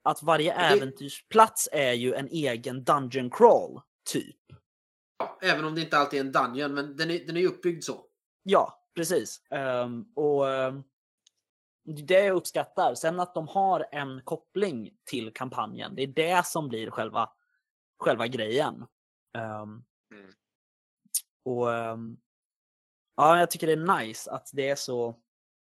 Att 0.03 0.23
varje 0.23 0.53
det- 0.53 0.59
äventyrsplats 0.59 1.69
är 1.71 1.93
ju 1.93 2.13
en 2.13 2.27
egen 2.27 2.83
dungeon 2.83 3.29
crawl, 3.29 3.81
typ. 4.09 4.35
ja. 5.19 5.39
Även 5.41 5.65
om 5.65 5.75
det 5.75 5.81
inte 5.81 5.97
alltid 5.97 6.19
är 6.19 6.25
en 6.25 6.31
dungeon, 6.31 6.73
men 6.73 6.95
den 6.95 7.11
är, 7.11 7.19
den 7.25 7.37
är 7.37 7.45
uppbyggd 7.47 7.83
så. 7.83 8.05
Ja, 8.43 8.83
precis. 8.95 9.41
Ehm, 9.51 10.05
och 10.15 10.49
ehm, 10.53 10.83
det 11.87 12.01
är 12.01 12.05
det 12.05 12.25
jag 12.25 12.35
uppskattar. 12.35 12.95
Sen 12.95 13.19
att 13.19 13.33
de 13.33 13.47
har 13.47 13.85
en 13.91 14.21
koppling 14.23 14.91
till 15.05 15.33
kampanjen, 15.33 15.95
det 15.95 16.03
är 16.03 16.07
det 16.07 16.45
som 16.45 16.67
blir 16.67 16.89
själva, 16.89 17.29
själva 17.99 18.27
grejen. 18.27 18.85
Mm. 19.37 19.83
Och 21.45 21.73
ehm, 21.73 22.17
ja, 23.15 23.39
jag 23.39 23.51
tycker 23.51 23.67
det 23.67 23.73
är 23.73 23.99
nice 23.99 24.31
att 24.31 24.49
det 24.53 24.69
är 24.69 24.75
så. 24.75 25.19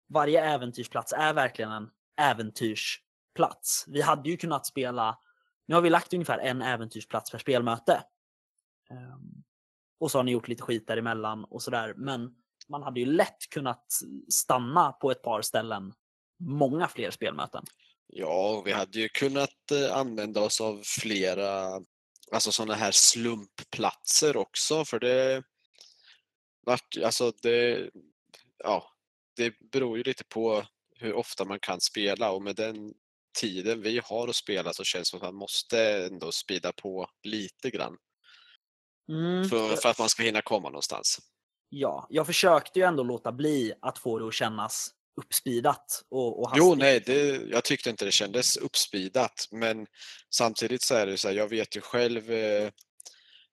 Varje 0.10 0.44
äventyrsplats 0.44 1.14
är 1.14 1.34
verkligen 1.34 1.72
en 1.72 1.90
äventyrsplats. 2.22 3.86
Vi 3.88 4.02
hade 4.02 4.30
ju 4.30 4.38
kunnat 4.38 4.66
spela. 4.66 5.20
Nu 5.66 5.76
har 5.76 5.82
vi 5.82 5.90
lagt 5.90 6.14
ungefär 6.14 6.38
en 6.38 6.62
äventyrsplats 6.62 7.32
per 7.32 7.38
spelmöte. 7.38 8.04
Ehm, 8.90 9.44
och 10.00 10.12
så 10.12 10.20
har 10.20 10.24
ni 10.24 10.32
gjort 10.32 10.48
lite 10.48 10.64
skit 10.64 10.88
däremellan 10.88 11.44
och 11.44 11.62
sådär. 11.62 11.94
Men 11.98 12.36
man 12.70 12.84
hade 12.84 13.00
ju 13.00 13.06
lätt 13.06 13.50
kunnat 13.50 13.86
stanna 14.30 14.92
på 14.92 15.12
ett 15.12 15.22
par 15.22 15.42
ställen. 15.42 15.94
Många 16.48 16.88
fler 16.88 17.12
spelmöten. 17.12 17.64
Ja, 18.08 18.62
vi 18.66 18.72
hade 18.72 19.00
ju 19.00 19.10
kunnat 19.10 19.72
eh, 19.72 19.98
använda 19.98 20.42
oss 20.42 20.62
av 20.62 20.82
flera 20.86 21.82
alltså 22.32 22.52
sådana 22.52 22.74
här 22.74 22.92
slumpplatser 22.92 24.38
också 24.38 24.86
för 24.86 25.00
det 25.00 25.44
vart, 26.66 26.98
alltså 27.04 27.32
det, 27.42 27.90
ja, 28.64 28.84
det 29.36 29.54
beror 29.72 29.98
ju 29.98 30.04
lite 30.04 30.24
på 30.24 30.64
hur 30.96 31.14
ofta 31.14 31.46
man 31.46 31.60
kan 31.60 31.82
spela 31.82 32.32
och 32.32 32.42
med 32.42 32.56
den 32.56 32.94
tiden 33.40 33.82
vi 33.82 34.02
har 34.04 34.28
att 34.28 34.36
spela 34.36 34.74
så 34.74 34.84
känns 34.84 35.12
det 35.12 35.18
som 35.18 35.18
att 35.18 35.34
man 35.34 35.36
måste 35.36 36.06
ändå 36.06 36.32
spida 36.32 36.72
på 36.74 37.08
lite 37.24 37.70
grann 37.70 37.98
Mm. 39.10 39.50
för, 39.50 39.76
för 39.76 39.90
att 39.90 40.00
man 40.00 40.10
ska 40.10 40.24
hinna 40.24 40.42
komma 40.42 40.70
någonstans. 40.70 41.20
Ja, 41.70 42.08
jag 42.10 42.26
försökte 42.26 42.80
ju 42.80 42.86
ändå 42.86 43.04
låta 43.04 43.32
bli 43.32 43.74
att 43.82 43.98
få 43.98 44.20
det 44.20 44.28
att 44.28 44.34
kännas 44.34 44.92
uppspeedat 45.16 46.04
och, 46.10 46.40
och 46.44 46.52
Jo, 46.56 46.64
hastigt. 46.64 46.80
nej, 46.80 47.00
det, 47.06 47.42
jag 47.52 47.64
tyckte 47.64 47.90
inte 47.90 48.06
det 48.06 48.12
kändes 48.12 48.58
uppspeedat 48.58 49.48
men 49.52 49.88
samtidigt 50.36 50.82
så 50.82 50.96
är 50.96 51.06
det 51.06 51.18
så 51.18 51.28
här, 51.28 51.36
jag 51.36 51.48
vet 51.48 51.76
ju 51.76 51.82
själv 51.82 52.32
eh, 52.32 52.70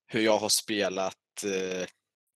hur 0.06 0.20
jag 0.20 0.38
har 0.38 0.48
spelat 0.48 1.14
eh, 1.44 1.86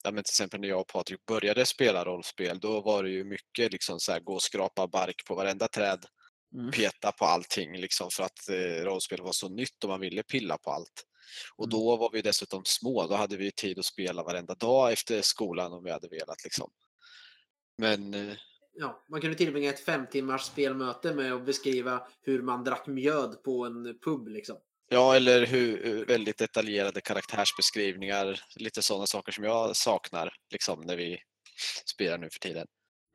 ja, 0.04 0.10
men 0.10 0.14
till 0.24 0.30
exempel 0.32 0.60
när 0.60 0.68
jag 0.68 0.80
och 0.80 0.88
Patrik 0.88 1.26
började 1.26 1.66
spela 1.66 2.04
rollspel, 2.04 2.60
då 2.60 2.80
var 2.80 3.02
det 3.02 3.10
ju 3.10 3.24
mycket 3.24 3.72
liksom 3.72 4.00
så 4.00 4.12
här, 4.12 4.20
gå 4.20 4.34
och 4.34 4.42
skrapa 4.42 4.86
bark 4.86 5.24
på 5.26 5.34
varenda 5.34 5.68
träd, 5.68 6.06
Mm. 6.54 6.70
peta 6.70 7.12
på 7.12 7.24
allting 7.24 7.78
liksom 7.78 8.10
för 8.10 8.22
att 8.22 8.48
eh, 8.48 8.84
rollspel 8.84 9.22
var 9.22 9.32
så 9.32 9.48
nytt 9.48 9.84
och 9.84 9.90
man 9.90 10.00
ville 10.00 10.22
pilla 10.22 10.58
på 10.58 10.70
allt. 10.70 11.04
Och 11.56 11.64
Mm. 11.64 11.70
då 11.70 11.96
var 11.96 12.10
vi 12.12 12.22
dessutom 12.22 12.62
små, 12.64 13.06
då 13.06 13.14
hade 13.14 13.36
vi 13.36 13.52
tid 13.52 13.78
att 13.78 13.84
spela 13.84 14.22
varenda 14.22 14.54
dag 14.54 14.92
efter 14.92 15.22
skolan 15.22 15.72
om 15.72 15.84
vi 15.84 15.90
hade 15.90 16.08
velat 16.08 16.44
liksom. 16.44 16.70
Men 17.78 18.14
eh, 18.14 18.36
Ja, 18.76 19.04
man 19.08 19.20
kunde 19.20 19.36
tillbringa 19.36 19.70
ett 19.70 19.84
fem 19.84 20.06
timmars 20.06 20.42
spelmöte 20.42 21.14
med 21.14 21.32
att 21.32 21.46
beskriva 21.46 22.06
hur 22.22 22.42
man 22.42 22.64
drack 22.64 22.86
mjöd 22.86 23.42
på 23.42 23.64
en 23.64 23.98
pub 24.04 24.28
liksom. 24.28 24.56
Ja, 24.88 25.16
eller 25.16 25.46
hur, 25.46 26.04
väldigt 26.04 26.38
detaljerade 26.38 27.00
karaktärsbeskrivningar, 27.00 28.40
lite 28.56 28.82
sådana 28.82 29.06
saker 29.06 29.32
som 29.32 29.44
jag 29.44 29.76
saknar 29.76 30.34
liksom, 30.50 30.80
när 30.80 30.96
vi 30.96 31.18
spelar 31.86 32.18
nu 32.18 32.28
för 32.30 32.38
tiden. 32.40 32.66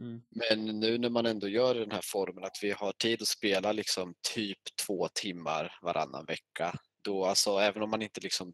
Mm. 0.02 0.22
Men 0.30 0.80
nu 0.80 0.98
när 0.98 1.10
man 1.10 1.26
ändå 1.26 1.48
gör 1.48 1.76
den 1.76 1.92
här 1.92 2.02
formen 2.04 2.44
att 2.44 2.58
vi 2.62 2.72
har 2.72 2.92
tid 2.92 3.22
att 3.22 3.28
spela 3.28 3.72
liksom 3.72 4.14
typ 4.36 4.60
två 4.86 5.08
timmar 5.14 5.78
varannan 5.82 6.26
vecka, 6.26 6.76
då 7.04 7.26
alltså 7.26 7.58
även 7.58 7.82
om 7.82 7.90
man 7.90 8.02
inte 8.02 8.22
liksom 8.22 8.54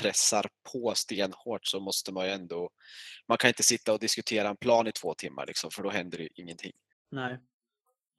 pressar 0.00 0.46
på 0.72 0.94
stenhårt 0.94 1.66
så 1.66 1.80
måste 1.80 2.12
man 2.12 2.26
ju 2.26 2.32
ändå, 2.32 2.70
man 3.28 3.38
kan 3.38 3.48
inte 3.48 3.62
sitta 3.62 3.92
och 3.92 3.98
diskutera 3.98 4.48
en 4.48 4.56
plan 4.56 4.86
i 4.86 4.92
två 4.92 5.14
timmar 5.14 5.46
liksom, 5.46 5.70
för 5.70 5.82
då 5.82 5.90
händer 5.90 6.18
det 6.18 6.24
ju 6.24 6.30
ingenting. 6.34 6.72
Nej. 7.10 7.32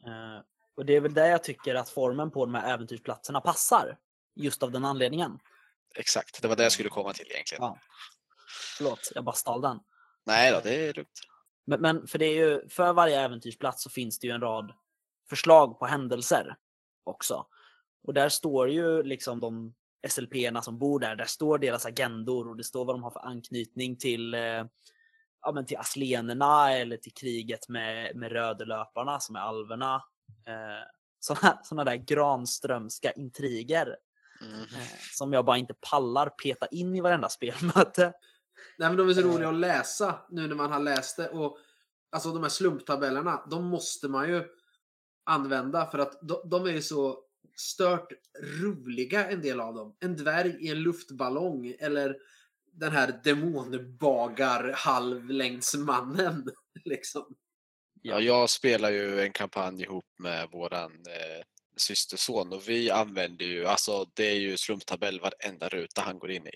Eh, 0.06 0.44
och 0.76 0.86
det 0.86 0.96
är 0.96 1.02
väl 1.02 1.14
där 1.14 1.26
jag 1.26 1.44
tycker 1.44 1.76
att 1.76 1.90
formen 1.90 2.32
på 2.32 2.46
de 2.46 2.56
här 2.56 2.74
äventyrsplatserna 2.74 3.42
passar. 3.42 3.98
Just 4.36 4.64
av 4.64 4.72
den 4.72 4.86
anledningen. 4.86 5.40
Exakt, 5.96 6.42
det 6.42 6.48
var 6.48 6.56
det 6.56 6.64
jag 6.64 6.72
skulle 6.72 6.90
komma 6.90 7.14
till 7.14 7.32
egentligen. 7.32 7.64
Ja. 7.64 7.80
Förlåt, 8.78 9.12
jag 9.16 9.24
bara 9.24 9.36
stal 9.36 9.62
den. 9.62 9.80
Nej 10.26 10.52
då, 10.52 10.60
det 10.64 10.88
är 10.88 10.94
lugnt. 10.94 11.20
Men, 11.66 11.82
men 11.82 12.08
för 12.08 12.20
det 12.20 12.26
är 12.26 12.36
ju, 12.36 12.70
för 12.70 12.94
varje 12.94 13.22
äventyrsplats 13.22 13.84
så 13.84 13.90
finns 13.90 14.20
det 14.20 14.28
ju 14.28 14.34
en 14.34 14.42
rad 14.42 14.74
förslag 15.30 15.80
på 15.80 15.86
händelser 15.86 16.56
också. 17.04 17.48
Och 18.04 18.14
där 18.14 18.30
står 18.30 18.70
ju 18.70 19.04
liksom 19.04 19.40
de 19.40 19.76
SLP-erna 20.08 20.62
som 20.62 20.80
bor 20.80 21.00
där, 21.00 21.16
där 21.16 21.26
står 21.26 21.58
deras 21.58 21.86
agendor 21.86 22.48
och 22.50 22.58
det 22.58 22.64
står 22.64 22.86
vad 22.86 22.96
de 22.96 23.04
har 23.04 23.12
för 23.12 23.26
anknytning 23.26 23.98
till, 23.98 24.34
eh, 24.34 24.66
ja, 25.42 25.52
men 25.54 25.66
till 25.66 25.78
aslenerna 25.78 26.72
eller 26.74 26.98
till 26.98 27.14
kriget 27.14 27.70
med, 27.70 28.16
med 28.16 28.32
rödelöparna 28.32 29.20
som 29.20 29.36
är 29.36 29.40
alverna. 29.40 29.96
Eh, 30.48 30.88
sådana, 31.20 31.60
sådana 31.64 31.84
där 31.92 31.96
granströmska 31.96 33.12
intriger 33.12 33.98
Mm. 34.42 34.62
eh, 34.62 34.98
som 35.12 35.34
jag 35.34 35.46
bara 35.46 35.58
inte 35.58 35.74
pallar 35.92 36.30
peta 36.30 36.68
in 36.68 36.96
i 36.96 37.02
varenda 37.02 37.30
spelmöte. 37.30 38.14
Nej 38.78 38.90
men 38.90 38.98
de 38.98 39.10
är 39.10 39.14
så 39.14 39.20
Eh. 39.20 39.26
roliga 39.26 39.50
att 39.50 39.56
läsa 39.56 40.20
nu 40.30 40.48
när 40.48 40.56
man 40.56 40.72
har 40.72 40.80
läst 40.80 41.18
det. 41.18 41.30
Och 41.30 41.58
alltså 42.12 42.32
de 42.32 42.42
här 42.44 42.50
slumptabellerna, 42.50 43.46
de 43.50 43.66
måste 43.66 44.08
man 44.08 44.30
ju 44.30 44.44
använda 45.24 45.86
för 45.86 46.00
att 46.00 46.20
de, 46.22 46.50
de 46.50 46.66
är 46.66 46.72
ju 46.72 46.82
så 46.82 47.24
stört 47.60 48.08
roliga 48.62 49.30
en 49.30 49.42
del 49.42 49.60
av 49.60 49.74
dem. 49.74 49.96
En 50.00 50.16
dvärg 50.16 50.66
i 50.66 50.68
en 50.70 50.80
luftballong 50.80 51.74
eller 51.80 52.16
den 52.74 52.92
här 52.92 53.20
demonbagar 53.24 54.74
halvlängdsmannen. 54.76 56.48
Liksom. 56.86 57.36
Ja, 58.02 58.20
jag 58.20 58.50
spelar 58.50 58.92
ju 58.92 59.22
en 59.22 59.32
kampanj 59.32 59.82
ihop 59.82 60.06
med 60.18 60.50
våran 60.52 60.92
eh, 60.92 61.44
systerson 61.80 62.54
och 62.54 62.70
vi 62.70 62.92
använder 62.92 63.46
ju, 63.46 63.66
alltså 63.66 64.06
det 64.14 64.26
är 64.26 64.36
ju 64.36 64.58
slumptabell 64.58 65.20
varenda 65.20 65.70
ruta 65.70 66.02
han 66.02 66.20
går 66.20 66.32
in 66.32 66.48
i. 66.48 66.52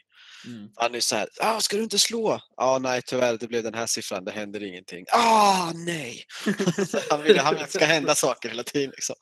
Mm. 0.45 0.69
Han 0.75 0.95
är 0.95 0.99
så 0.99 1.15
här, 1.15 1.29
ah, 1.39 1.59
ska 1.59 1.77
du 1.77 1.83
inte 1.83 1.99
slå? 1.99 2.39
Ja, 2.57 2.79
nej 2.81 3.01
tyvärr, 3.01 3.37
det 3.37 3.47
blev 3.47 3.63
den 3.63 3.73
här 3.73 3.85
siffran, 3.85 4.25
det 4.25 4.31
händer 4.31 4.63
ingenting. 4.63 5.05
Ah, 5.11 5.71
nej! 5.75 6.23
han 7.09 7.23
vill 7.23 7.39
han 7.39 7.53
vill 7.53 7.63
att 7.63 7.71
det 7.71 7.77
ska 7.77 7.85
hända 7.85 8.15
saker 8.15 8.49
hela 8.49 8.63
tiden. 8.63 8.89
Liksom. 8.89 9.15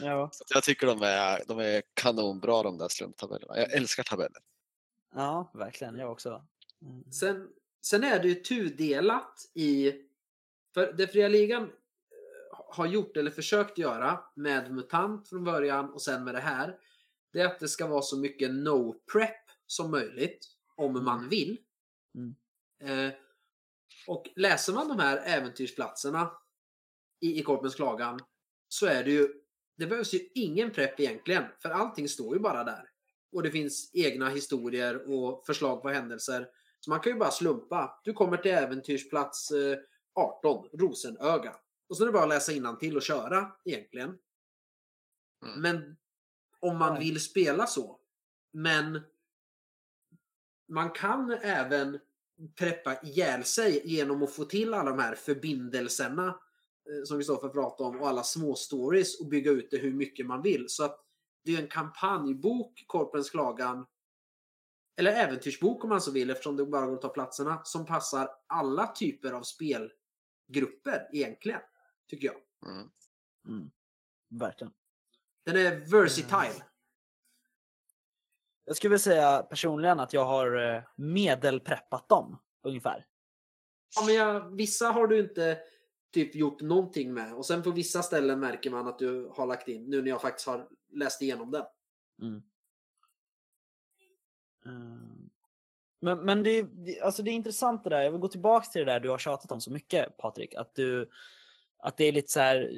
Ja. 0.00 0.30
Jag 0.54 0.62
tycker 0.62 0.86
de 0.86 1.02
är, 1.02 1.42
de 1.48 1.58
är 1.58 1.82
kanonbra 1.94 2.62
de 2.62 2.78
där 2.78 2.88
slumptabellerna. 2.88 3.58
Jag 3.58 3.72
älskar 3.72 4.02
tabeller. 4.02 4.42
ja, 5.14 5.50
verkligen. 5.54 5.98
Jag 5.98 6.12
också. 6.12 6.44
Mm. 6.82 7.12
Sen, 7.12 7.48
sen 7.82 8.04
är 8.04 8.18
det 8.18 8.28
ju 8.28 8.34
tudelat 8.34 9.34
i... 9.54 9.92
För 10.74 10.92
det 10.92 11.08
fria 11.08 11.28
ligan 11.28 11.70
har 12.74 12.86
gjort 12.86 13.16
eller 13.16 13.30
försökt 13.30 13.78
göra 13.78 14.20
med 14.34 14.72
MUTANT 14.72 15.28
från 15.28 15.44
början 15.44 15.90
och 15.90 16.02
sen 16.02 16.24
med 16.24 16.34
det 16.34 16.40
här. 16.40 16.78
Det 17.32 17.40
är 17.40 17.46
att 17.46 17.60
det 17.60 17.68
ska 17.68 17.86
vara 17.86 18.02
så 18.02 18.18
mycket 18.18 18.50
no-prep 18.50 19.50
som 19.66 19.90
möjligt 19.90 20.46
om 20.76 21.04
man 21.04 21.28
vill. 21.28 21.58
Mm. 22.14 22.34
Eh, 22.82 23.14
och 24.06 24.30
läser 24.36 24.72
man 24.72 24.88
de 24.88 24.98
här 24.98 25.22
äventyrsplatserna 25.26 26.30
i, 27.20 27.40
i 27.40 27.42
Korpens 27.42 27.74
klagan 27.74 28.20
så 28.68 28.86
är 28.86 29.04
det 29.04 29.10
ju 29.10 29.28
det 29.76 29.86
behövs 29.86 30.14
ju 30.14 30.28
ingen 30.34 30.70
prepp 30.70 31.00
egentligen 31.00 31.44
för 31.62 31.70
allting 31.70 32.08
står 32.08 32.36
ju 32.36 32.40
bara 32.40 32.64
där. 32.64 32.90
Och 33.32 33.42
det 33.42 33.50
finns 33.50 33.90
egna 33.94 34.28
historier 34.28 35.10
och 35.10 35.46
förslag 35.46 35.82
på 35.82 35.88
händelser. 35.88 36.48
Så 36.80 36.90
man 36.90 37.00
kan 37.00 37.12
ju 37.12 37.18
bara 37.18 37.30
slumpa. 37.30 38.00
Du 38.04 38.12
kommer 38.12 38.36
till 38.36 38.50
äventyrsplats 38.50 39.50
eh, 39.50 39.78
18, 40.14 40.68
Rosenöga. 40.72 41.56
Och 41.94 41.98
så 41.98 42.04
är 42.04 42.06
det 42.06 42.12
bara 42.12 42.22
att 42.22 42.28
läsa 42.28 42.76
till 42.76 42.96
och 42.96 43.02
köra 43.02 43.52
egentligen. 43.64 44.18
Mm. 45.42 45.60
Men 45.60 45.96
om 46.60 46.78
man 46.78 46.98
vill 46.98 47.20
spela 47.20 47.66
så. 47.66 48.00
Men 48.52 49.00
man 50.68 50.90
kan 50.90 51.30
även 51.30 52.00
preppa 52.54 53.02
ihjäl 53.02 53.44
sig 53.44 53.82
genom 53.84 54.22
att 54.22 54.32
få 54.32 54.44
till 54.44 54.74
alla 54.74 54.90
de 54.90 54.98
här 54.98 55.14
förbindelserna 55.14 56.26
eh, 56.28 57.04
som 57.04 57.18
Kristoffer 57.18 57.48
pratade 57.48 57.88
om 57.88 58.00
och 58.00 58.08
alla 58.08 58.22
små 58.22 58.54
stories 58.54 59.20
och 59.20 59.26
bygga 59.26 59.50
ut 59.50 59.70
det 59.70 59.78
hur 59.78 59.94
mycket 59.94 60.26
man 60.26 60.42
vill. 60.42 60.64
Så 60.68 60.84
att 60.84 61.04
det 61.44 61.54
är 61.54 61.62
en 61.62 61.68
kampanjbok, 61.68 62.84
Korpens 62.86 63.30
klagan, 63.30 63.86
eller 64.96 65.12
äventyrsbok 65.12 65.84
om 65.84 65.90
man 65.90 66.00
så 66.00 66.10
vill 66.10 66.30
eftersom 66.30 66.56
det 66.56 66.66
bara 66.66 66.86
går 66.86 66.94
att 66.94 67.02
ta 67.02 67.08
platserna, 67.08 67.60
som 67.64 67.86
passar 67.86 68.30
alla 68.46 68.86
typer 68.86 69.32
av 69.32 69.42
spelgrupper 69.42 71.08
egentligen, 71.12 71.60
tycker 72.08 72.26
jag. 72.26 72.36
Mm. 72.72 72.90
Mm. 73.48 73.70
Verkligen. 74.28 74.72
Den 75.44 75.56
är 75.56 75.90
versatile. 75.90 76.64
Jag 78.64 78.76
skulle 78.76 78.88
vilja 78.88 78.98
säga 78.98 79.42
personligen 79.42 80.00
att 80.00 80.12
jag 80.12 80.24
har 80.24 80.74
eh, 80.74 80.82
medelpreppat 80.96 82.08
dem 82.08 82.38
ungefär. 82.62 83.06
Ja, 83.96 84.04
men 84.06 84.14
jag, 84.14 84.56
vissa 84.56 84.86
har 84.86 85.06
du 85.06 85.20
inte 85.20 85.58
typ 86.12 86.34
gjort 86.34 86.60
någonting 86.60 87.14
med 87.14 87.34
och 87.34 87.46
sen 87.46 87.62
på 87.62 87.70
vissa 87.70 88.02
ställen 88.02 88.40
märker 88.40 88.70
man 88.70 88.88
att 88.88 88.98
du 88.98 89.30
har 89.36 89.46
lagt 89.46 89.68
in 89.68 89.90
nu 89.90 90.02
när 90.02 90.08
jag 90.08 90.22
faktiskt 90.22 90.46
har 90.46 90.68
läst 90.92 91.22
igenom 91.22 91.50
den. 91.50 91.64
Mm. 92.22 92.42
Mm. 94.66 95.30
Men, 96.00 96.18
men 96.18 96.42
det, 96.42 96.62
det, 96.62 97.00
alltså 97.00 97.22
det 97.22 97.30
är 97.30 97.32
intressant 97.32 97.84
det 97.84 97.90
där. 97.90 98.00
Jag 98.00 98.10
vill 98.10 98.20
gå 98.20 98.28
tillbaka 98.28 98.66
till 98.66 98.86
det 98.86 98.92
där 98.92 99.00
du 99.00 99.10
har 99.10 99.18
tjatat 99.18 99.52
om 99.52 99.60
så 99.60 99.72
mycket 99.72 100.16
Patrik. 100.16 100.54
Att, 100.54 100.74
du, 100.74 101.10
att 101.84 101.96
det 101.96 102.04
är 102.04 102.12
lite 102.12 102.32
så 102.32 102.40
här, 102.40 102.70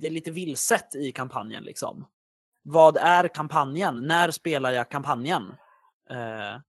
det 0.00 0.06
är 0.06 0.10
lite 0.10 0.30
vilset 0.30 0.94
i 0.94 1.12
kampanjen 1.12 1.64
liksom. 1.64 2.06
Vad 2.62 2.96
är 2.96 3.28
kampanjen? 3.28 4.06
När 4.06 4.30
spelar 4.30 4.72
jag 4.72 4.90
kampanjen? 4.90 5.42
Eh, 6.10 6.60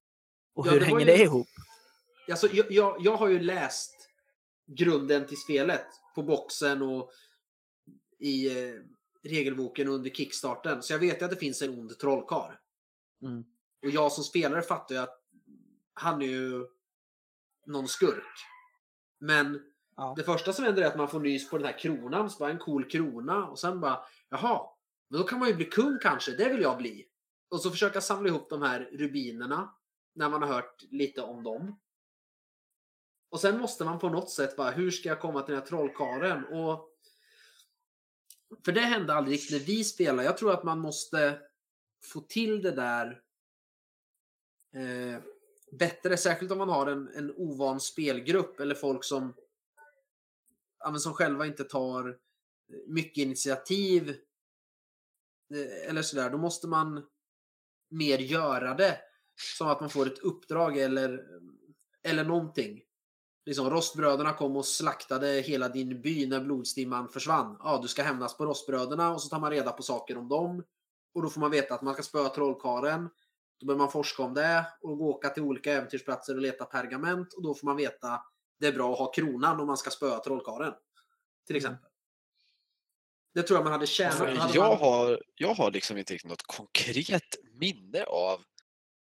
och 0.54 0.68
Ja, 0.68 0.72
hur 0.72 0.80
det 0.80 0.86
hänger 0.86 1.00
ju- 1.00 1.06
det 1.06 1.24
ihop? 1.24 1.48
Alltså, 2.30 2.48
jag, 2.54 2.72
jag, 2.72 2.98
jag 3.00 3.18
har 3.18 3.28
ju 3.28 3.40
läst 3.40 4.10
grunden 4.66 5.28
till 5.28 5.38
spelet 5.38 5.86
på 6.16 6.24
boxen 6.24 6.82
och 6.82 7.12
i 8.20 8.48
eh, 8.68 8.74
regelboken 9.24 9.88
under 9.88 10.10
kickstarten. 10.10 10.84
Så 10.84 10.94
jag 10.94 11.00
vet 11.00 11.22
ju 11.22 11.26
att 11.26 11.32
det 11.32 11.38
finns 11.38 11.62
en 11.62 11.80
ond 11.80 12.00
trollkarl. 12.00 12.52
Mm. 13.22 13.44
Och 13.84 13.90
jag 13.90 14.12
som 14.12 14.24
spelare 14.24 14.62
fattar 14.62 14.96
ju 14.96 15.02
att 15.02 15.24
han 15.94 16.22
är 16.22 16.26
ju 16.26 16.66
någon 17.66 17.88
skurk. 17.88 18.36
Men 19.20 19.62
Ja. 19.98 20.14
det 20.18 20.24
första 20.24 20.54
som 20.54 20.66
händer 20.66 20.84
är 20.84 20.88
att 20.88 20.98
man 20.98 21.10
får 21.10 21.20
nys 21.20 21.50
på 21.50 21.58
den 21.58 21.66
här 21.66 21.80
kronan. 21.80 22.30
Så 22.30 22.40
bara 22.40 22.52
en 22.52 22.60
cool 22.60 22.90
krona. 22.90 23.48
Och 23.48 23.60
sen 23.60 23.80
bara, 23.80 24.00
jaha, 24.30 24.70
men 25.10 25.20
då 25.20 25.28
kan 25.28 25.40
man 25.40 25.48
ju 25.48 25.54
bli 25.56 25.66
kung 25.66 26.00
kanske. 26.02 26.32
Det 26.32 26.50
vill 26.50 26.62
jag 26.62 26.78
bli. 26.78 27.06
Och 27.50 27.62
så 27.62 27.72
försöka 27.72 28.02
samla 28.02 28.30
ihop 28.30 28.50
de 28.50 28.62
här 28.62 28.90
rubinerna. 28.92 29.74
När 30.16 30.30
man 30.30 30.42
har 30.42 30.50
hört 30.50 30.84
lite 30.92 31.22
om 31.22 31.44
dem. 31.44 31.80
Och 33.30 33.40
sen 33.40 33.60
måste 33.60 33.86
man 33.86 34.00
på 34.00 34.10
något 34.10 34.30
sätt 34.30 34.56
bara, 34.56 34.72
hur 34.72 34.92
ska 34.92 35.10
jag 35.10 35.20
komma 35.20 35.42
till 35.42 35.54
den 35.54 35.62
här 35.62 35.68
trollkaren? 35.68 36.46
Och 36.46 36.90
för 38.66 38.72
det 38.72 38.82
hände 38.82 39.14
aldrig 39.14 39.34
riktigt 39.34 39.60
när 39.60 39.66
vi 39.66 39.84
spelade. 39.84 40.24
Jag 40.24 40.38
tror 40.38 40.54
att 40.54 40.64
man 40.64 40.80
måste 40.80 41.40
få 42.04 42.22
till 42.22 42.62
det 42.62 42.72
där 42.72 43.22
eh, 44.76 45.22
bättre, 45.72 46.18
särskilt 46.18 46.52
om 46.52 46.58
man 46.58 46.70
har 46.70 46.88
en, 46.88 47.08
en 47.16 47.32
ovan 47.32 47.80
spelgrupp 47.80 48.60
eller 48.60 48.76
folk 48.76 49.04
som, 49.04 49.34
men 50.92 51.00
som 51.00 51.14
själva 51.14 51.46
inte 51.46 51.64
tar 51.64 52.10
eh, 52.10 52.16
mycket 52.88 53.22
initiativ 53.22 54.10
eh, 55.54 55.90
eller 55.90 56.02
sådär. 56.02 56.30
Då 56.30 56.38
måste 56.38 56.68
man 56.68 57.06
mer 57.90 58.18
göra 58.18 58.74
det. 58.74 59.00
Som 59.58 59.68
att 59.68 59.80
man 59.80 59.90
får 59.90 60.08
ett 60.08 60.20
uppdrag 60.20 60.78
eller, 60.78 61.26
eller 62.04 62.24
någonting. 62.24 62.82
Liksom, 63.46 63.70
rostbröderna 63.70 64.34
kom 64.34 64.58
och 64.58 64.66
slaktade 64.66 65.28
hela 65.28 65.70
din 65.70 66.02
by 66.02 66.28
när 66.28 66.42
blodstimman 66.42 67.10
försvann. 67.10 67.58
Ja, 67.60 67.80
du 67.82 67.88
ska 67.88 68.04
hämnas 68.04 68.38
på 68.38 68.46
rostbröderna 68.46 69.14
och 69.14 69.22
så 69.22 69.30
tar 69.30 69.40
man 69.40 69.52
reda 69.52 69.72
på 69.72 69.84
saker 69.84 70.18
om 70.18 70.28
dem. 70.28 70.64
Och 71.14 71.22
då 71.22 71.30
får 71.30 71.42
man 71.42 71.52
veta 71.52 71.74
att 71.74 71.82
man 71.82 71.94
ska 71.94 72.04
spöa 72.04 72.30
trollkaren. 72.30 73.10
Då 73.60 73.66
behöver 73.66 73.84
man 73.84 73.92
forska 73.92 74.24
om 74.24 74.34
det 74.34 74.66
och 74.82 75.02
åka 75.02 75.30
till 75.30 75.44
olika 75.44 75.74
äventyrsplatser 75.74 76.36
och 76.36 76.42
leta 76.42 76.66
pergament. 76.66 77.34
Och 77.34 77.44
då 77.44 77.54
får 77.54 77.66
man 77.68 77.76
veta 77.76 78.22
det 78.60 78.68
är 78.68 78.72
bra 78.72 78.94
att 78.94 79.00
ha 79.00 79.12
kronan 79.12 79.60
om 79.60 79.68
man 79.68 79.78
ska 79.78 79.90
spöa 79.90 80.20
trollkaren. 80.20 80.74
Till 81.48 81.56
exempel. 81.56 81.90
Det 83.34 83.44
tror 83.44 83.58
jag 83.58 83.64
man 83.64 83.74
hade 83.74 83.88
tjänat. 83.88 84.18
För 84.18 84.36
hade 84.36 84.54
jag, 84.54 84.70
man... 84.70 84.78
har, 84.78 85.22
jag 85.36 85.54
har 85.54 85.72
liksom 85.72 85.98
inte 85.98 86.14
riktigt 86.14 86.30
något 86.30 86.44
konkret 86.44 87.36
minne 87.60 88.04
av 88.04 88.42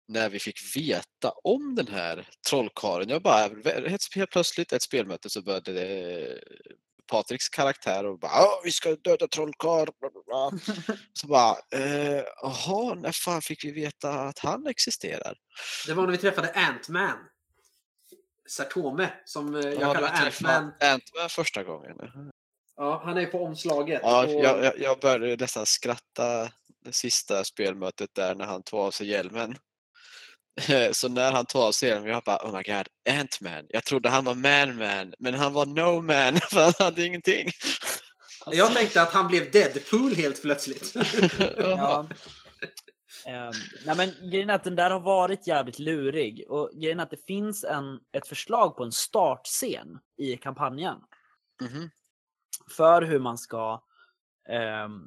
när 0.08 0.28
vi 0.28 0.38
fick 0.38 0.76
veta 0.76 1.30
om 1.44 1.74
den 1.74 1.88
här 1.88 2.28
trollkaren. 2.48 3.08
Jag 3.08 3.22
bara, 3.22 3.48
helt, 3.88 4.30
plötsligt 4.30 4.72
ett 4.72 4.82
spelmöte 4.82 5.30
så 5.30 5.42
började 5.42 5.72
det 5.72 6.38
Patriks 7.06 7.48
karaktär 7.48 8.06
och 8.06 8.18
bara 8.18 8.32
"Ja, 8.32 8.60
vi 8.64 8.72
ska 8.72 8.96
döda 8.96 9.28
trollkarl. 9.28 9.88
bla, 10.00 10.10
bla, 10.10 10.22
bla." 10.26 10.74
Så 11.12 11.26
bara, 11.26 11.56
eh, 11.74 12.22
jaha, 12.42 12.94
när 12.94 13.12
fan 13.12 13.42
fick 13.42 13.64
vi 13.64 13.70
veta 13.72 14.10
att 14.10 14.38
han 14.38 14.66
existerar? 14.66 15.36
Det 15.86 15.94
var 15.94 16.04
när 16.04 16.12
vi 16.12 16.18
träffade 16.18 16.52
Ant-Man. 16.52 17.18
Sartome, 18.48 19.12
som 19.24 19.54
eh, 19.54 19.60
jag 19.60 19.74
Ja, 19.74 19.94
kallar 19.94 20.08
Ant-Man. 20.08 20.72
Ant-Man 20.80 21.28
första 21.28 21.62
gången. 21.62 21.96
Ja, 22.76 23.02
han 23.04 23.18
är 23.18 23.26
på 23.26 23.44
omslaget. 23.44 24.00
Ja, 24.02 24.26
och... 24.26 24.44
jag, 24.44 24.78
jag, 24.78 25.00
började 25.00 25.44
nästan 25.44 25.66
skratta 25.66 26.50
det 26.84 26.92
sista 26.92 27.44
spelmötet 27.44 28.10
där 28.14 28.34
när 28.34 28.44
han 28.44 28.62
tog 28.62 28.80
av 28.80 28.90
sig 28.90 29.06
hjälmen. 29.06 29.56
Så 30.92 31.08
när 31.08 31.32
han 31.32 31.46
tog 31.46 31.62
av 31.62 31.72
sig 31.72 31.88
hjälmen, 31.88 32.10
jag 32.10 32.22
bara 32.22 32.36
oh 32.36 32.56
my 32.56 32.62
god, 32.62 32.88
Ant-Man. 33.08 33.66
Jag 33.68 33.84
trodde 33.84 34.08
han 34.08 34.24
var 34.24 34.34
Man-Man, 34.34 35.14
men 35.18 35.34
han 35.34 35.52
var 35.52 35.66
No 35.66 36.02
Man 36.02 36.40
för 36.50 36.60
han 36.60 36.72
hade 36.78 37.06
ingenting. 37.06 37.50
Jag 38.46 38.74
tänkte 38.74 39.02
att 39.02 39.12
han 39.12 39.28
blev 39.28 39.50
Deadpool 39.50 40.14
helt 40.14 40.42
plötsligt. 40.42 40.94
Ja. 41.58 42.08
Ehm, 43.26 43.52
nej 43.86 43.96
men 43.96 44.30
grejen 44.30 44.50
är 44.50 44.54
att 44.54 44.64
den 44.64 44.76
där 44.76 44.90
har 44.90 45.00
varit 45.00 45.46
jävligt 45.46 45.78
lurig 45.78 46.44
och 46.50 46.70
grejen 46.74 46.98
är 47.00 47.04
att 47.04 47.10
det 47.10 47.26
finns 47.26 47.64
en, 47.64 48.00
ett 48.12 48.28
förslag 48.28 48.76
på 48.76 48.84
en 48.84 48.92
startscen 48.92 49.98
i 50.16 50.36
kampanjen 50.36 50.96
Mhm. 51.62 51.90
för 52.76 53.02
hur 53.02 53.18
man 53.20 53.38
ska 53.38 53.82
ehm, 54.48 55.02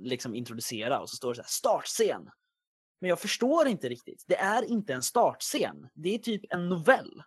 liksom 0.00 0.34
introducera 0.34 1.00
och 1.00 1.10
så 1.10 1.16
står 1.16 1.28
det 1.30 1.34
så 1.36 1.42
här 1.42 1.48
startscen. 1.48 2.30
Men 3.00 3.10
jag 3.10 3.20
förstår 3.20 3.66
inte 3.68 3.88
riktigt. 3.88 4.24
Det 4.28 4.36
är 4.36 4.62
inte 4.64 4.94
en 4.94 5.02
startscen. 5.02 5.88
Det 5.94 6.14
är 6.14 6.18
typ 6.18 6.42
en 6.50 6.68
novell. 6.68 7.22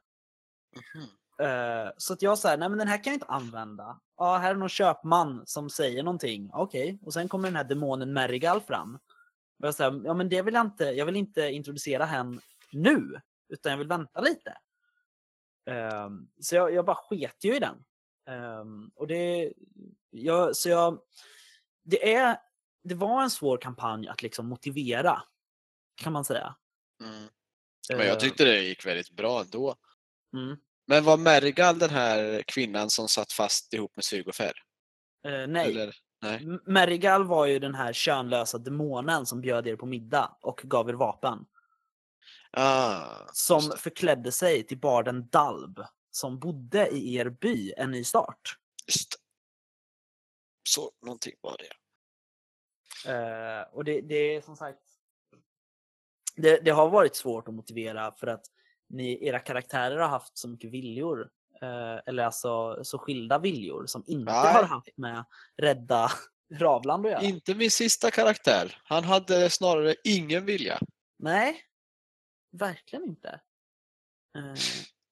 Mhm. 0.95 1.07
Eh, 1.47 1.89
så 1.97 2.13
att 2.13 2.21
jag 2.21 2.37
säger, 2.37 2.57
nej 2.57 2.69
men 2.69 2.77
den 2.79 2.87
här 2.87 3.03
kan 3.03 3.11
jag 3.11 3.15
inte 3.15 3.25
använda. 3.25 3.99
Ja, 4.17 4.37
här 4.37 4.51
är 4.51 4.55
någon 4.55 4.69
köpman 4.69 5.43
som 5.45 5.69
säger 5.69 6.03
någonting. 6.03 6.49
Okej, 6.53 6.99
och 7.01 7.13
sen 7.13 7.29
kommer 7.29 7.47
den 7.47 7.55
här 7.55 7.63
demonen 7.63 8.13
Merigal 8.13 8.61
fram. 8.61 8.99
Och 9.61 9.67
jag 9.67 9.75
säger, 9.75 10.01
ja 10.05 10.13
men 10.13 10.29
det 10.29 10.41
vill 10.41 10.53
jag 10.53 10.65
inte, 10.65 10.83
jag 10.83 11.05
vill 11.05 11.15
inte 11.15 11.41
introducera 11.41 12.05
henne 12.05 12.41
nu, 12.71 13.21
utan 13.49 13.71
jag 13.71 13.77
vill 13.77 13.87
vänta 13.87 14.21
lite. 14.21 14.57
Ehm, 15.69 16.27
så 16.39 16.55
jag, 16.55 16.73
jag 16.73 16.85
bara 16.85 16.95
sket 16.95 17.43
ju 17.43 17.55
i 17.55 17.59
den. 17.59 17.83
Ehm, 18.29 18.91
och 18.95 19.07
det, 19.07 19.53
jag, 20.09 20.55
så 20.55 20.69
jag, 20.69 21.01
det 21.83 22.13
är, 22.13 22.37
det 22.83 22.95
var 22.95 23.23
en 23.23 23.29
svår 23.29 23.57
kampanj 23.57 24.07
att 24.07 24.21
liksom 24.21 24.47
motivera, 24.47 25.23
kan 25.95 26.13
man 26.13 26.25
säga. 26.25 26.55
Mm. 27.03 27.29
Men 27.89 28.07
jag 28.07 28.19
tyckte 28.19 28.45
det 28.45 28.61
gick 28.61 28.85
väldigt 28.85 29.11
bra 29.11 29.41
ändå. 29.41 29.75
mm. 30.33 30.57
Men 30.87 31.03
var 31.03 31.17
Mergal 31.17 31.79
den 31.79 31.89
här 31.89 32.43
kvinnan 32.47 32.89
som 32.89 33.07
satt 33.07 33.31
fast 33.31 33.73
ihop 33.73 33.95
med 33.95 34.05
Syrgofer? 34.05 34.53
Eh, 35.27 35.47
nej. 35.47 35.69
Eller? 35.69 35.95
Nej. 36.21 36.47
Merigal 36.65 37.23
var 37.27 37.45
ju 37.45 37.59
den 37.59 37.75
här 37.75 37.93
könlösa 37.93 38.57
demonen 38.57 39.25
som 39.25 39.41
bjöd 39.41 39.67
er 39.67 39.75
på 39.75 39.85
middag 39.85 40.37
och 40.41 40.61
gav 40.63 40.89
er 40.89 40.93
vapen. 40.93 41.45
Ah, 42.51 43.27
Som 43.33 43.61
förklädde 43.61 44.31
sig 44.31 44.63
till 44.63 44.79
barden 44.79 45.27
Dalb 45.29 45.79
som 46.11 46.39
bodde 46.39 46.87
i 46.87 47.15
er 47.15 47.29
by, 47.29 47.73
En 47.77 47.91
ny 47.91 48.03
start. 48.03 48.57
Just. 48.87 49.15
Så 50.69 50.91
någonting 51.01 51.33
var 51.41 51.57
det. 51.59 51.71
Eh, 53.11 53.61
och 53.73 53.83
det, 53.83 54.01
det 54.01 54.15
är 54.15 54.41
som 54.41 54.55
sagt, 54.55 54.79
det, 56.35 56.65
det 56.65 56.71
har 56.71 56.89
varit 56.89 57.15
svårt 57.15 57.47
att 57.47 57.53
motivera 57.53 58.11
för 58.11 58.27
att 58.27 58.45
ni, 58.89 59.27
era 59.27 59.39
karaktärer 59.39 59.97
har 59.97 60.07
haft 60.07 60.37
så 60.37 60.47
mycket 60.47 60.71
viljor. 60.71 61.29
Eh, 61.61 61.99
eller 62.05 62.23
alltså 62.23 62.83
så 62.83 62.97
skilda 62.97 63.39
viljor 63.39 63.85
som 63.85 64.03
inte 64.07 64.31
Nej. 64.31 64.53
har 64.53 64.63
haft 64.63 64.97
med 64.97 65.25
rädda 65.57 66.11
Ravland 66.53 67.05
att 67.05 67.11
göra. 67.11 67.21
Inte 67.21 67.55
min 67.55 67.71
sista 67.71 68.11
karaktär. 68.11 68.77
Han 68.83 69.03
hade 69.03 69.49
snarare 69.49 69.95
ingen 70.03 70.45
vilja. 70.45 70.79
Nej, 71.19 71.61
verkligen 72.51 73.05
inte. 73.05 73.41
Eh, 74.37 74.53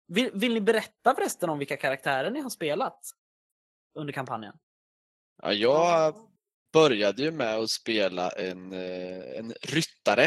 vill, 0.07 0.31
vill 0.33 0.53
ni 0.53 0.61
berätta 0.61 1.15
förresten 1.15 1.49
om 1.49 1.59
vilka 1.59 1.77
karaktärer 1.77 2.31
ni 2.31 2.41
har 2.41 2.49
spelat 2.49 2.99
under 3.95 4.13
kampanjen? 4.13 4.55
Ja, 5.41 5.53
jag 5.53 6.15
började 6.73 7.21
ju 7.21 7.31
med 7.31 7.55
att 7.55 7.69
spela 7.69 8.29
en, 8.29 8.73
eh, 8.73 9.39
en 9.39 9.53
ryttare 9.61 10.23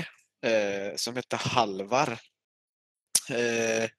eh, 0.47 0.97
som 0.97 1.17
hette 1.17 1.37
Halvar. 1.37 2.19
Eh, 3.31 3.91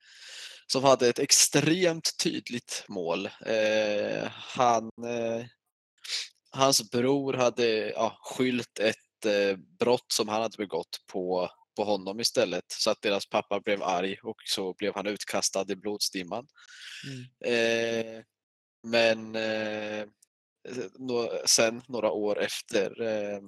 som 0.68 0.84
hade 0.84 1.08
ett 1.08 1.20
extremt 1.20 2.18
tydligt 2.24 2.86
mål. 2.88 3.26
Eh, 3.26 4.28
han, 4.32 4.84
eh, 4.86 5.46
hans 6.52 6.92
bror 6.92 7.34
hade 7.34 7.90
ja, 7.90 8.18
skylt 8.22 8.80
ett 8.80 9.26
eh, 9.26 9.58
brott 9.80 10.12
som 10.12 10.28
han 10.28 10.42
hade 10.42 10.58
begått 10.58 10.98
på, 11.12 11.50
på 11.76 11.84
honom 11.84 12.20
istället 12.20 12.66
så 12.68 12.90
att 12.92 13.02
deras 13.02 13.30
pappa 13.30 13.60
blev 13.60 13.84
arg 13.84 14.18
och 14.24 14.38
så 14.46 14.74
blev 14.74 14.96
han 14.96 15.08
utkastad 15.08 15.66
i 15.72 15.76
blodstimman. 15.76 16.48
Eh, 17.46 18.22
men 18.88 19.36
eh, 19.36 20.06
nå- 21.00 21.42
sen 21.46 21.82
några 21.88 22.12
år 22.12 22.42
efter 22.42 23.02
eh, 23.02 23.40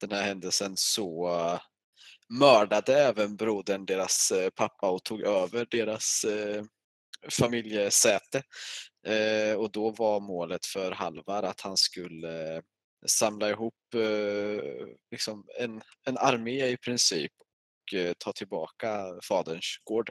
den 0.00 0.10
här 0.10 0.22
händelsen 0.22 0.72
så 0.76 1.28
eh, 1.28 1.60
mördade 2.30 3.02
även 3.02 3.36
brodern 3.36 3.86
deras 3.86 4.30
eh, 4.30 4.50
pappa 4.50 4.90
och 4.90 5.04
tog 5.04 5.20
över 5.22 5.66
deras 5.70 6.24
eh, 6.24 6.64
familjesäte. 7.30 8.42
Eh, 9.06 9.54
och 9.56 9.70
då 9.70 9.90
var 9.90 10.20
målet 10.20 10.66
för 10.66 10.92
Halvar 10.92 11.42
att 11.42 11.60
han 11.60 11.76
skulle 11.76 12.62
samla 13.06 13.50
ihop 13.50 13.74
liksom 15.10 15.46
en, 15.58 15.82
en 16.04 16.18
armé 16.18 16.66
i 16.66 16.76
princip 16.76 17.32
och 17.40 18.18
ta 18.18 18.32
tillbaka 18.32 19.04
faderns 19.28 19.80
gård. 19.84 20.10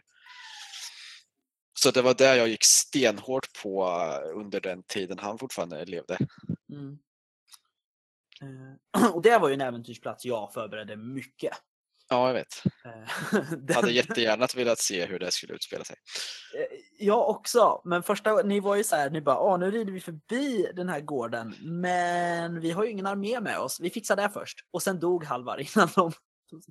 Så 1.80 1.92
det 1.92 2.02
var 2.02 2.14
där 2.14 2.36
jag 2.36 2.48
gick 2.48 2.64
stenhårt 2.64 3.62
på 3.64 3.86
under 4.36 4.62
den 4.62 4.84
tiden 4.84 5.20
han 5.20 5.38
fortfarande 5.38 5.86
levde. 5.86 6.18
Mm. 6.72 7.00
Och 9.14 9.22
det 9.22 9.38
var 9.38 9.48
ju 9.48 9.54
en 9.54 9.62
äventyrsplats 9.62 10.26
jag 10.26 10.54
förberedde 10.54 10.96
mycket. 10.96 11.54
Ja, 12.10 12.28
jag 12.28 12.34
vet. 12.34 12.64
Eh, 12.86 12.92
Jag 13.68 13.76
hade 13.76 13.88
den- 13.88 13.96
jättegärna 13.96 14.48
velat 14.56 14.80
se 14.80 15.06
hur 15.06 15.20
det 15.20 15.32
skulle 15.32 15.54
utspela 15.54 15.84
sig. 15.84 15.96
Eh, 16.58 16.78
Jag 17.06 17.30
också, 17.30 17.82
men 17.86 18.04
första 18.04 18.42
ni 18.42 18.60
var 18.60 18.76
ju 18.76 18.84
så 18.84 18.96
här, 18.96 19.10
ni 19.10 19.22
bara, 19.22 19.40
åh 19.40 19.60
nu 19.60 19.72
rider 19.72 19.92
vi 19.94 20.00
förbi 20.02 20.72
den 20.76 20.90
här 20.90 21.00
gården, 21.00 21.56
men 21.62 22.60
vi 22.60 22.72
har 22.72 22.84
ju 22.84 22.92
ingen 22.92 23.06
armé 23.06 23.40
med 23.40 23.60
oss, 23.60 23.80
vi 23.80 23.90
fixar 23.90 24.16
det 24.16 24.30
först. 24.30 24.60
Och 24.72 24.84
sen 24.84 25.00
dog 25.00 25.24
Halvar 25.24 25.58
innan 25.76 25.90
de. 25.96 26.12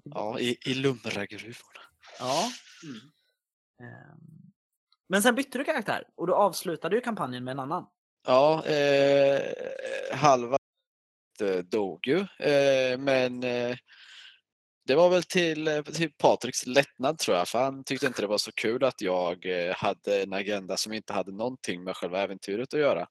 Ja, 0.04 0.38
i, 0.38 0.58
i 0.66 0.74
Lumragruvorna. 0.74 1.80
Ja. 2.18 2.50
Mm. 2.82 2.96
Ehm, 3.80 4.18
Men 5.08 5.22
sen 5.22 5.34
bytte 5.34 5.58
du 5.58 5.64
karaktär 5.64 6.04
och 6.16 6.26
då 6.26 6.34
avslutade 6.34 6.96
du 6.96 7.00
kampanjen 7.00 7.44
med 7.44 7.52
en 7.52 7.58
annan. 7.60 7.86
Ja, 8.26 8.64
eh, 8.66 9.42
halva 10.12 10.58
eh, 11.40 11.56
dog 11.56 12.06
ju, 12.06 12.18
eh, 12.38 12.98
men 12.98 13.42
eh, 13.44 13.76
det 14.88 14.94
var 14.94 15.10
väl 15.10 15.22
till, 15.22 15.68
eh, 15.68 15.82
till 15.82 16.10
Patriks 16.18 16.66
lättnad 16.66 17.18
tror 17.18 17.36
jag, 17.36 17.48
för 17.48 17.58
han 17.58 17.84
tyckte 17.84 18.06
inte 18.06 18.22
det 18.22 18.26
var 18.26 18.38
så 18.38 18.52
kul 18.52 18.84
att 18.84 19.00
jag 19.00 19.46
eh, 19.46 19.74
hade 19.74 20.22
en 20.22 20.32
agenda 20.32 20.76
som 20.76 20.92
inte 20.92 21.12
hade 21.12 21.32
någonting 21.32 21.84
med 21.84 21.96
själva 21.96 22.22
äventyret 22.22 22.74
att 22.74 22.80
göra. 22.80 23.06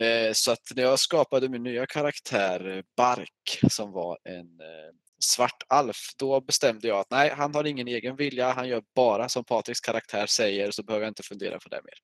Eh, 0.00 0.32
så 0.32 0.52
att 0.52 0.72
när 0.74 0.82
jag 0.82 0.98
skapade 0.98 1.48
min 1.48 1.62
nya 1.62 1.86
karaktär 1.86 2.84
Bark 2.96 3.60
som 3.68 3.92
var 3.92 4.18
en 4.24 4.48
svart 5.24 5.62
alf, 5.68 5.96
då 6.18 6.40
bestämde 6.40 6.88
jag 6.88 6.98
att 6.98 7.10
nej, 7.10 7.30
han 7.36 7.54
har 7.54 7.64
ingen 7.64 7.88
egen 7.88 8.16
vilja, 8.16 8.52
han 8.52 8.68
gör 8.68 8.82
bara 8.94 9.28
som 9.28 9.44
Patriks 9.44 9.80
karaktär 9.80 10.26
säger 10.26 10.70
så 10.70 10.82
behöver 10.82 11.04
jag 11.04 11.10
inte 11.10 11.22
fundera 11.22 11.58
på 11.58 11.68
det 11.68 11.80
mer. 11.84 11.94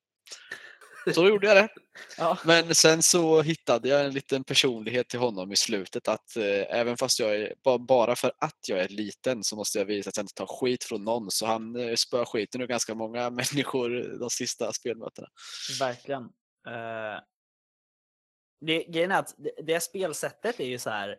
Så 1.14 1.22
då 1.22 1.28
gjorde 1.28 1.46
jag 1.46 1.56
det. 1.56 1.68
Ja. 2.18 2.38
Men 2.44 2.74
sen 2.74 3.02
så 3.02 3.42
hittade 3.42 3.88
jag 3.88 4.04
en 4.04 4.12
liten 4.12 4.44
personlighet 4.44 5.08
till 5.08 5.18
honom 5.18 5.52
i 5.52 5.56
slutet 5.56 6.08
att 6.08 6.36
eh, 6.36 6.78
även 6.78 6.96
fast 6.96 7.20
jag 7.20 7.36
är, 7.36 7.78
bara 7.78 8.16
för 8.16 8.32
att 8.38 8.58
jag 8.68 8.78
är 8.78 8.88
liten 8.88 9.44
så 9.44 9.56
måste 9.56 9.78
jag 9.78 9.84
visa 9.84 10.08
att 10.08 10.16
jag 10.16 10.24
inte 10.24 10.34
tar 10.34 10.46
skit 10.46 10.84
från 10.84 11.04
någon. 11.04 11.30
Så 11.30 11.46
han 11.46 11.76
eh, 11.76 11.94
spöar 11.94 12.24
skiten 12.24 12.60
ur 12.60 12.66
ganska 12.66 12.94
många 12.94 13.30
människor 13.40 14.18
de 14.18 14.30
sista 14.30 14.72
spelmötena. 14.72 15.28
Verkligen. 15.80 16.22
Uh, 16.22 17.20
det, 18.60 18.84
grejen 18.84 19.12
är 19.12 19.18
att 19.18 19.34
det, 19.38 19.52
det 19.62 19.80
spelsättet 19.80 20.60
är 20.60 20.66
ju 20.66 20.78
så 20.78 20.90
här. 20.90 21.16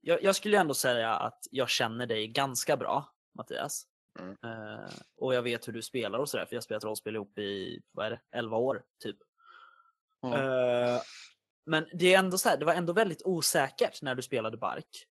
Jag, 0.00 0.22
jag 0.22 0.36
skulle 0.36 0.58
ändå 0.58 0.74
säga 0.74 1.14
att 1.14 1.38
jag 1.50 1.68
känner 1.68 2.06
dig 2.06 2.28
ganska 2.28 2.76
bra, 2.76 3.14
Mattias. 3.38 3.86
Mm. 4.18 4.30
Uh, 4.30 4.90
och 5.16 5.34
jag 5.34 5.42
vet 5.42 5.68
hur 5.68 5.72
du 5.72 5.82
spelar 5.82 6.18
och 6.18 6.28
sådär, 6.28 6.46
för 6.46 6.54
jag 6.54 6.58
har 6.58 6.62
spelat 6.62 6.84
rollspel 6.84 7.14
ihop 7.14 7.38
i, 7.38 7.80
vad 7.92 8.06
är 8.06 8.10
det, 8.10 8.20
11 8.32 8.56
år 8.56 8.82
typ. 9.02 9.16
Mm. 10.26 10.40
Uh, 10.40 11.00
men 11.66 11.86
det, 11.92 12.14
är 12.14 12.18
ändå 12.18 12.38
så 12.38 12.48
här, 12.48 12.56
det 12.56 12.64
var 12.64 12.74
ändå 12.74 12.92
väldigt 12.92 13.22
osäkert 13.24 14.02
när 14.02 14.14
du 14.14 14.22
spelade 14.22 14.56
Bark. 14.56 15.06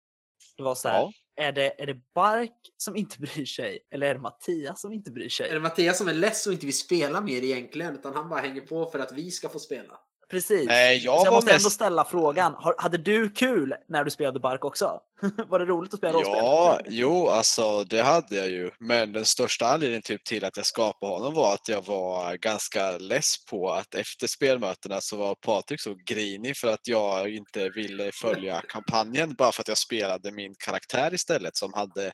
Det 0.57 0.63
var 0.63 0.75
så 0.75 0.89
här, 0.89 1.01
ja. 1.01 1.13
är, 1.45 1.53
det, 1.53 1.83
är 1.83 1.87
det 1.87 2.01
Bark 2.15 2.57
som 2.77 2.97
inte 2.97 3.19
bryr 3.21 3.47
sig 3.47 3.79
eller 3.91 4.07
är 4.07 4.15
det 4.15 4.21
Mattias 4.21 4.81
som 4.81 4.93
inte 4.93 5.11
bryr 5.11 5.29
sig? 5.29 5.49
Är 5.49 5.55
det 5.55 5.61
Mattias 5.61 5.99
som 5.99 6.09
är 6.09 6.15
less 6.15 6.47
och 6.47 6.53
inte 6.53 6.67
vill 6.67 6.79
spela 6.79 7.21
mer 7.21 7.43
egentligen 7.45 7.95
utan 7.95 8.15
han 8.15 8.29
bara 8.29 8.41
hänger 8.41 8.61
på 8.61 8.91
för 8.91 8.99
att 8.99 9.13
vi 9.13 9.31
ska 9.31 9.49
få 9.49 9.59
spela? 9.59 10.01
Precis. 10.31 10.67
Nej, 10.67 11.05
jag, 11.05 11.27
jag 11.27 11.33
måste 11.33 11.53
mest... 11.53 11.65
ändå 11.65 11.71
ställa 11.71 12.05
frågan. 12.05 12.57
hade 12.79 12.99
du 12.99 13.31
kul 13.31 13.75
när 13.89 14.05
du 14.05 14.11
spelade 14.11 14.41
Bark 14.41 14.65
också? 14.65 15.01
var 15.49 15.59
det 15.59 15.65
roligt 15.65 15.93
att 15.93 15.99
spela 15.99 16.13
rollspel? 16.13 16.37
Ja, 16.37 16.81
jo, 16.87 17.29
alltså 17.29 17.85
det 17.85 18.03
hade 18.03 18.37
jag 18.37 18.49
ju. 18.49 18.71
Men 18.81 19.13
den 19.13 19.25
största 19.25 19.67
anledningen 19.67 20.03
typ 20.03 20.25
till 20.25 20.45
att 20.45 20.57
jag 20.57 20.67
skapade 20.67 21.13
honom 21.13 21.35
var 21.35 21.55
att 21.55 21.69
jag 21.69 21.87
var 21.87 22.37
ganska 22.37 22.99
less 22.99 23.45
på 23.51 23.71
att 23.71 23.95
efter 23.95 24.27
spelmötena 24.27 25.01
så 25.01 25.17
var 25.17 25.35
Patrik 25.35 25.81
så 25.81 25.97
grinig 26.07 26.57
för 26.57 26.69
att 26.69 26.89
jag 26.89 27.35
inte 27.35 27.69
ville 27.69 28.13
följa 28.13 28.63
kampanjen 28.69 29.35
bara 29.35 29.53
för 29.53 29.63
att 29.63 29.69
jag 29.69 29.79
spelade 29.79 30.33
min 30.33 30.55
karaktär 30.59 31.15
istället 31.15 31.57
som 31.57 31.73
hade 31.75 32.13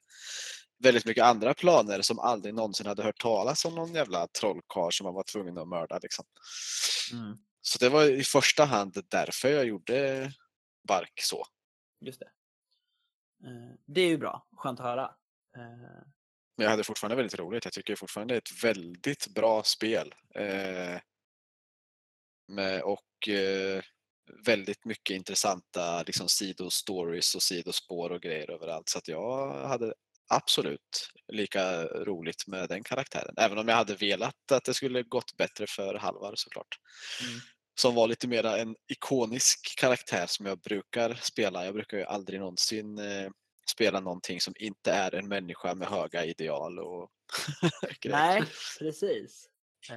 väldigt 0.82 1.04
mycket 1.04 1.24
andra 1.24 1.54
planer 1.54 2.02
som 2.02 2.18
aldrig 2.18 2.54
någonsin 2.54 2.86
hade 2.86 3.02
hört 3.02 3.20
talas 3.20 3.64
om 3.64 3.74
någon 3.74 3.92
jävla 3.92 4.26
trollkarl 4.40 4.90
som 4.90 5.04
man 5.04 5.14
var 5.14 5.24
tvungen 5.32 5.58
att 5.58 5.68
mörda. 5.68 5.98
Liksom. 6.02 6.24
Mm. 7.12 7.36
Så 7.62 7.78
det 7.78 7.88
var 7.88 8.04
i 8.04 8.24
första 8.24 8.64
hand 8.64 9.04
därför 9.08 9.48
jag 9.48 9.64
gjorde 9.64 10.32
Bark 10.88 11.20
så. 11.22 11.46
Just 12.00 12.20
det. 12.20 12.30
Eh, 13.48 13.74
det 13.86 14.00
är 14.00 14.08
ju 14.08 14.18
bra, 14.18 14.46
skönt 14.56 14.80
att 14.80 14.86
höra. 14.86 15.04
Eh, 15.56 16.02
Men 16.56 16.64
jag 16.64 16.70
hade 16.70 16.84
fortfarande 16.84 17.16
väldigt 17.16 17.38
roligt. 17.38 17.64
Jag 17.64 17.72
tycker 17.72 17.96
fortfarande 17.96 18.34
det 18.34 18.36
är 18.36 18.40
ett 18.40 18.64
väldigt 18.64 19.26
bra 19.34 19.62
spel. 19.62 20.14
Eh, 20.34 21.00
med, 22.48 22.82
och 22.82 23.28
väldigt 24.46 24.84
mycket 24.84 25.14
intressanta 25.14 26.02
liksom, 26.02 26.28
sidostories 26.28 27.34
och 27.34 27.42
sidospår 27.42 28.10
och 28.10 28.22
grejer 28.22 28.50
överallt. 28.50 28.88
Så 28.88 28.98
att 28.98 29.08
jag 29.08 29.68
hade 29.68 29.94
absolut 30.28 31.10
lika 31.28 31.84
roligt 31.84 32.46
med 32.46 32.68
den 32.68 32.82
karaktären. 32.84 33.34
Även 33.36 33.58
om 33.58 33.68
jag 33.68 33.76
hade 33.76 33.94
velat 33.94 34.52
att 34.52 34.64
det 34.64 34.74
skulle 34.74 35.02
gått 35.02 35.36
bättre 35.36 35.66
för 35.68 35.94
Halvar 35.94 36.32
såklart. 36.36 36.78
Mm. 37.22 37.40
Som 37.74 37.94
var 37.94 38.06
lite 38.06 38.28
mera 38.28 38.58
en 38.58 38.76
ikonisk 38.88 39.78
karaktär 39.78 40.26
som 40.26 40.46
jag 40.46 40.58
brukar 40.58 41.14
spela. 41.14 41.64
Jag 41.64 41.74
brukar 41.74 41.98
ju 41.98 42.04
aldrig 42.04 42.40
någonsin 42.40 42.98
eh, 42.98 43.30
spela 43.70 44.00
någonting 44.00 44.40
som 44.40 44.54
inte 44.56 44.92
är 44.92 45.14
en 45.14 45.28
människa 45.28 45.74
med 45.74 45.88
höga 45.88 46.24
ideal 46.24 46.78
och 46.78 47.10
Nej, 48.04 48.42
precis. 48.78 49.48
Eh, 49.90 49.96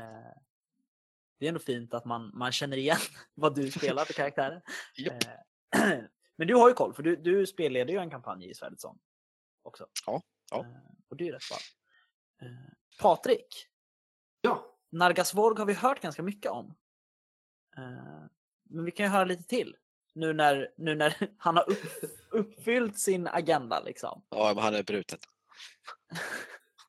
det 1.39 1.45
är 1.45 1.47
ändå 1.47 1.59
fint 1.59 1.93
att 1.93 2.05
man, 2.05 2.31
man 2.33 2.51
känner 2.51 2.77
igen 2.77 2.97
vad 3.33 3.55
du 3.55 3.71
spelar 3.71 4.05
för 4.05 4.13
karaktärer. 4.13 4.61
eh, 4.97 5.99
men 6.37 6.47
du 6.47 6.55
har 6.55 6.69
ju 6.69 6.73
koll, 6.73 6.93
för 6.93 7.03
du, 7.03 7.15
du 7.15 7.47
spelleder 7.47 7.93
ju 7.93 7.99
en 7.99 8.09
kampanj 8.09 8.49
i 8.49 8.53
Svärdets 8.53 8.85
också. 9.63 9.87
Ja. 10.05 10.21
ja. 10.51 10.59
Eh, 10.59 10.65
och 11.09 11.17
det 11.17 11.23
är 11.23 11.25
ju 11.25 11.31
rätt 11.31 11.49
bra. 11.49 11.57
Eh, 12.47 12.55
Patrik. 13.01 13.67
Ja. 14.41 14.77
Nargasvorg 14.91 15.57
har 15.57 15.65
vi 15.65 15.73
hört 15.73 16.01
ganska 16.01 16.23
mycket 16.23 16.51
om. 16.51 16.75
Eh, 17.77 18.27
men 18.69 18.85
vi 18.85 18.91
kan 18.91 19.05
ju 19.05 19.09
höra 19.09 19.25
lite 19.25 19.43
till. 19.43 19.75
Nu 20.13 20.33
när, 20.33 20.71
nu 20.77 20.95
när 20.95 21.29
han 21.37 21.55
har 21.55 21.69
upp, 21.69 21.83
uppfyllt 22.31 22.99
sin 22.99 23.27
agenda 23.27 23.83
liksom. 23.83 24.23
Ja, 24.29 24.51
men 24.55 24.63
han 24.63 24.75
är 24.75 24.83
bruten. 24.83 25.19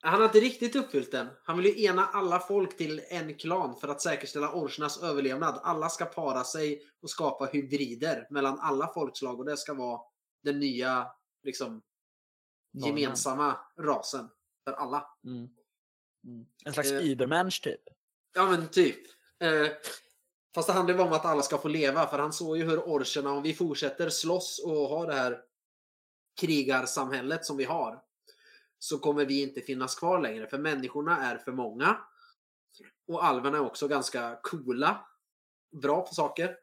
Han 0.00 0.20
har 0.20 0.24
inte 0.24 0.40
riktigt 0.40 0.76
uppfyllt 0.76 1.12
den. 1.12 1.28
Han 1.44 1.56
vill 1.56 1.66
ju 1.66 1.84
ena 1.84 2.06
alla 2.06 2.40
folk 2.40 2.76
till 2.76 3.02
en 3.08 3.34
klan 3.34 3.76
för 3.76 3.88
att 3.88 4.00
säkerställa 4.00 4.52
orchernas 4.52 5.02
överlevnad. 5.02 5.60
Alla 5.62 5.88
ska 5.88 6.04
para 6.04 6.44
sig 6.44 6.82
och 7.02 7.10
skapa 7.10 7.46
hybrider 7.46 8.26
mellan 8.30 8.58
alla 8.58 8.92
folkslag 8.94 9.38
och 9.38 9.44
det 9.44 9.56
ska 9.56 9.74
vara 9.74 10.00
den 10.42 10.60
nya 10.60 11.06
liksom, 11.42 11.82
gemensamma 12.72 13.56
rasen 13.80 14.28
för 14.64 14.72
alla. 14.72 15.06
Mm. 15.24 15.48
Mm. 16.26 16.46
En 16.64 16.72
slags 16.72 16.90
eh, 16.90 17.10
Übermensch 17.10 17.62
typ. 17.62 17.82
Ja 18.34 18.50
men 18.50 18.68
typ. 18.68 19.06
Eh, 19.40 19.68
fast 20.56 20.68
det 20.68 20.72
handlar 20.72 20.94
ju 20.94 21.00
om 21.00 21.12
att 21.12 21.24
alla 21.24 21.42
ska 21.42 21.58
få 21.58 21.68
leva 21.68 22.06
för 22.06 22.18
han 22.18 22.32
såg 22.32 22.56
ju 22.56 22.64
hur 22.64 22.78
orcherna, 22.78 23.30
om 23.30 23.42
vi 23.42 23.54
fortsätter 23.54 24.08
slåss 24.08 24.64
och 24.64 24.72
ha 24.72 25.06
det 25.06 25.14
här 25.14 25.40
krigarsamhället 26.40 27.44
som 27.44 27.56
vi 27.56 27.64
har 27.64 28.02
så 28.78 28.98
kommer 28.98 29.24
vi 29.24 29.42
inte 29.42 29.60
finnas 29.60 29.94
kvar 29.94 30.20
längre 30.20 30.46
för 30.46 30.58
människorna 30.58 31.18
är 31.18 31.38
för 31.38 31.52
många. 31.52 31.98
Och 33.06 33.24
alverna 33.24 33.56
är 33.56 33.62
också 33.62 33.88
ganska 33.88 34.38
coola. 34.42 35.06
Bra 35.82 36.06
på 36.06 36.14
saker 36.14 36.56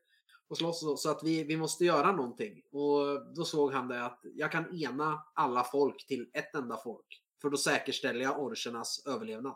och 0.47 0.57
slåss. 0.57 1.01
Så 1.03 1.09
att 1.09 1.23
vi, 1.23 1.43
vi 1.43 1.57
måste 1.57 1.85
göra 1.85 2.11
någonting. 2.11 2.61
Och 2.71 3.33
då 3.35 3.45
såg 3.45 3.73
han 3.73 3.87
det 3.87 4.05
att 4.05 4.19
jag 4.23 4.51
kan 4.51 4.83
ena 4.83 5.23
alla 5.33 5.63
folk 5.63 6.07
till 6.07 6.29
ett 6.33 6.55
enda 6.55 6.77
folk. 6.83 7.21
För 7.41 7.49
då 7.49 7.57
säkerställer 7.57 8.21
jag 8.21 8.39
orchernas 8.39 9.05
överlevnad. 9.05 9.55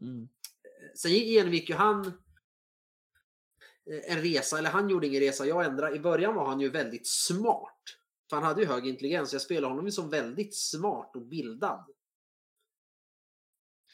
Mm. 0.00 0.28
Sen 0.94 1.12
genomgick 1.12 1.68
ju 1.68 1.74
han 1.74 2.12
Eh, 3.90 4.12
en 4.12 4.22
resa, 4.22 4.58
eller 4.58 4.70
han 4.70 4.88
gjorde 4.88 5.06
ingen 5.06 5.20
resa, 5.20 5.46
jag 5.46 5.64
ändrade. 5.64 5.96
I 5.96 6.00
början 6.00 6.34
var 6.34 6.46
han 6.46 6.60
ju 6.60 6.68
väldigt 6.68 7.06
smart. 7.06 7.82
För 8.30 8.36
han 8.36 8.44
hade 8.44 8.60
ju 8.60 8.66
hög 8.66 8.86
intelligens. 8.86 9.32
Jag 9.32 9.42
spelade 9.42 9.66
honom 9.66 9.86
ju 9.86 9.92
som 9.92 10.10
väldigt 10.10 10.56
smart 10.56 11.16
och 11.16 11.22
bildad. 11.22 11.90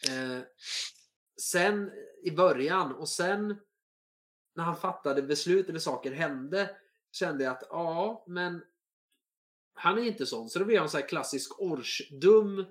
Eh, 0.08 0.40
sen 1.40 1.92
i 2.22 2.30
början 2.30 2.94
och 2.94 3.08
sen 3.08 3.56
när 4.54 4.64
han 4.64 4.76
fattade 4.76 5.22
beslut 5.22 5.68
eller 5.68 5.78
saker 5.78 6.12
hände 6.12 6.76
kände 7.12 7.44
jag 7.44 7.52
att 7.52 7.62
ja, 7.70 8.24
men 8.26 8.64
han 9.74 9.98
är 9.98 10.02
inte 10.02 10.26
sån. 10.26 10.50
Så 10.50 10.58
då 10.58 10.64
blev 10.64 10.78
han 10.78 10.90
så 10.90 10.98
här 10.98 11.08
klassisk 11.08 11.60
orsdum 11.60 12.66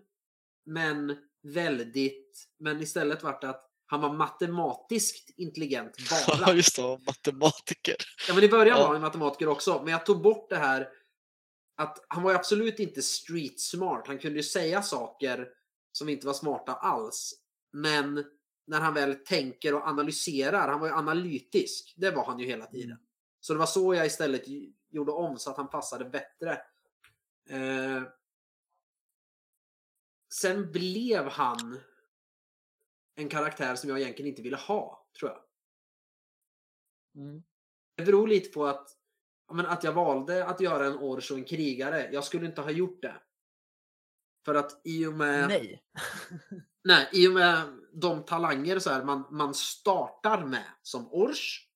men 0.63 1.17
väldigt, 1.41 2.49
men 2.57 2.81
istället 2.81 3.23
vart 3.23 3.41
det 3.41 3.49
att 3.49 3.72
han 3.93 4.01
var 4.01 4.13
matematiskt 4.13 5.29
intelligent 5.37 5.97
bara. 6.09 6.37
Ja, 6.47 6.53
just 6.53 6.75
det, 6.75 6.81
matematiker. 6.81 7.95
Ja, 8.27 8.33
men 8.33 8.43
i 8.43 8.49
början 8.49 8.77
ja. 8.77 8.85
var 8.85 8.93
han 8.93 9.01
matematiker 9.01 9.47
också, 9.47 9.81
men 9.83 9.91
jag 9.91 10.05
tog 10.05 10.21
bort 10.21 10.49
det 10.49 10.57
här 10.57 10.89
att 11.77 12.05
han 12.07 12.23
var 12.23 12.33
absolut 12.33 12.79
inte 12.79 13.01
street 13.01 13.59
smart. 13.59 14.07
Han 14.07 14.19
kunde 14.19 14.39
ju 14.39 14.43
säga 14.43 14.81
saker 14.81 15.47
som 15.91 16.09
inte 16.09 16.27
var 16.27 16.33
smarta 16.33 16.73
alls. 16.73 17.33
Men 17.71 18.23
när 18.67 18.79
han 18.79 18.93
väl 18.93 19.15
tänker 19.15 19.73
och 19.73 19.87
analyserar, 19.87 20.67
han 20.67 20.79
var 20.79 20.87
ju 20.87 20.93
analytisk. 20.93 21.93
Det 21.97 22.11
var 22.11 22.25
han 22.25 22.39
ju 22.39 22.45
hela 22.45 22.65
tiden. 22.65 22.91
Mm. 22.91 23.03
Så 23.39 23.53
det 23.53 23.59
var 23.59 23.65
så 23.65 23.95
jag 23.95 24.05
istället 24.05 24.43
gjorde 24.89 25.11
om 25.11 25.37
så 25.37 25.49
att 25.49 25.57
han 25.57 25.69
passade 25.69 26.05
bättre. 26.05 26.51
Eh, 27.49 28.03
sen 30.33 30.71
blev 30.71 31.27
han 31.27 31.79
en 33.15 33.29
karaktär 33.29 33.75
som 33.75 33.89
jag 33.89 34.01
egentligen 34.01 34.29
inte 34.29 34.41
ville 34.41 34.57
ha, 34.57 35.07
tror 35.19 35.31
jag. 35.31 35.43
Mm. 37.23 37.43
Det 37.95 38.03
beror 38.03 38.27
lite 38.27 38.49
på 38.49 38.65
att, 38.65 38.97
men, 39.53 39.65
att 39.65 39.83
jag 39.83 39.93
valde 39.93 40.45
att 40.45 40.61
göra 40.61 40.85
en 40.85 40.97
ors 40.97 41.31
och 41.31 41.37
en 41.37 41.45
krigare. 41.45 42.09
Jag 42.11 42.23
skulle 42.23 42.45
inte 42.45 42.61
ha 42.61 42.71
gjort 42.71 43.01
det. 43.01 43.21
För 44.45 44.55
att 44.55 44.81
i 44.83 45.05
och 45.05 45.13
med... 45.13 45.47
Nej. 45.47 45.83
nej, 46.83 47.09
i 47.13 47.27
och 47.27 47.33
med 47.33 47.79
de 47.93 48.25
talanger 48.25 48.79
så 48.79 48.89
här, 48.89 49.03
man, 49.03 49.27
man 49.31 49.53
startar 49.53 50.45
med 50.45 50.71
som 50.81 51.13
ors. 51.13 51.69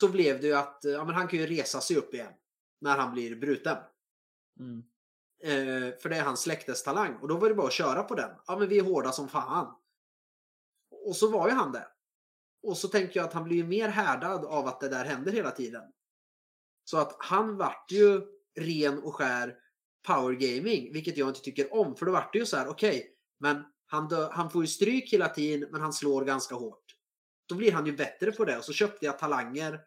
Så 0.00 0.08
blev 0.08 0.40
det 0.40 0.46
ju 0.46 0.54
att 0.54 0.80
ja, 0.82 1.04
men 1.04 1.14
han 1.14 1.28
kan 1.28 1.38
ju 1.38 1.46
resa 1.46 1.80
sig 1.80 1.96
upp 1.96 2.14
igen 2.14 2.32
när 2.80 2.98
han 2.98 3.12
blir 3.12 3.36
bruten. 3.36 3.76
Mm. 4.60 4.82
Eh, 5.42 5.98
för 6.02 6.08
det 6.08 6.16
är 6.16 6.22
hans 6.22 6.40
släktes 6.40 6.82
talang. 6.82 7.16
Och 7.16 7.28
då 7.28 7.36
var 7.36 7.48
det 7.48 7.54
bara 7.54 7.66
att 7.66 7.72
köra 7.72 8.02
på 8.02 8.14
den. 8.14 8.30
Ja, 8.46 8.58
men 8.58 8.68
vi 8.68 8.78
är 8.78 8.82
hårda 8.82 9.12
som 9.12 9.28
fan. 9.28 9.74
Och 11.06 11.16
så 11.16 11.30
var 11.30 11.48
ju 11.48 11.54
han 11.54 11.72
det. 11.72 11.86
Och 12.62 12.76
så 12.76 12.88
tänker 12.88 13.20
jag 13.20 13.26
att 13.26 13.32
han 13.32 13.44
blir 13.44 13.64
mer 13.64 13.88
härdad 13.88 14.44
av 14.44 14.66
att 14.66 14.80
det 14.80 14.88
där 14.88 15.04
händer 15.04 15.32
hela 15.32 15.50
tiden. 15.50 15.82
Så 16.84 16.98
att 16.98 17.16
han 17.18 17.56
vart 17.56 17.92
ju 17.92 18.22
ren 18.60 19.02
och 19.02 19.14
skär 19.14 19.56
power 20.06 20.34
gaming, 20.34 20.92
vilket 20.92 21.16
jag 21.16 21.28
inte 21.28 21.40
tycker 21.40 21.74
om. 21.74 21.96
För 21.96 22.06
då 22.06 22.12
vart 22.12 22.32
det 22.32 22.38
ju 22.38 22.46
så 22.46 22.56
här, 22.56 22.68
okej, 22.68 22.98
okay, 22.98 23.02
men 23.40 23.64
han, 23.86 24.08
dö, 24.08 24.28
han 24.32 24.50
får 24.50 24.62
ju 24.62 24.68
stryk 24.68 25.12
hela 25.12 25.28
tiden, 25.28 25.68
men 25.72 25.80
han 25.80 25.92
slår 25.92 26.24
ganska 26.24 26.54
hårt. 26.54 26.84
Då 27.48 27.54
blir 27.54 27.72
han 27.72 27.86
ju 27.86 27.96
bättre 27.96 28.32
på 28.32 28.44
det. 28.44 28.58
Och 28.58 28.64
så 28.64 28.72
köpte 28.72 29.06
jag 29.06 29.18
talanger 29.18 29.80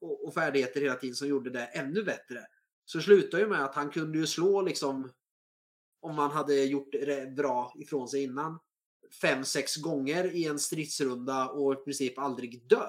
och, 0.00 0.26
och 0.26 0.34
färdigheter 0.34 0.80
hela 0.80 0.94
tiden 0.94 1.14
som 1.14 1.28
gjorde 1.28 1.50
det 1.50 1.64
ännu 1.64 2.02
bättre. 2.02 2.46
Så 2.92 2.98
det 2.98 3.04
slutade 3.04 3.42
ju 3.42 3.48
med 3.48 3.64
att 3.64 3.74
han 3.74 3.90
kunde 3.90 4.18
ju 4.18 4.26
slå 4.26 4.62
liksom 4.62 5.12
om 6.02 6.16
man 6.16 6.30
hade 6.30 6.54
gjort 6.54 6.92
det 6.92 7.34
bra 7.36 7.72
ifrån 7.76 8.08
sig 8.08 8.22
innan. 8.22 8.58
Fem, 9.20 9.44
sex 9.44 9.76
gånger 9.76 10.36
i 10.36 10.46
en 10.46 10.58
stridsrunda 10.58 11.48
och 11.48 11.72
i 11.72 11.76
princip 11.76 12.18
aldrig 12.18 12.68
dö. 12.68 12.88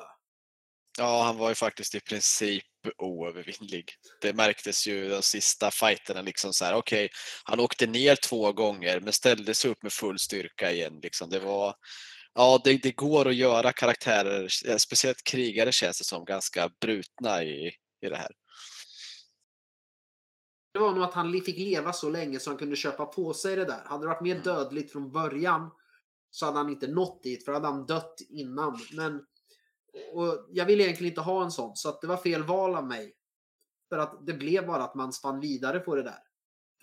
Ja, 0.97 1.23
han 1.23 1.37
var 1.37 1.49
ju 1.49 1.55
faktiskt 1.55 1.95
i 1.95 1.99
princip 1.99 2.63
oövervinnlig. 2.97 3.91
Det 4.21 4.33
märktes 4.33 4.87
ju 4.87 5.09
de 5.09 5.21
sista 5.21 5.71
fighterna 5.71 6.21
liksom 6.21 6.53
så 6.53 6.65
här, 6.65 6.73
okej, 6.73 7.05
okay, 7.05 7.09
han 7.43 7.59
åkte 7.59 7.87
ner 7.87 8.15
två 8.15 8.53
gånger 8.53 8.99
men 8.99 9.13
ställde 9.13 9.55
sig 9.55 9.71
upp 9.71 9.83
med 9.83 9.93
full 9.93 10.19
styrka 10.19 10.71
igen 10.71 10.99
liksom. 11.03 11.29
Det 11.29 11.39
var 11.39 11.75
Ja, 12.33 12.61
det, 12.63 12.77
det 12.77 12.91
går 12.91 13.27
att 13.27 13.35
göra 13.35 13.73
karaktärer, 13.73 14.49
eh, 14.67 14.77
speciellt 14.77 15.23
krigare 15.23 15.71
känns 15.71 15.97
det 15.97 16.05
som, 16.05 16.25
ganska 16.25 16.69
brutna 16.81 17.43
i, 17.43 17.67
i 18.05 18.09
det 18.09 18.17
här. 18.17 18.31
Det 20.73 20.79
var 20.79 20.93
nog 20.93 21.03
att 21.03 21.13
han 21.13 21.41
fick 21.41 21.57
leva 21.57 21.93
så 21.93 22.09
länge 22.09 22.39
så 22.39 22.49
han 22.49 22.57
kunde 22.57 22.75
köpa 22.75 23.05
på 23.05 23.33
sig 23.33 23.55
det 23.55 23.65
där. 23.65 23.81
Hade 23.85 24.03
det 24.03 24.07
varit 24.07 24.21
mer 24.21 24.31
mm. 24.31 24.43
dödligt 24.43 24.91
från 24.91 25.11
början 25.11 25.71
så 26.31 26.45
hade 26.45 26.57
han 26.57 26.69
inte 26.69 26.87
nått 26.87 27.23
dit, 27.23 27.45
för 27.45 27.53
hade 27.53 27.67
han 27.67 27.85
dött 27.85 28.21
innan. 28.29 28.79
Men 28.93 29.21
och 30.11 30.47
jag 30.49 30.65
vill 30.65 30.81
egentligen 30.81 31.11
inte 31.11 31.21
ha 31.21 31.43
en 31.43 31.51
sån, 31.51 31.75
så 31.75 31.89
att 31.89 32.01
det 32.01 32.07
var 32.07 32.17
fel 32.17 32.43
val 32.43 32.75
av 32.75 32.87
mig. 32.87 33.13
För 33.89 33.97
att 33.97 34.25
det 34.25 34.33
blev 34.33 34.67
bara 34.67 34.83
att 34.83 34.95
man 34.95 35.13
spann 35.13 35.39
vidare 35.39 35.79
på 35.79 35.95
det 35.95 36.03
där. 36.03 36.19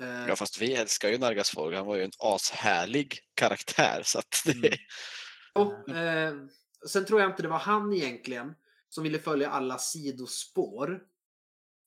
Eh, 0.01 0.28
ja, 0.28 0.36
fast 0.36 0.62
vi 0.62 0.74
älskar 0.74 1.09
ju 1.09 1.18
Nargasfolk. 1.18 1.76
Han 1.76 1.86
var 1.86 1.97
ju 1.97 2.05
en 2.05 2.11
ashärlig 2.18 3.18
karaktär. 3.34 4.03
Så 4.05 4.18
att 4.18 4.43
det... 4.45 4.53
Mm. 4.53 4.78
Och, 5.53 5.88
eh, 5.97 6.34
sen 6.88 7.07
tror 7.07 7.20
jag 7.20 7.30
inte 7.30 7.43
det 7.43 7.49
var 7.49 7.59
han 7.59 7.93
egentligen 7.93 8.55
som 8.88 9.05
ville 9.05 9.18
följa 9.18 9.51
alla 9.51 9.78
sidospår. 9.78 11.01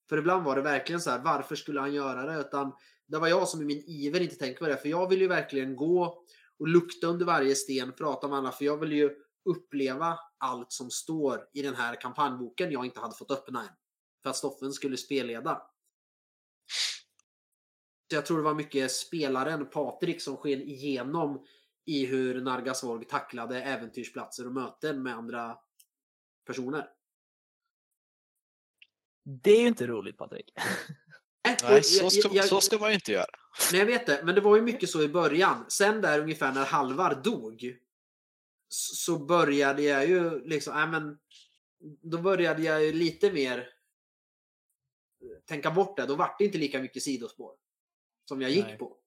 För 0.10 0.18
ibland 0.18 0.44
var 0.44 0.56
det 0.56 0.62
verkligen 0.62 1.02
så 1.02 1.10
här, 1.10 1.20
varför 1.20 1.56
skulle 1.56 1.80
han 1.80 1.94
göra 1.94 2.26
det? 2.26 2.40
Utan 2.40 2.74
det 3.08 3.20
var 3.20 3.28
jag 3.28 3.48
som 3.48 3.62
i 3.62 3.66
min 3.66 3.84
iver 3.88 4.22
inte 4.22 4.36
tänkte 4.36 4.64
på 4.64 4.70
det. 4.70 4.78
För 4.78 4.90
jag 4.90 5.10
vill 5.10 5.22
ju 5.22 5.28
verkligen 5.28 5.76
gå 5.76 6.24
och 6.60 6.68
lukta 6.68 7.08
under 7.08 7.26
varje 7.26 7.56
sten, 7.56 7.92
prata 7.92 8.28
med 8.28 8.38
alla. 8.38 8.52
För 8.52 8.66
jag 8.66 8.78
vill 8.78 8.92
ju 8.92 9.12
uppleva 9.46 10.20
allt 10.38 10.72
som 10.72 10.90
står 10.92 11.40
i 11.54 11.62
den 11.62 11.76
här 11.76 12.02
kampanjboken 12.02 12.72
jag 12.72 12.86
inte 12.86 13.00
hade 13.00 13.16
fått 13.16 13.32
öppna 13.32 13.62
än. 13.62 13.76
För 14.24 14.30
att 14.30 14.36
Stoffen 14.36 14.74
skulle 14.74 14.98
spelleda. 14.98 15.62
Så 18.10 18.16
jag 18.16 18.26
tror 18.26 18.38
det 18.38 18.44
var 18.44 18.54
mycket 18.54 18.92
spelaren 18.92 19.70
Patrik 19.70 20.22
som 20.22 20.38
sken 20.38 20.62
igenom 20.62 21.46
i 21.86 22.06
hur 22.06 22.42
Nargasvorg 22.42 23.06
tacklade 23.06 23.62
äventyrsplatser 23.62 24.48
och 24.48 24.54
möten 24.54 25.04
med 25.04 25.16
andra 25.16 25.58
personer. 26.46 26.90
Det 29.24 29.52
är 29.52 29.62
ju 29.62 29.68
inte 29.68 29.88
roligt 29.88 30.18
Patrik. 30.18 30.54
Nej, 31.64 31.84
så 31.84 32.10
ska, 32.10 32.30
jag, 32.34 32.46
så 32.46 32.62
ska 32.62 32.78
man 32.78 32.90
ju 32.90 32.96
inte 32.96 33.12
göra. 33.12 33.26
Nej, 33.72 33.80
jag 33.80 33.86
vet 33.86 34.06
det. 34.06 34.22
Men 34.24 34.36
det 34.36 34.42
var 34.42 34.56
ju 34.56 34.62
mycket 34.62 34.90
så 34.90 35.04
i 35.04 35.08
början. 35.08 35.66
Sen 35.70 36.02
där 36.02 36.20
ungefär 36.20 36.52
när 36.52 36.66
Halvar 36.66 37.22
dog 37.24 37.78
så 38.70 39.20
började 39.20 39.82
jag 39.82 40.08
ju 40.10 40.46
liksom, 40.46 40.78
äh, 40.78 40.90
men, 40.92 41.20
då 42.02 42.18
började 42.18 42.62
jag 42.62 42.84
ju 42.84 42.94
lite 42.94 43.32
mer 43.32 43.70
tänka 45.46 45.72
bort 45.72 45.98
det. 45.98 46.06
Då 46.06 46.16
vart 46.16 46.40
det 46.40 46.46
inte 46.46 46.58
lika 46.58 46.82
mycket 46.82 47.04
sidospår 47.04 47.56
som 48.26 48.42
jag 48.42 48.52
gick 48.52 48.66
Nej. 48.66 48.78
på. 48.78 48.98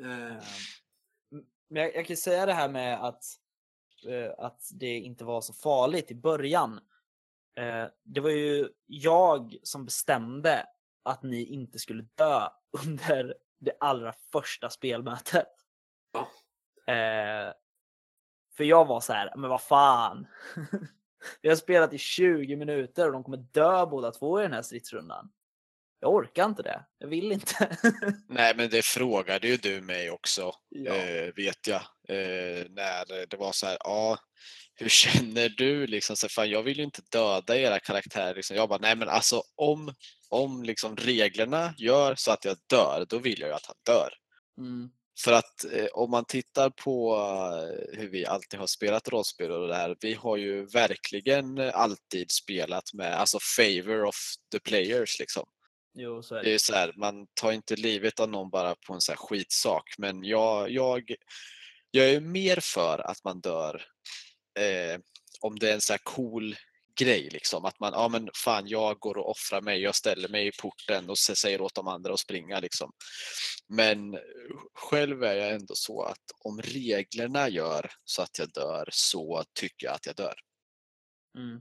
Uh. 0.00 0.42
Men 1.68 1.82
jag, 1.82 1.94
jag, 1.94 2.06
kan 2.06 2.16
säga 2.16 2.46
det 2.46 2.52
här 2.52 2.68
med 2.68 3.04
att, 3.04 3.24
uh, 4.08 4.30
att 4.38 4.70
det 4.72 4.98
inte 4.98 5.24
var 5.24 5.40
så 5.40 5.52
farligt 5.52 6.10
i 6.10 6.14
början. 6.14 6.80
Uh, 7.60 7.86
det 8.04 8.20
var 8.20 8.30
ju 8.30 8.68
jag 8.86 9.56
som 9.62 9.84
bestämde 9.84 10.66
att 11.02 11.22
ni 11.22 11.44
inte 11.44 11.78
skulle 11.78 12.04
dö 12.14 12.48
under 12.86 13.34
det 13.60 13.76
allra 13.80 14.14
första 14.32 14.70
spelmötet. 14.70 15.48
Ja. 16.12 16.28
För 18.56 18.64
jag 18.64 18.84
var 18.84 19.00
så 19.00 19.12
här, 19.12 19.32
men 19.36 19.50
vad 19.50 19.62
fan. 19.62 20.26
Vi 21.42 21.48
har 21.48 21.56
spelat 21.56 21.92
i 21.92 21.98
20 21.98 22.56
minuter 22.56 23.06
och 23.06 23.12
de 23.12 23.24
kommer 23.24 23.36
dö 23.36 23.86
båda 23.86 24.10
två 24.10 24.40
i 24.40 24.42
den 24.42 24.52
här 24.52 24.62
stridsrundan. 24.62 25.30
Jag 26.00 26.14
orkar 26.14 26.44
inte 26.44 26.62
det. 26.62 26.84
Jag 26.98 27.08
vill 27.08 27.32
inte. 27.32 27.76
Nej, 28.28 28.56
men 28.56 28.70
det 28.70 28.84
frågade 28.84 29.48
ju 29.48 29.56
du 29.56 29.80
mig 29.80 30.10
också, 30.10 30.52
ja. 30.68 30.94
eh, 30.94 31.34
vet 31.36 31.66
jag. 31.66 31.80
Eh, 32.08 32.66
när 32.70 33.26
det 33.26 33.36
var 33.36 33.52
så 33.52 33.66
här, 33.66 33.76
ja, 33.80 34.18
hur 34.76 34.88
känner 34.88 35.48
du? 35.48 35.86
Liksom, 35.86 36.16
så 36.16 36.28
fan, 36.28 36.50
jag 36.50 36.62
vill 36.62 36.78
ju 36.78 36.84
inte 36.84 37.02
döda 37.10 37.56
era 37.58 37.80
karaktärer. 37.80 38.34
Liksom. 38.34 38.56
Jag 38.56 38.68
bara, 38.68 38.78
nej 38.78 38.96
men 38.96 39.08
alltså 39.08 39.42
om, 39.54 39.94
om 40.28 40.62
liksom 40.62 40.96
reglerna 40.96 41.74
gör 41.78 42.14
så 42.14 42.30
att 42.30 42.44
jag 42.44 42.56
dör, 42.70 43.06
då 43.08 43.18
vill 43.18 43.40
jag 43.40 43.48
ju 43.48 43.54
att 43.54 43.66
han 43.66 43.76
dör. 43.94 44.10
Mm. 44.58 44.90
För 45.24 45.32
att 45.32 45.64
eh, 45.72 45.86
om 45.92 46.10
man 46.10 46.24
tittar 46.24 46.70
på 46.70 47.16
eh, 47.16 47.98
hur 47.98 48.08
vi 48.08 48.26
alltid 48.26 48.60
har 48.60 48.66
spelat 48.66 49.08
rollspel 49.08 49.50
och 49.50 49.68
det 49.68 49.74
här, 49.74 49.96
vi 50.00 50.14
har 50.14 50.36
ju 50.36 50.66
verkligen 50.66 51.58
alltid 51.58 52.30
spelat 52.30 52.94
med 52.94 53.14
alltså 53.14 53.38
favor 53.56 54.04
of 54.04 54.16
the 54.52 54.58
players 54.58 55.18
liksom. 55.18 55.44
Jo, 55.98 56.18
är 56.18 56.34
det. 56.34 56.42
det 56.42 56.54
är 56.54 56.58
så 56.58 56.74
här, 56.74 56.92
man 56.96 57.26
tar 57.34 57.52
inte 57.52 57.76
livet 57.76 58.20
av 58.20 58.28
någon 58.28 58.50
bara 58.50 58.74
på 58.86 58.94
en 58.94 59.00
så 59.00 59.12
här 59.12 59.16
skitsak, 59.16 59.94
men 59.98 60.24
jag, 60.24 60.70
jag, 60.70 61.14
jag 61.90 62.10
är 62.10 62.20
mer 62.20 62.58
för 62.62 63.10
att 63.10 63.24
man 63.24 63.40
dör 63.40 63.82
eh, 64.56 65.00
om 65.40 65.58
det 65.58 65.70
är 65.70 65.74
en 65.74 65.80
så 65.80 65.92
här 65.92 66.00
cool 66.04 66.56
grej. 66.98 67.28
Liksom. 67.32 67.64
Att 67.64 67.80
man, 67.80 67.92
ja 67.92 68.08
men 68.08 68.28
fan 68.34 68.68
jag 68.68 68.98
går 68.98 69.18
och 69.18 69.30
offrar 69.30 69.60
mig, 69.60 69.80
jag 69.80 69.94
ställer 69.94 70.28
mig 70.28 70.46
i 70.46 70.52
porten 70.60 71.10
och 71.10 71.18
säger 71.18 71.60
åt 71.60 71.74
de 71.74 71.88
andra 71.88 72.12
att 72.12 72.20
springa. 72.20 72.60
Liksom. 72.60 72.92
Men 73.68 74.18
själv 74.74 75.22
är 75.22 75.34
jag 75.34 75.50
ändå 75.50 75.74
så 75.74 76.02
att 76.02 76.24
om 76.44 76.62
reglerna 76.62 77.48
gör 77.48 77.90
så 78.04 78.22
att 78.22 78.38
jag 78.38 78.48
dör 78.52 78.88
så 78.92 79.44
tycker 79.54 79.86
jag 79.86 79.94
att 79.94 80.06
jag 80.06 80.16
dör. 80.16 80.34
Mm. 81.38 81.60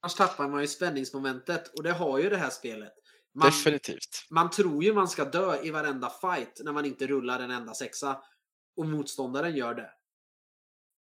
Annars 0.00 0.14
tappar 0.14 0.48
man 0.48 0.60
ju 0.60 0.68
spänningsmomentet 0.68 1.68
och 1.68 1.82
det 1.82 1.92
har 1.92 2.18
ju 2.18 2.30
det 2.30 2.36
här 2.36 2.50
spelet. 2.50 2.92
Man, 3.34 3.46
Definitivt. 3.46 4.26
Man 4.30 4.50
tror 4.50 4.84
ju 4.84 4.94
man 4.94 5.08
ska 5.08 5.24
dö 5.24 5.62
i 5.62 5.70
varenda 5.70 6.10
fight 6.10 6.60
när 6.64 6.72
man 6.72 6.84
inte 6.84 7.06
rullar 7.06 7.40
en 7.40 7.50
enda 7.50 7.74
sexa 7.74 8.22
och 8.76 8.86
motståndaren 8.86 9.56
gör 9.56 9.74
det. 9.74 9.90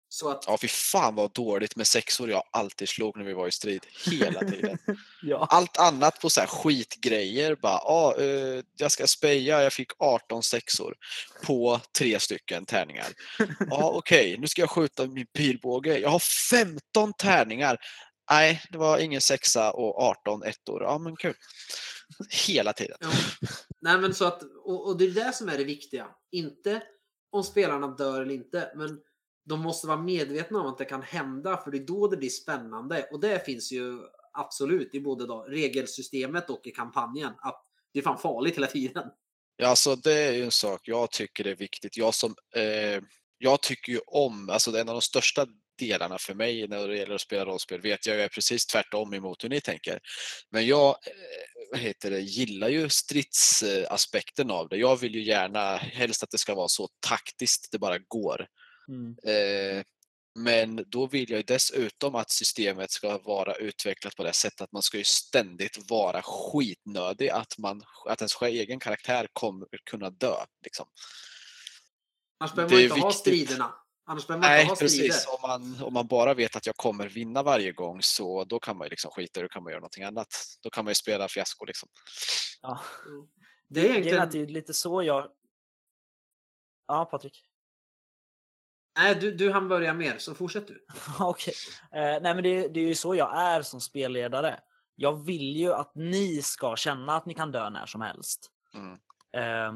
Så 0.10 0.30
att... 0.30 0.43
Ja, 0.47 0.58
fy 0.62 0.68
fan 0.68 1.16
vad 1.16 1.34
dåligt 1.34 1.76
med 1.76 1.88
sexor 1.88 2.30
jag 2.30 2.43
alltid 2.51 2.89
slog 2.89 3.18
när 3.18 3.26
vi 3.26 3.34
var 3.34 3.47
i 3.47 3.51
strid. 3.51 3.86
Hela 4.05 4.39
tiden. 4.39 4.78
ja. 5.22 5.47
Allt 5.49 5.78
annat 5.78 6.22
på 6.22 6.30
så 6.30 6.39
här 6.39 6.47
skitgrejer. 6.47 7.55
Bara, 7.55 7.78
ah, 7.78 8.16
uh, 8.20 8.64
jag 8.78 8.91
ska 8.91 9.08
speja, 9.08 9.64
jag 9.64 9.74
fick 9.74 9.91
18 9.99 10.43
sexor 10.43 10.95
på 11.43 11.80
tre 11.97 12.20
stycken 12.20 12.66
tärningar. 12.66 13.08
Ja, 13.70 13.91
okej, 13.93 14.20
okay, 14.20 14.38
nu 14.38 14.47
ska 14.47 14.62
jag 14.62 14.70
skjuta 14.70 15.08
min 15.08 15.28
pilbåge. 15.28 15.97
Jag 15.99 16.10
har 16.10 16.22
15 16.49 17.14
tärningar. 17.14 17.78
Nej, 18.32 18.62
det 18.72 18.78
var 18.78 18.97
ingen 18.99 19.22
sexa 19.22 19.72
och 19.72 20.01
18 20.01 20.43
ettor. 20.43 20.84
Ja, 20.84 20.97
men 20.97 21.16
kul. 21.16 21.34
Hela 22.47 22.74
tiden. 22.74 22.97
Ja. 22.99 23.10
Nej, 23.82 23.97
men 23.97 24.14
så 24.14 24.26
att, 24.26 24.43
och, 24.43 24.88
och 24.88 24.97
det 24.97 25.05
är 25.05 25.12
det 25.12 25.34
som 25.34 25.49
är 25.49 25.58
det 25.58 25.64
viktiga. 25.64 26.08
Inte 26.32 26.84
om 27.32 27.43
spelarna 27.43 27.88
dör 27.88 28.22
eller 28.22 28.34
inte, 28.34 28.72
men 28.76 28.99
de 29.47 29.61
måste 29.61 29.87
vara 29.87 30.01
medvetna 30.01 30.59
om 30.59 30.67
att 30.67 30.77
det 30.77 30.85
kan 30.85 31.01
hända 31.01 31.57
för 31.57 31.71
det 31.71 31.77
är 31.77 31.85
då 31.85 32.07
det 32.07 32.17
blir 32.17 32.29
spännande. 32.29 33.07
Och 33.11 33.19
det 33.19 33.45
finns 33.45 33.71
ju 33.71 33.99
absolut 34.33 34.95
i 34.95 34.99
både 34.99 35.27
då, 35.27 35.43
regelsystemet 35.43 36.49
och 36.49 36.67
i 36.67 36.71
kampanjen. 36.71 37.33
Att 37.37 37.63
det 37.93 37.99
är 37.99 38.03
fan 38.03 38.17
farligt 38.17 38.55
hela 38.55 38.67
tiden. 38.67 39.03
Ja, 39.57 39.67
alltså 39.67 39.95
det 39.95 40.13
är 40.13 40.31
ju 40.31 40.43
en 40.43 40.51
sak 40.51 40.81
jag 40.83 41.11
tycker 41.11 41.47
är 41.47 41.55
viktigt. 41.55 41.97
Jag 41.97 42.13
som 42.13 42.35
eh, 42.55 43.03
jag 43.37 43.61
tycker 43.61 43.91
ju 43.91 43.99
om, 44.07 44.49
alltså 44.49 44.77
en 44.77 44.89
av 44.89 44.95
de 44.95 45.01
största 45.01 45.47
delarna 45.79 46.17
för 46.17 46.33
mig 46.33 46.67
när 46.67 46.87
det 46.87 46.97
gäller 46.97 47.15
att 47.15 47.21
spela 47.21 47.45
rollspel 47.45 47.81
vet 47.81 48.05
jag 48.05 48.21
är 48.21 48.27
precis 48.27 48.65
tvärtom 48.65 49.13
emot 49.13 49.43
hur 49.43 49.49
ni 49.49 49.61
tänker. 49.61 49.99
Men 50.49 50.67
jag 50.67 50.89
eh, 50.89 51.71
vad 51.71 51.79
heter 51.79 52.11
det, 52.11 52.19
gillar 52.19 52.69
ju 52.69 52.89
stridsaspekten 52.89 54.51
av 54.51 54.69
det. 54.69 54.77
Jag 54.77 54.95
vill 54.95 55.15
ju 55.15 55.23
gärna 55.23 55.77
helst 55.77 56.23
att 56.23 56.31
det 56.31 56.37
ska 56.37 56.55
vara 56.55 56.67
så 56.67 56.87
taktiskt 57.07 57.71
det 57.71 57.79
bara 57.79 57.97
går. 57.97 58.47
Mm. 58.88 59.17
Eh, 59.23 59.83
Men 60.39 60.83
då 60.88 61.07
vill 61.07 61.29
jag 61.29 61.38
ju 61.38 61.43
dessutom 61.43 62.15
att 62.15 62.31
systemet 62.31 62.91
ska 62.91 63.17
vara 63.17 63.55
utvecklat 63.55 64.15
på 64.15 64.23
det 64.23 64.33
sättet 64.33 64.61
att 64.61 64.71
man 64.71 64.81
ska 64.81 64.97
ju 64.97 65.03
ständigt 65.03 65.89
vara 65.89 66.21
skitnödig, 66.23 67.29
att, 67.29 67.57
man, 67.57 67.83
att 68.05 68.21
ens 68.21 68.41
egen 68.41 68.79
karaktär 68.79 69.27
kommer 69.33 69.67
kunna 69.89 70.09
dö. 70.09 70.35
Liksom. 70.63 70.88
Annars 72.39 72.53
behöver 72.53 72.75
Det 72.75 72.75
man 72.75 72.81
är 72.81 72.95
inte 72.95 72.99
ha 72.99 73.07
viktigt. 73.07 73.19
striderna. 73.19 73.73
Annars 74.05 74.27
behöver 74.27 74.41
man 74.41 74.49
Nej, 74.51 74.61
inte 74.61 74.71
ha 74.71 74.75
strider. 74.75 75.07
precis. 75.07 75.27
Om 75.27 75.49
man, 75.49 75.83
om 75.83 75.93
man 75.93 76.07
bara 76.07 76.33
vet 76.33 76.55
att 76.55 76.65
jag 76.65 76.75
kommer 76.75 77.07
vinna 77.09 77.43
varje 77.43 77.71
gång 77.71 78.01
så 78.01 78.43
då 78.43 78.59
kan 78.59 78.77
man 78.77 78.85
ju 78.85 78.89
liksom 78.89 79.11
skita 79.11 79.39
i 79.39 79.41
det, 79.41 79.47
då 79.47 79.49
kan 79.49 79.63
man 79.63 79.71
göra 79.71 79.79
någonting 79.79 80.03
annat. 80.03 80.27
Då 80.61 80.69
kan 80.69 80.85
man 80.85 80.91
ju 80.91 80.95
spela 80.95 81.27
fiasko 81.27 81.65
liksom. 81.65 81.89
Ja. 82.61 82.79
Det 83.69 83.79
är 83.81 83.85
egentligen... 83.89 84.29
det 84.31 84.39
är 84.41 84.47
lite 84.47 84.73
så 84.73 85.03
jag... 85.03 85.31
Ja, 86.88 87.05
Patrik. 87.05 87.43
Nej, 88.97 89.15
du, 89.15 89.31
du 89.31 89.51
hann 89.51 89.67
börja 89.67 89.93
mer, 89.93 90.17
så 90.17 90.35
fortsätt 90.35 90.67
du. 90.67 90.85
Okej. 91.19 91.53
Eh, 91.91 91.99
nej, 92.21 92.21
men 92.21 92.43
det, 92.43 92.67
det 92.67 92.79
är 92.79 92.87
ju 92.87 92.95
så 92.95 93.15
jag 93.15 93.37
är 93.41 93.61
som 93.61 93.81
spelledare. 93.81 94.59
Jag 94.95 95.25
vill 95.25 95.55
ju 95.57 95.73
att 95.73 95.91
ni 95.95 96.41
ska 96.41 96.75
känna 96.75 97.15
att 97.17 97.25
ni 97.25 97.33
kan 97.33 97.51
dö 97.51 97.69
när 97.69 97.85
som 97.85 98.01
helst. 98.01 98.51
Mm. 98.73 98.93
Eh, 99.37 99.73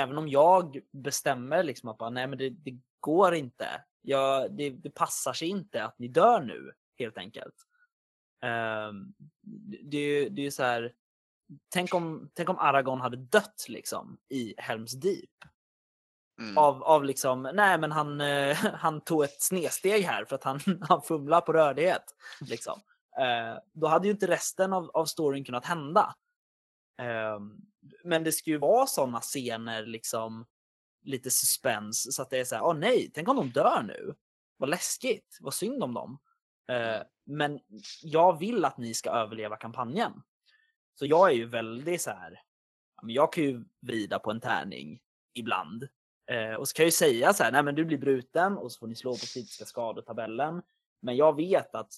även 0.00 0.18
om 0.18 0.28
jag 0.28 0.78
bestämmer 0.92 1.62
liksom 1.62 1.88
att 1.88 1.98
bara, 1.98 2.10
nej, 2.10 2.26
men 2.26 2.38
det, 2.38 2.50
det 2.50 2.78
går 3.00 3.34
inte. 3.34 3.66
Jag, 4.02 4.56
det, 4.56 4.70
det 4.70 4.90
passar 4.90 5.32
sig 5.32 5.48
inte 5.48 5.84
att 5.84 5.98
ni 5.98 6.08
dör 6.08 6.40
nu, 6.40 6.72
helt 6.98 7.18
enkelt. 7.18 7.54
Eh, 8.44 8.92
det, 9.82 9.96
är 9.96 10.22
ju- 10.22 10.28
det 10.28 10.40
är 10.42 10.44
ju 10.44 10.50
så 10.50 10.62
här. 10.62 10.92
Tänk 11.68 11.94
om, 11.94 12.30
tänk 12.34 12.48
om 12.48 12.58
Aragorn 12.58 13.00
hade 13.00 13.16
dött 13.16 13.66
liksom 13.68 14.18
i 14.28 14.54
Helms 14.58 14.92
Deep. 14.92 15.30
Mm. 16.38 16.58
Av, 16.58 16.82
av 16.82 17.04
liksom, 17.04 17.42
nej 17.54 17.78
men 17.78 17.92
han, 17.92 18.20
eh, 18.20 18.56
han 18.74 19.00
tog 19.00 19.24
ett 19.24 19.42
snedsteg 19.42 20.02
här 20.02 20.24
för 20.24 20.34
att 20.34 20.44
han, 20.44 20.60
han 20.88 21.02
fumlar 21.02 21.40
på 21.40 21.52
rörlighet. 21.52 22.04
Liksom. 22.40 22.80
Eh, 23.18 23.58
då 23.72 23.86
hade 23.86 24.06
ju 24.06 24.12
inte 24.12 24.26
resten 24.26 24.72
av, 24.72 24.90
av 24.90 25.04
storyn 25.04 25.44
kunnat 25.44 25.66
hända. 25.66 26.14
Eh, 27.00 27.40
men 28.04 28.24
det 28.24 28.32
ska 28.32 28.50
ju 28.50 28.58
vara 28.58 28.86
sådana 28.86 29.20
scener, 29.20 29.86
liksom 29.86 30.46
lite 31.04 31.30
suspens, 31.30 32.16
så 32.16 32.22
att 32.22 32.30
det 32.30 32.38
är 32.38 32.44
så 32.44 32.54
här, 32.54 32.62
åh 32.62 32.74
nej, 32.74 33.10
tänk 33.14 33.28
om 33.28 33.36
de 33.36 33.50
dör 33.50 33.82
nu. 33.82 34.14
Vad 34.56 34.68
läskigt, 34.68 35.38
vad 35.40 35.54
synd 35.54 35.82
om 35.82 35.94
dem. 35.94 36.18
Eh, 36.68 37.02
men 37.24 37.60
jag 38.02 38.38
vill 38.38 38.64
att 38.64 38.78
ni 38.78 38.94
ska 38.94 39.10
överleva 39.10 39.56
kampanjen. 39.56 40.22
Så 40.94 41.06
jag 41.06 41.30
är 41.30 41.34
ju 41.34 41.46
väldigt 41.46 42.02
så 42.02 42.10
här, 42.10 42.40
jag 43.02 43.32
kan 43.32 43.44
ju 43.44 43.64
vrida 43.80 44.18
på 44.18 44.30
en 44.30 44.40
tärning 44.40 45.00
ibland. 45.34 45.88
Eh, 46.30 46.54
och 46.54 46.68
så 46.68 46.74
kan 46.74 46.82
jag 46.82 46.88
ju 46.88 46.92
säga 46.92 47.32
så 47.32 47.44
här, 47.44 47.52
nej 47.52 47.62
men 47.62 47.74
du 47.74 47.84
blir 47.84 47.98
bruten 47.98 48.56
och 48.58 48.72
så 48.72 48.78
får 48.78 48.86
ni 48.86 48.96
slå 48.96 49.12
på 49.12 49.26
kritiska 49.26 49.64
skador-tabellen. 49.64 50.62
Men 51.02 51.16
jag 51.16 51.36
vet 51.36 51.74
att 51.74 51.92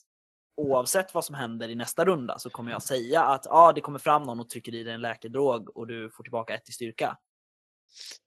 oavsett 0.56 1.14
vad 1.14 1.24
som 1.24 1.34
händer 1.34 1.68
i 1.68 1.74
nästa 1.74 2.04
runda 2.04 2.38
så 2.38 2.50
kommer 2.50 2.70
jag 2.70 2.82
säga 2.82 3.24
att 3.24 3.46
ah, 3.46 3.72
det 3.72 3.80
kommer 3.80 3.98
fram 3.98 4.22
någon 4.22 4.40
och 4.40 4.48
trycker 4.48 4.74
i 4.74 4.82
dig 4.82 4.94
en 4.94 5.00
läkedrog 5.00 5.76
och 5.76 5.86
du 5.86 6.10
får 6.10 6.22
tillbaka 6.22 6.54
ett 6.54 6.68
i 6.68 6.72
styrka. 6.72 7.16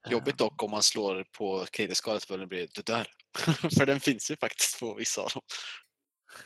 Eh, 0.06 0.12
Jobbigt 0.12 0.38
dock 0.38 0.62
om 0.62 0.70
man 0.70 0.82
slår 0.82 1.24
på 1.38 1.64
kritisk 1.70 1.98
skada 1.98 2.46
blir 2.46 2.60
det 2.60 2.74
du 2.74 2.82
dör. 2.82 3.06
För 3.78 3.86
den 3.86 4.00
finns 4.00 4.30
ju 4.30 4.36
faktiskt 4.36 4.80
på 4.80 4.94
vissa 4.94 5.22
av 5.22 5.28
dem. 5.34 5.42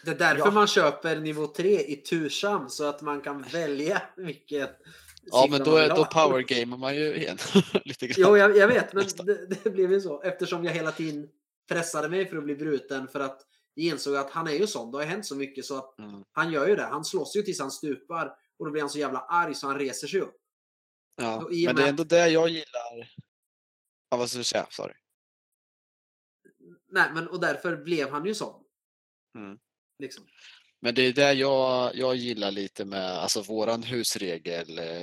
Det 0.05 0.11
är 0.11 0.15
därför 0.19 0.47
Ja. 0.47 0.51
man 0.51 0.67
köper 0.67 1.21
nivå 1.21 1.47
3 1.47 1.81
i 1.81 1.97
tursam, 1.97 2.69
så 2.69 2.89
att 2.89 3.03
man 3.03 3.21
kan 3.21 3.43
välja 3.43 4.03
vilket 4.17 4.79
Ja, 5.25 5.47
men 5.51 5.59
då, 5.65 5.89
då 5.89 6.05
powergamar 6.05 6.77
man 6.77 6.97
ju 6.97 7.15
igen. 7.17 7.39
Lite 7.85 8.07
grann. 8.07 8.17
Jo, 8.19 8.37
jag, 8.37 8.57
jag 8.57 8.69
vet, 8.69 8.93
men 8.93 9.07
det, 9.27 9.65
det 9.65 9.71
blev 9.71 9.93
ju 9.93 10.01
så. 10.01 10.23
Eftersom 10.23 10.65
jag 10.65 10.73
hela 10.73 10.93
tiden 10.93 11.29
pressade 11.69 12.09
mig 12.09 12.27
för 12.29 12.37
att 12.37 12.45
bli 12.45 12.57
bruten 12.57 13.09
för 13.09 13.21
att 13.21 13.47
jag 13.75 13.87
insåg 13.87 14.17
att 14.17 14.31
han 14.31 14.47
är 14.47 14.53
ju 14.53 14.67
sån. 14.67 14.91
Det 14.91 14.99
har 14.99 15.05
hänt 15.05 15.27
så 15.27 15.37
mycket 15.37 15.65
så 15.65 15.77
att 15.79 15.99
Mm. 15.99 16.25
han 16.33 16.53
gör 16.53 16.69
ju 16.69 16.77
det. 16.77 16.85
Han 16.85 17.05
slåss 17.05 17.37
ju 17.37 17.43
tills 17.43 17.61
han 17.61 17.71
stupar 17.71 18.37
och 18.59 18.65
då 18.67 18.71
blir 18.71 18.83
han 18.83 18.91
så 18.91 18.99
jävla 18.99 19.19
arg 19.19 19.55
så 19.55 19.67
han 19.67 19.79
reser 19.79 20.07
sig 20.09 20.21
upp. 20.21 20.37
Ja, 21.17 21.37
och 21.37 21.51
men 21.53 21.77
det 21.77 21.83
är 21.83 21.89
ändå 21.89 22.05
det 22.05 22.29
jag 22.29 22.49
gillar. 22.49 23.13
Ja, 24.11 24.17
vad 24.17 24.29
ska 24.31 24.39
du 24.39 24.45
säga? 24.45 24.67
Sorry. 24.71 24.95
Nej, 26.89 27.11
men 27.15 27.29
och 27.29 27.41
därför 27.41 27.77
blev 27.77 28.11
han 28.11 28.27
ju 28.27 28.35
sån. 28.35 28.65
Mm. 29.39 29.59
Liksom. 29.99 30.25
Men 30.83 30.95
det 30.95 31.03
är 31.03 31.13
det 31.13 31.33
jag, 31.33 31.97
jag 31.97 32.17
gillar 32.17 32.51
lite 32.51 32.85
med 32.85 33.11
alltså 33.11 33.43
våran 33.43 33.83
husregel. 33.83 34.79
Eh, 34.79 35.03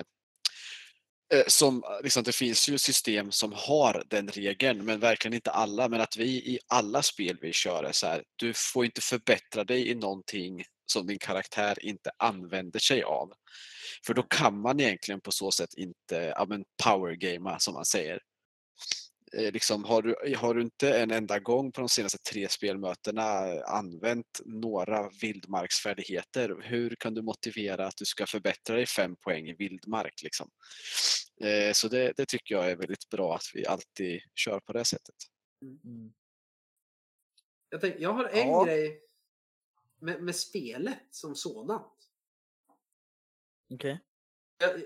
eh, 1.33 1.43
som, 1.47 1.83
liksom, 2.03 2.23
det 2.23 2.35
finns 2.35 2.69
ju 2.69 2.77
system 2.77 3.31
som 3.31 3.53
har 3.55 4.03
den 4.07 4.27
regeln, 4.27 4.85
men 4.85 4.99
verkligen 4.99 5.35
inte 5.35 5.51
alla. 5.51 5.89
Men 5.89 6.01
att 6.01 6.17
vi 6.17 6.29
i 6.29 6.59
alla 6.67 7.01
spel 7.01 7.37
vi 7.41 7.53
kör 7.53 7.83
är 7.83 7.91
så 7.91 8.07
här, 8.07 8.23
du 8.35 8.53
får 8.55 8.85
inte 8.85 9.01
förbättra 9.01 9.63
dig 9.63 9.89
i 9.89 9.95
någonting 9.95 10.63
som 10.91 11.07
din 11.07 11.19
karaktär 11.19 11.85
inte 11.85 12.11
använder 12.17 12.79
sig 12.79 13.03
av. 13.03 13.33
För 14.05 14.13
då 14.13 14.23
kan 14.23 14.61
man 14.61 14.79
egentligen 14.79 15.21
på 15.21 15.31
så 15.31 15.51
sätt 15.51 15.73
inte 15.77 16.33
ja, 16.35 16.47
powergamea 16.83 17.59
som 17.59 17.73
man 17.73 17.85
säger. 17.85 18.19
Eh, 19.33 19.51
liksom, 19.51 19.83
har, 19.83 20.01
du, 20.01 20.35
har 20.35 20.53
du 20.53 20.61
inte 20.61 20.99
en 20.99 21.11
enda 21.11 21.39
gång 21.39 21.71
på 21.71 21.81
de 21.81 21.89
senaste 21.89 22.17
tre 22.17 22.49
spelmötena 22.49 23.61
använt 23.63 24.41
några 24.45 25.09
vildmarksfärdigheter, 25.21 26.61
hur 26.63 26.95
kan 26.95 27.13
du 27.13 27.21
motivera 27.21 27.87
att 27.87 27.97
du 27.97 28.05
ska 28.05 28.25
förbättra 28.25 28.75
dig 28.75 28.85
fem 28.85 29.15
poäng 29.15 29.47
i 29.49 29.53
vildmark? 29.53 30.21
Liksom? 30.23 30.49
Eh, 31.43 31.73
så 31.73 31.87
det, 31.87 32.13
det 32.17 32.25
tycker 32.25 32.55
jag 32.55 32.71
är 32.71 32.75
väldigt 32.75 33.09
bra 33.09 33.35
att 33.35 33.51
vi 33.53 33.65
alltid 33.65 34.21
kör 34.35 34.59
på 34.59 34.73
det 34.73 34.85
sättet. 34.85 35.15
Mm. 35.61 36.13
Jag, 37.69 37.81
tänk, 37.81 37.95
jag 37.99 38.13
har 38.13 38.25
en 38.25 38.47
Ja. 38.47 38.63
grej 38.63 39.01
med, 39.99 40.23
med 40.23 40.35
spelet 40.35 41.07
som 41.11 41.35
sådant. 41.35 41.93
Okej. 43.73 43.99
Jag, 44.57 44.81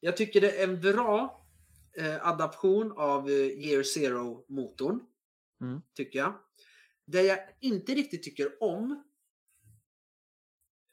jag 0.00 0.16
tycker 0.16 0.40
det 0.40 0.60
är 0.60 0.64
en 0.64 0.80
bra 0.80 1.45
eh, 1.98 2.26
adaption 2.26 2.92
av 2.96 3.28
eh, 3.28 3.34
Year 3.34 3.82
Zero-motorn. 3.82 5.00
Mm. 5.60 5.82
Tycker 5.94 6.18
jag. 6.18 6.34
Det 7.06 7.22
jag 7.22 7.38
inte 7.60 7.94
riktigt 7.94 8.22
tycker 8.22 8.62
om 8.62 9.04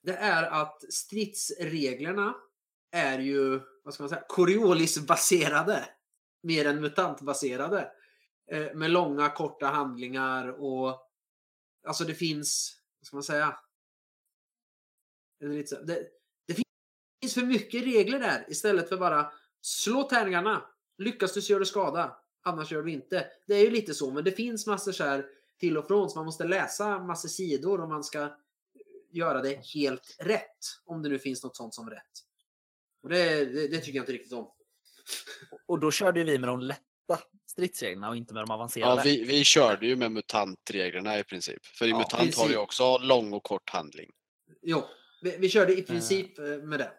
det 0.03 0.15
är 0.15 0.43
att 0.43 0.93
stridsreglerna 0.93 2.35
är 2.91 3.19
ju, 3.19 3.61
vad 3.83 3.93
ska 3.93 4.03
man 4.03 4.09
säga, 4.09 4.25
Coriolis-baserade. 4.29 5.89
Mer 6.43 6.67
än 6.67 6.81
mutantbaserade. 6.81 7.91
Eh, 8.51 8.73
med 8.73 8.91
långa, 8.91 9.29
korta 9.29 9.67
handlingar 9.67 10.47
och 10.47 11.09
alltså 11.87 12.03
det 12.03 12.15
finns, 12.15 12.77
vad 12.99 13.07
ska 13.07 13.15
man 13.15 13.23
säga? 13.23 13.59
Det, 15.39 16.11
det 16.47 16.53
finns 17.21 17.33
för 17.33 17.45
mycket 17.45 17.83
regler 17.83 18.19
där 18.19 18.45
istället 18.49 18.89
för 18.89 18.97
bara 18.97 19.31
slå 19.61 20.03
tärningarna. 20.03 20.72
Lyckas 20.97 21.33
du 21.33 21.41
så 21.41 21.51
gör 21.51 21.59
du 21.59 21.65
skada. 21.65 22.17
Annars 22.43 22.71
gör 22.71 22.83
du 22.83 22.91
inte. 22.91 23.27
Det 23.47 23.53
är 23.55 23.63
ju 23.63 23.69
lite 23.69 23.93
så, 23.93 24.11
men 24.11 24.23
det 24.23 24.31
finns 24.31 24.67
massor 24.67 24.91
så 24.91 25.03
här 25.03 25.25
till 25.59 25.77
och 25.77 25.87
från 25.87 26.09
så 26.09 26.17
man 26.17 26.25
måste 26.25 26.43
läsa 26.43 26.99
massor 26.99 27.29
sidor 27.29 27.81
om 27.81 27.89
man 27.89 28.03
ska 28.03 28.37
göra 29.11 29.41
det 29.41 29.65
helt 29.73 30.15
rätt. 30.19 30.57
Om 30.85 31.03
det 31.03 31.09
nu 31.09 31.19
finns 31.19 31.43
något 31.43 31.55
sånt 31.55 31.73
som 31.73 31.89
rätt. 31.89 32.11
Och 33.03 33.09
det, 33.09 33.45
det, 33.45 33.67
det 33.67 33.77
tycker 33.79 33.97
jag 33.97 34.03
inte 34.03 34.11
riktigt 34.11 34.33
om. 34.33 34.51
Och 35.65 35.79
då 35.79 35.91
körde 35.91 36.23
vi 36.23 36.39
med 36.39 36.49
de 36.49 36.59
lätta 36.59 37.19
stridsreglerna 37.45 38.09
och 38.09 38.15
inte 38.15 38.33
med 38.33 38.43
de 38.43 38.51
avancerade. 38.51 38.95
Ja, 38.95 39.01
vi, 39.03 39.23
vi 39.23 39.43
körde 39.43 39.87
ju 39.87 39.95
med 39.95 40.11
mutantreglerna 40.11 41.19
i 41.19 41.23
princip. 41.23 41.65
För 41.65 41.85
i 41.85 41.89
Ja, 41.89 41.97
MUTANT 41.97 42.11
har 42.13 42.27
vi 42.27 42.31
princip. 42.33 42.57
också 42.57 42.97
lång 42.97 43.33
och 43.33 43.43
kort 43.43 43.69
handling. 43.69 44.11
Jo, 44.61 44.83
vi, 45.21 45.37
vi 45.37 45.49
körde 45.49 45.77
i 45.77 45.81
princip 45.81 46.39
eh, 46.39 46.45
med 46.45 46.79
det. 46.79 46.91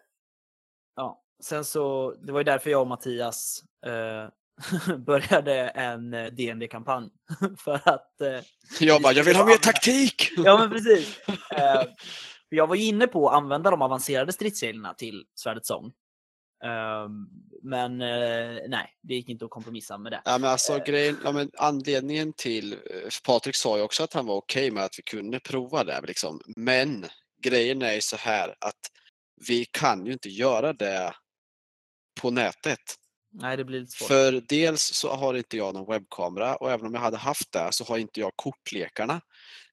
Ja, 0.95 1.24
sen 1.43 1.65
så, 1.65 2.11
det 2.21 2.31
var 2.31 2.39
ju 2.39 2.43
därför 2.43 2.69
jag 2.69 2.81
och 2.81 2.87
Mattias 2.87 3.63
eh, 3.85 4.29
började 4.97 5.67
en 5.67 6.13
eh, 6.13 6.25
dd 6.25 6.67
kampanj 6.71 7.09
för 7.57 7.81
att 7.85 8.21
eh, 8.21 8.39
Jag 8.79 9.01
bara, 9.01 9.13
jag 9.13 9.23
vill 9.23 9.35
ha 9.35 9.45
mer 9.45 9.57
taktik! 9.57 10.29
Ja, 10.37 10.57
men 10.57 10.69
precis. 10.69 11.19
Eh, 11.51 11.83
jag 12.49 12.67
var 12.67 12.75
ju 12.75 12.83
inne 12.83 13.07
på 13.07 13.29
att 13.29 13.35
använda 13.35 13.71
de 13.71 13.81
avancerade 13.81 14.33
stridsreglerna 14.33 14.93
till 14.93 15.25
Svärdets 15.35 15.67
sång. 15.67 15.91
Ehm, 16.63 17.27
men 17.63 18.01
eh, 18.01 18.61
nej, 18.67 18.97
det 19.01 19.13
gick 19.13 19.29
inte 19.29 19.45
att 19.45 19.51
kompromissa 19.51 19.97
med 19.97 20.11
det. 20.11 20.21
Ja, 20.25 20.37
men 20.37 20.49
alltså, 20.49 20.79
grejen, 20.85 21.17
ja, 21.23 21.31
men 21.31 21.51
anledningen 21.57 22.33
till... 22.33 22.73
eh, 22.73 22.77
Patrik 23.25 23.55
sa 23.55 23.77
ju 23.77 23.83
också 23.83 24.03
att 24.03 24.13
han 24.13 24.25
var 24.25 24.35
okej 24.35 24.71
med 24.71 24.83
att 24.83 24.99
vi 24.99 25.03
kunde 25.03 25.39
prova 25.39 25.83
det. 25.83 26.01
Liksom. 26.01 26.41
Men 26.55 27.05
grejen 27.41 27.81
är 27.81 27.93
ju 27.93 28.01
så 28.01 28.15
här 28.17 28.49
att 28.49 28.79
vi 29.47 29.65
kan 29.71 30.05
ju 30.05 30.13
inte 30.13 30.29
göra 30.29 30.73
det 30.73 31.13
på 32.21 32.31
nätet. 32.31 32.79
Nej, 33.31 33.57
det 33.57 33.65
blir 33.65 33.79
lite 33.79 33.91
svårt. 33.91 34.07
För 34.07 34.43
dels 34.49 34.81
så 34.81 35.15
har 35.15 35.33
inte 35.33 35.57
jag 35.57 35.73
någon 35.73 35.93
webbkamera 35.93 36.55
och 36.55 36.71
även 36.71 36.85
om 36.85 36.93
jag 36.93 37.01
hade 37.01 37.17
haft 37.17 37.51
det 37.51 37.67
så 37.71 37.83
har 37.83 37.97
inte 37.97 38.19
jag 38.19 38.31
kortlekarna. 38.35 39.21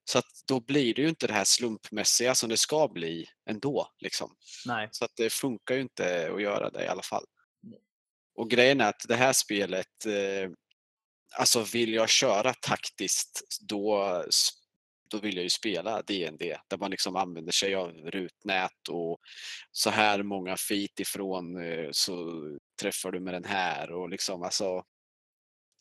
Så 0.05 0.18
att 0.18 0.26
då 0.47 0.61
blir 0.61 0.95
det 0.95 1.03
ju 1.03 1.09
inte 1.09 1.26
det 1.26 1.32
här 1.32 1.45
slumpmässiga 1.45 2.34
som 2.34 2.49
det 2.49 2.57
ska 2.57 2.88
bli 2.88 3.26
ändå. 3.51 3.88
Liksom. 3.99 4.36
Nej. 4.66 4.88
Så 4.90 5.05
att 5.05 5.16
det 5.16 5.32
funkar 5.32 5.74
ju 5.74 5.80
inte 5.80 6.32
att 6.34 6.43
göra 6.43 6.70
det 6.70 6.84
i 6.84 6.88
alla 6.88 7.03
fall. 7.03 7.24
Och 8.34 8.51
grejen 8.51 8.80
är 8.80 8.88
att 8.88 9.05
det 9.09 9.16
här 9.16 9.32
spelet, 9.32 10.07
eh, 10.07 10.51
alltså 11.38 11.62
vill 11.62 11.93
jag 11.93 12.09
köra 12.09 12.55
taktiskt 12.55 13.43
då, 13.61 14.24
då 15.12 15.18
vill 15.18 15.36
jag 15.36 15.42
ju 15.42 15.50
spela 15.50 16.02
DND 16.02 16.56
där 16.68 16.78
man 16.78 16.90
liksom 16.90 17.16
använder 17.16 17.52
sig 17.52 17.74
av 17.74 17.90
rutnät 17.90 18.88
och 18.88 19.20
så 19.70 19.90
här 19.90 20.22
många 20.22 20.56
feet 20.56 21.00
ifrån 21.00 21.62
eh, 21.62 21.88
så 21.92 22.42
träffar 22.80 23.12
du 23.12 23.20
med 23.20 23.34
den 23.34 23.44
här 23.44 23.92
och 23.92 24.08
liksom 24.08 24.42
alltså 24.42 24.84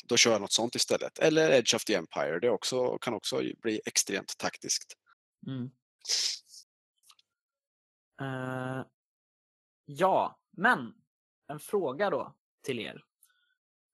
då 0.08 0.18
kör 0.18 0.32
jag 0.32 0.42
något 0.42 0.52
sånt 0.52 0.76
istället. 0.76 1.20
Eller 1.20 1.52
Edge 1.52 1.76
of 1.76 1.86
the 1.86 1.96
Empire, 1.96 2.40
det 2.40 2.50
också, 2.50 2.98
kan 2.98 3.14
också 3.14 3.42
bli 3.62 3.82
extremt 3.86 4.38
taktiskt. 4.38 4.94
Mm. 5.48 5.72
Uh, 8.22 8.86
ja, 9.86 10.40
men 10.58 10.94
en 11.48 11.60
fråga 11.60 12.10
då 12.10 12.36
till 12.64 12.80
er. 12.80 13.04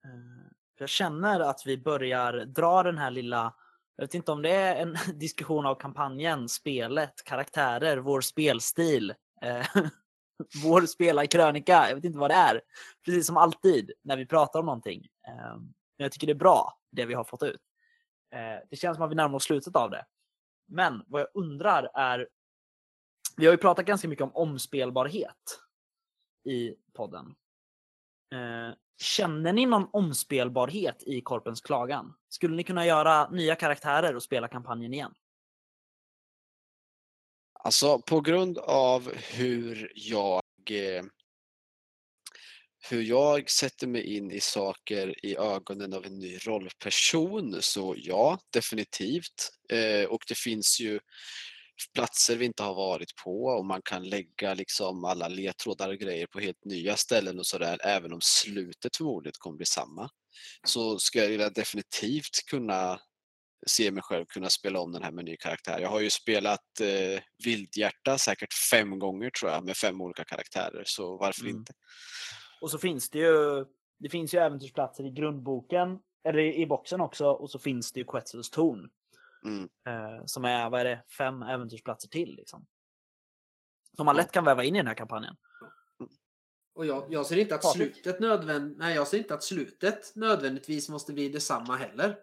Uh, 0.04 0.50
jag 0.78 0.88
känner 0.88 1.40
att 1.40 1.62
vi 1.66 1.78
börjar 1.78 2.32
dra 2.32 2.82
den 2.82 2.98
här 2.98 3.10
lilla, 3.10 3.54
jag 3.98 4.04
vet 4.04 4.14
inte 4.14 4.32
om 4.32 4.42
det 4.42 4.50
är 4.50 4.76
en 4.76 4.96
diskussion 5.18 5.66
av 5.66 5.74
kampanjen, 5.74 6.48
spelet, 6.48 7.24
karaktärer, 7.24 7.96
vår 7.96 8.20
spelstil, 8.20 9.14
eh, 9.42 9.66
vår 10.62 10.86
spelarkrönika, 10.86 11.88
jag 11.88 11.94
vet 11.94 12.04
inte 12.04 12.18
vad 12.18 12.30
det 12.30 12.34
är. 12.34 12.60
Precis 13.04 13.26
som 13.26 13.36
alltid 13.36 13.92
när 14.02 14.16
vi 14.16 14.26
pratar 14.26 14.60
om 14.60 14.66
någonting. 14.66 15.06
Ehm, 15.28 15.58
men 15.98 16.04
jag 16.04 16.12
tycker 16.12 16.26
det 16.26 16.32
är 16.32 16.34
bra, 16.34 16.78
det 16.90 17.06
vi 17.06 17.14
har 17.14 17.24
fått 17.24 17.42
ut. 17.42 17.60
Eh, 18.34 18.66
det 18.70 18.76
känns 18.76 18.96
som 18.96 19.04
att 19.04 19.10
vi 19.10 19.14
närmar 19.14 19.36
oss 19.36 19.44
slutet 19.44 19.76
av 19.76 19.90
det. 19.90 20.04
Men 20.68 21.04
vad 21.06 21.20
jag 21.20 21.28
undrar 21.34 21.90
är, 21.94 22.28
vi 23.36 23.46
har 23.46 23.52
ju 23.52 23.58
pratat 23.58 23.86
ganska 23.86 24.08
mycket 24.08 24.24
om 24.24 24.36
omspelbarhet 24.36 25.60
i 26.44 26.74
podden. 26.92 27.34
Eh, 28.32 28.74
känner 28.98 29.52
ni 29.52 29.66
någon 29.66 29.88
omspelbarhet 29.92 31.02
i 31.06 31.20
Korpens 31.20 31.60
klagan? 31.60 32.14
Skulle 32.28 32.56
ni 32.56 32.64
kunna 32.64 32.86
göra 32.86 33.30
nya 33.30 33.54
karaktärer 33.54 34.16
och 34.16 34.22
spela 34.22 34.48
kampanjen 34.48 34.94
igen? 34.94 35.14
Alltså 37.52 37.98
på 37.98 38.20
grund 38.20 38.58
av 38.58 39.12
hur 39.14 39.92
jag 39.94 40.42
eh, 40.70 41.02
hur 42.90 43.02
jag 43.02 43.50
sätter 43.50 43.86
mig 43.86 44.16
in 44.16 44.30
i 44.30 44.40
saker 44.40 45.26
i 45.26 45.36
ögonen 45.36 45.92
av 45.92 46.06
en 46.06 46.18
ny 46.18 46.36
rollperson 46.36 47.56
så 47.60 47.94
ja, 47.98 48.38
definitivt. 48.52 49.50
Eh, 49.68 50.08
och 50.08 50.22
det 50.28 50.38
finns 50.38 50.80
ju 50.80 51.00
platser 51.94 52.36
vi 52.36 52.44
inte 52.44 52.62
har 52.62 52.74
varit 52.74 53.16
på 53.24 53.44
och 53.44 53.66
man 53.66 53.82
kan 53.84 54.08
lägga 54.08 54.54
liksom 54.54 55.04
alla 55.04 55.28
ledtrådar 55.28 55.88
och 55.88 55.98
grejer 55.98 56.26
på 56.26 56.40
helt 56.40 56.64
nya 56.64 56.96
ställen 56.96 57.38
och 57.38 57.46
sådär 57.46 57.78
även 57.84 58.12
om 58.12 58.20
slutet 58.22 58.96
förmodligen 58.96 59.34
kommer 59.38 59.56
bli 59.56 59.66
samma. 59.66 60.08
Så 60.66 60.98
ska 60.98 61.24
jag 61.24 61.54
definitivt 61.54 62.46
kunna 62.50 63.00
se 63.66 63.90
mig 63.90 64.02
själv 64.02 64.24
kunna 64.24 64.50
spela 64.50 64.80
om 64.80 64.92
den 64.92 65.02
här 65.02 65.12
med 65.12 65.24
ny 65.24 65.36
karaktär. 65.36 65.80
Jag 65.80 65.88
har 65.88 66.00
ju 66.00 66.10
spelat 66.10 66.80
eh, 66.80 67.22
Vildhjärta 67.44 68.18
säkert 68.18 68.52
fem 68.70 68.98
gånger 68.98 69.30
tror 69.30 69.52
jag 69.52 69.64
med 69.64 69.76
fem 69.76 70.00
olika 70.00 70.24
karaktärer 70.24 70.82
så 70.86 71.16
varför 71.16 71.42
mm. 71.42 71.56
inte? 71.56 71.72
Och 72.60 72.70
så 72.70 72.78
finns 72.78 73.10
det 73.10 73.18
ju, 73.18 73.64
det 73.98 74.08
finns 74.08 74.34
ju 74.34 74.38
äventyrsplatser 74.38 75.06
i 75.06 75.10
grundboken, 75.10 75.98
eller 76.24 76.38
i 76.38 76.66
boxen 76.66 77.00
också, 77.00 77.26
och 77.26 77.50
så 77.50 77.58
finns 77.58 77.92
det 77.92 78.00
ju 78.00 78.06
Quetzals 78.06 78.50
torn. 78.50 78.90
Mm. 79.44 79.68
Eh, 79.88 80.24
som 80.26 80.44
är, 80.44 80.70
vad 80.70 80.80
är 80.80 80.84
det, 80.84 81.04
fem 81.18 81.42
äventyrsplatser 81.42 82.08
till 82.08 82.36
liksom. 82.36 82.66
Som 83.96 84.06
man 84.06 84.16
lätt 84.16 84.32
kan 84.32 84.44
väva 84.44 84.64
in 84.64 84.76
i 84.76 84.78
den 84.78 84.86
här 84.86 84.94
kampanjen. 84.94 85.36
Och 86.74 86.86
jag, 86.86 87.12
jag 87.12 87.26
ser 87.26 87.36
inte 87.36 87.54
att 87.54 87.72
slutet 87.72 88.20
nödvänd, 88.20 88.78
nej, 88.78 88.94
jag 88.94 89.08
ser 89.08 89.18
inte 89.18 89.34
att 89.34 89.42
slutet 89.42 90.12
nödvändigtvis 90.14 90.88
måste 90.88 91.12
bli 91.12 91.28
detsamma 91.28 91.76
heller. 91.76 92.18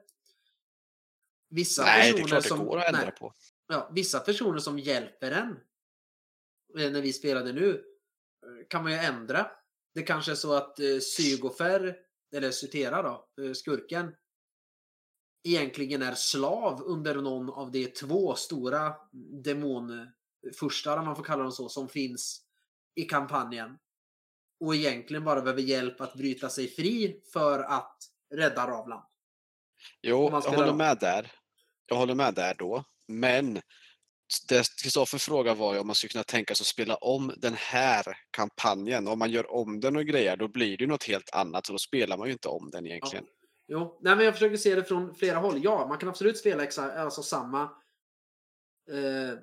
Vissa 1.49 1.83
nej, 1.83 2.11
personer 2.11 2.17
det 2.17 2.27
är 2.27 2.27
klart 2.27 2.45
som, 2.45 2.59
det 2.59 2.65
går 2.65 2.77
att 2.77 2.87
ändra 2.87 3.01
nej, 3.01 3.15
på. 3.19 3.33
Ja, 3.67 3.89
vissa 3.93 4.19
personer 4.19 4.59
som 4.59 4.79
hjälper 4.79 5.31
en 5.31 5.59
eh, 6.79 6.91
när 6.91 7.01
vi 7.01 7.13
spelade 7.13 7.53
nu 7.53 7.69
eh, 7.71 8.67
kan 8.67 8.83
man 8.83 8.91
ju 8.91 8.97
ändra 8.97 9.51
det 9.95 10.03
kanske 10.03 10.31
är 10.31 10.35
så 10.35 10.53
att 10.53 10.79
eh, 10.79 10.99
Sygofer, 10.99 11.97
eller 12.35 12.51
Sutera 12.51 13.01
då, 13.01 13.43
eh, 13.43 13.53
skurken, 13.53 14.15
egentligen 15.45 16.01
är 16.01 16.15
slav 16.15 16.81
under 16.81 17.15
någon 17.15 17.49
av 17.49 17.71
de 17.71 17.87
två 17.87 18.35
stora 18.35 18.93
demonfurstar, 19.43 20.97
om 20.97 21.05
man 21.05 21.15
får 21.15 21.23
kalla 21.23 21.43
dem 21.43 21.51
så, 21.51 21.69
som 21.69 21.89
finns 21.89 22.41
i 22.95 23.03
kampanjen. 23.03 23.77
Och 24.59 24.75
egentligen 24.75 25.23
bara 25.23 25.41
behöver 25.41 25.61
hjälp 25.61 26.01
att 26.01 26.13
bryta 26.13 26.49
sig 26.49 26.67
fri 26.67 27.21
för 27.33 27.59
att 27.59 27.97
rädda 28.33 28.67
Ravland. 28.67 29.03
Jo, 30.01 30.29
jag 30.31 30.41
håller 30.41 30.73
med 30.73 30.97
där. 30.99 31.31
Jag 31.85 31.95
håller 31.95 32.15
med 32.15 32.33
där 32.33 32.55
då. 32.59 32.83
Men 33.07 33.61
det 34.47 34.67
Kristoffer 34.81 35.17
frågade 35.17 35.59
var 35.59 35.73
ju 35.73 35.79
om 35.79 35.87
man 35.87 35.95
skulle 35.95 36.11
kunna 36.11 36.23
tänka 36.23 36.55
sig 36.55 36.63
att 36.63 36.67
spela 36.67 36.95
om 36.95 37.33
den 37.37 37.53
här 37.53 38.17
kampanjen. 38.31 39.07
Om 39.07 39.19
man 39.19 39.31
gör 39.31 39.51
om 39.51 39.79
den 39.79 39.95
och 39.95 40.05
grejer, 40.05 40.37
då 40.37 40.47
blir 40.47 40.77
det 40.77 40.87
något 40.87 41.03
helt 41.03 41.29
annat. 41.35 41.65
Så 41.65 41.71
då 41.71 41.79
spelar 41.79 42.17
man 42.17 42.27
ju 42.27 42.33
inte 42.33 42.47
om 42.47 42.69
den 42.71 42.85
egentligen. 42.85 43.25
Ja. 43.27 43.34
Jo, 43.67 43.99
nej, 44.01 44.15
men 44.15 44.25
jag 44.25 44.33
försöker 44.33 44.57
se 44.57 44.75
det 44.75 44.83
från 44.83 45.15
flera 45.15 45.37
håll. 45.37 45.63
Ja, 45.63 45.87
man 45.87 45.97
kan 45.97 46.09
absolut 46.09 46.37
spela 46.37 46.63
exa, 46.63 46.93
alltså 46.93 47.23
samma 47.23 47.61
eh, 48.91 49.37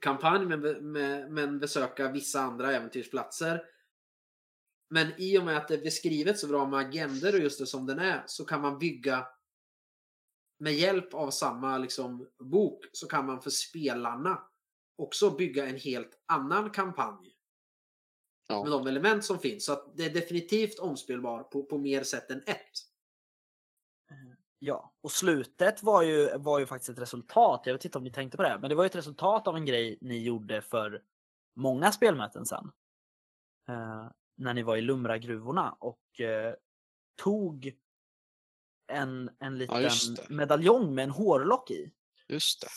kampanj, 0.00 0.46
men, 0.46 0.60
med, 0.92 1.30
men 1.30 1.58
besöka 1.58 2.12
vissa 2.12 2.40
andra 2.40 2.72
äventyrsplatser. 2.72 3.64
Men 4.90 5.12
i 5.18 5.38
och 5.38 5.44
med 5.44 5.56
att 5.56 5.68
det 5.68 5.74
är 5.74 5.82
beskrivet 5.82 6.38
så 6.38 6.46
bra 6.46 6.66
med 6.66 6.80
agender 6.80 7.34
och 7.34 7.40
just 7.40 7.58
det 7.58 7.66
som 7.66 7.86
den 7.86 7.98
är, 7.98 8.22
så 8.26 8.44
kan 8.44 8.60
man 8.60 8.78
bygga 8.78 9.26
med 10.58 10.74
hjälp 10.74 11.14
av 11.14 11.30
samma 11.30 11.78
liksom, 11.78 12.28
bok 12.38 12.84
så 12.92 13.06
kan 13.06 13.26
man 13.26 13.42
för 13.42 13.50
spelarna 13.50 14.42
också 14.96 15.30
bygga 15.30 15.66
en 15.66 15.76
helt 15.76 16.22
annan 16.26 16.70
kampanj. 16.70 17.36
Ja. 18.48 18.62
Med 18.62 18.72
de 18.72 18.86
element 18.86 19.24
som 19.24 19.38
finns. 19.38 19.64
Så 19.64 19.72
att 19.72 19.96
det 19.96 20.04
är 20.04 20.10
definitivt 20.10 20.78
omspelbar 20.78 21.42
på, 21.42 21.62
på 21.62 21.78
mer 21.78 22.02
sätt 22.02 22.30
än 22.30 22.42
ett. 22.46 22.89
Ja, 24.62 24.92
och 25.00 25.10
slutet 25.10 25.82
var 25.82 26.02
ju, 26.02 26.38
var 26.38 26.58
ju 26.58 26.66
faktiskt 26.66 26.90
ett 26.90 26.98
resultat. 26.98 27.62
Jag 27.64 27.74
vet 27.74 27.84
inte 27.84 27.98
om 27.98 28.04
ni 28.04 28.12
tänkte 28.12 28.36
på 28.36 28.42
det, 28.42 28.58
men 28.60 28.68
det 28.68 28.74
var 28.74 28.84
ju 28.84 28.86
ett 28.86 28.94
resultat 28.94 29.48
av 29.48 29.56
en 29.56 29.64
grej 29.64 29.98
ni 30.00 30.22
gjorde 30.22 30.62
för 30.62 31.02
många 31.56 31.92
spelmöten 31.92 32.46
sen. 32.46 32.72
Eh, 33.68 34.10
när 34.36 34.54
ni 34.54 34.62
var 34.62 34.76
i 34.76 34.80
Lumragruvorna 34.80 35.76
och 35.80 36.20
eh, 36.20 36.54
tog 37.22 37.72
en, 38.92 39.30
en 39.38 39.58
liten 39.58 39.82
ja, 39.82 39.90
medaljong 40.28 40.94
med 40.94 41.04
en 41.04 41.10
hårlock 41.10 41.70
i. 41.70 41.92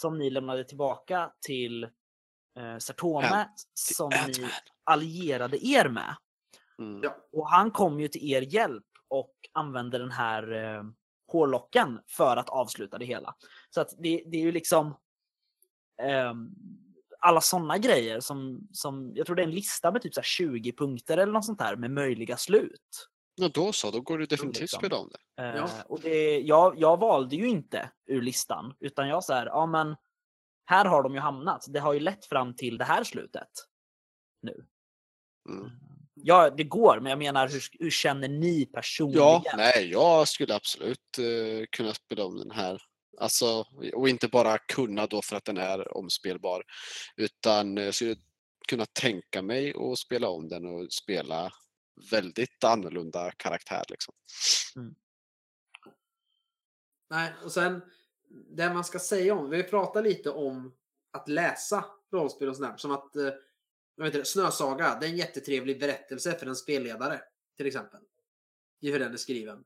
Som 0.02 0.18
ni 0.18 0.30
lämnade 0.30 0.64
tillbaka 0.64 1.34
till 1.46 1.84
eh, 2.60 2.78
Sartome 2.80 3.50
som 3.74 4.10
ni 4.28 4.50
allierade 4.84 5.66
er 5.68 5.90
med. 5.90 6.16
Mm. 6.80 7.12
Och 7.32 7.50
han 7.50 7.72
kom 7.72 8.00
ju 8.00 8.08
till 8.08 8.32
er 8.32 8.42
hjälp 8.42 8.88
och 9.08 9.34
använde 9.54 9.98
den 9.98 10.12
här 10.12 10.52
eh, 10.52 10.84
hårlocken 11.34 12.00
för 12.08 12.38
att 12.38 12.50
avsluta 12.50 12.98
det 12.98 13.06
hela. 13.06 13.36
Så 13.70 13.82
att 13.82 13.90
det, 13.98 14.24
det 14.26 14.38
är 14.38 14.42
ju 14.42 14.52
liksom 14.52 14.88
eh, 16.02 16.34
alla 17.20 17.42
sådana 17.42 17.78
grejer 17.78 18.20
som, 18.20 18.68
som, 18.72 19.12
jag 19.16 19.26
tror 19.26 19.36
det 19.36 19.42
är 19.42 19.48
en 19.48 19.56
lista 19.56 19.92
med 19.92 20.02
typ 20.02 20.14
så 20.14 20.22
20 20.22 20.72
punkter 20.72 21.18
eller 21.18 21.34
något 21.34 21.46
sånt 21.46 21.60
där 21.60 21.76
med 21.76 21.92
möjliga 21.92 22.38
slut. 22.38 23.10
Ja, 23.36 23.50
då 23.54 23.72
så, 23.72 23.92
då 23.92 24.02
går 24.02 24.18
det 24.18 24.26
definitivt 24.26 24.62
liksom. 24.62 24.80
spela 24.80 24.98
om 24.98 25.10
det. 25.10 25.44
Eh, 25.44 25.56
ja. 25.56 25.70
och 25.86 26.00
det 26.02 26.40
jag, 26.40 26.80
jag 26.80 27.00
valde 27.00 27.36
ju 27.36 27.48
inte 27.48 27.92
ur 28.06 28.22
listan, 28.22 28.74
utan 28.80 29.08
jag 29.08 29.24
så 29.24 29.34
här, 29.34 29.46
ja 29.46 29.66
men 29.66 29.96
här 30.66 30.86
har 30.86 31.04
de 31.04 31.14
ju 31.14 31.20
hamnat. 31.20 31.66
Det 31.70 31.80
har 31.80 31.94
ju 31.94 32.00
lett 32.00 32.26
fram 32.26 32.56
till 32.56 32.78
det 32.78 32.86
här 32.86 33.04
slutet 33.04 33.50
nu. 34.42 34.66
Mm. 35.50 35.72
Ja, 36.26 36.50
det 36.50 36.64
går, 36.64 37.00
men 37.00 37.10
jag 37.10 37.20
menar 37.20 37.48
hur, 37.48 37.64
hur 37.80 37.90
känner 37.90 38.28
ni 38.28 38.66
personligen? 38.66 39.24
Ja, 39.24 39.44
nej, 39.58 39.90
jag 39.92 40.28
skulle 40.28 40.56
absolut 40.56 41.20
uh, 41.20 41.66
kunna 41.72 41.94
spela 41.94 42.26
om 42.26 42.38
den 42.38 42.52
här. 42.52 42.82
Alltså, 43.18 43.66
och 43.94 44.10
inte 44.10 44.28
bara 44.28 44.58
kunna 44.58 45.08
då 45.08 45.22
för 45.22 45.36
att 45.36 45.46
den 45.46 45.58
är 45.58 45.98
omspelbar, 45.98 46.64
utan 47.18 47.78
jag 47.78 47.94
skulle 47.94 48.16
kunna 48.68 48.86
tänka 48.86 49.42
mig 49.42 49.74
att 49.78 50.00
spela 50.00 50.30
om 50.30 50.48
den 50.48 50.66
och 50.66 50.94
spela 50.94 51.52
väldigt 52.12 52.64
annorlunda 52.64 53.32
karaktär. 53.38 53.84
Liksom. 53.90 54.14
Mm. 54.76 54.96
Nej, 57.10 57.34
och 57.44 57.52
sen 57.52 57.82
det 58.30 58.74
man 58.74 58.84
ska 58.84 59.00
säga 59.00 59.36
om, 59.36 59.50
vi 59.50 59.64
pratar 59.64 60.04
lite 60.04 60.30
om 60.30 60.76
att 61.12 61.28
läsa 61.30 61.86
rollspel 62.14 62.50
och 62.50 62.56
sådär. 62.56 62.78
Som 62.78 62.92
att, 62.92 63.16
eh, 63.16 63.30
vet 63.96 64.16
inte, 64.16 64.26
Snösaga, 64.26 64.98
det 65.00 65.06
är 65.06 65.10
en 65.10 65.18
jättetrevlig 65.18 65.80
berättelse 65.80 66.40
för 66.40 66.46
en 66.46 66.56
spelledare. 66.56 67.22
Till 67.58 67.66
exempel. 67.66 68.00
I 68.82 68.92
hur 68.92 69.00
den 69.00 69.14
är 69.14 69.18
skriven. 69.18 69.64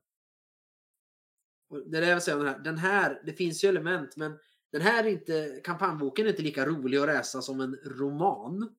Och 1.68 1.90
det 1.90 1.98
är 1.98 2.00
det 2.00 2.08
jag 2.08 2.16
vill 2.16 2.22
säga 2.22 2.36
om 2.36 2.44
den 2.44 2.54
här. 2.54 2.58
Den 2.58 2.78
här, 2.78 3.22
det 3.26 3.32
finns 3.32 3.64
ju 3.64 3.68
element 3.68 4.16
men 4.16 4.38
den 4.72 4.80
här 4.80 5.04
är 5.04 5.08
inte, 5.08 5.60
kampanjboken 5.64 6.26
är 6.26 6.30
inte 6.30 6.42
lika 6.42 6.66
rolig 6.66 6.98
att 6.98 7.06
läsa 7.06 7.42
som 7.42 7.60
en 7.60 7.76
roman. 7.76 8.74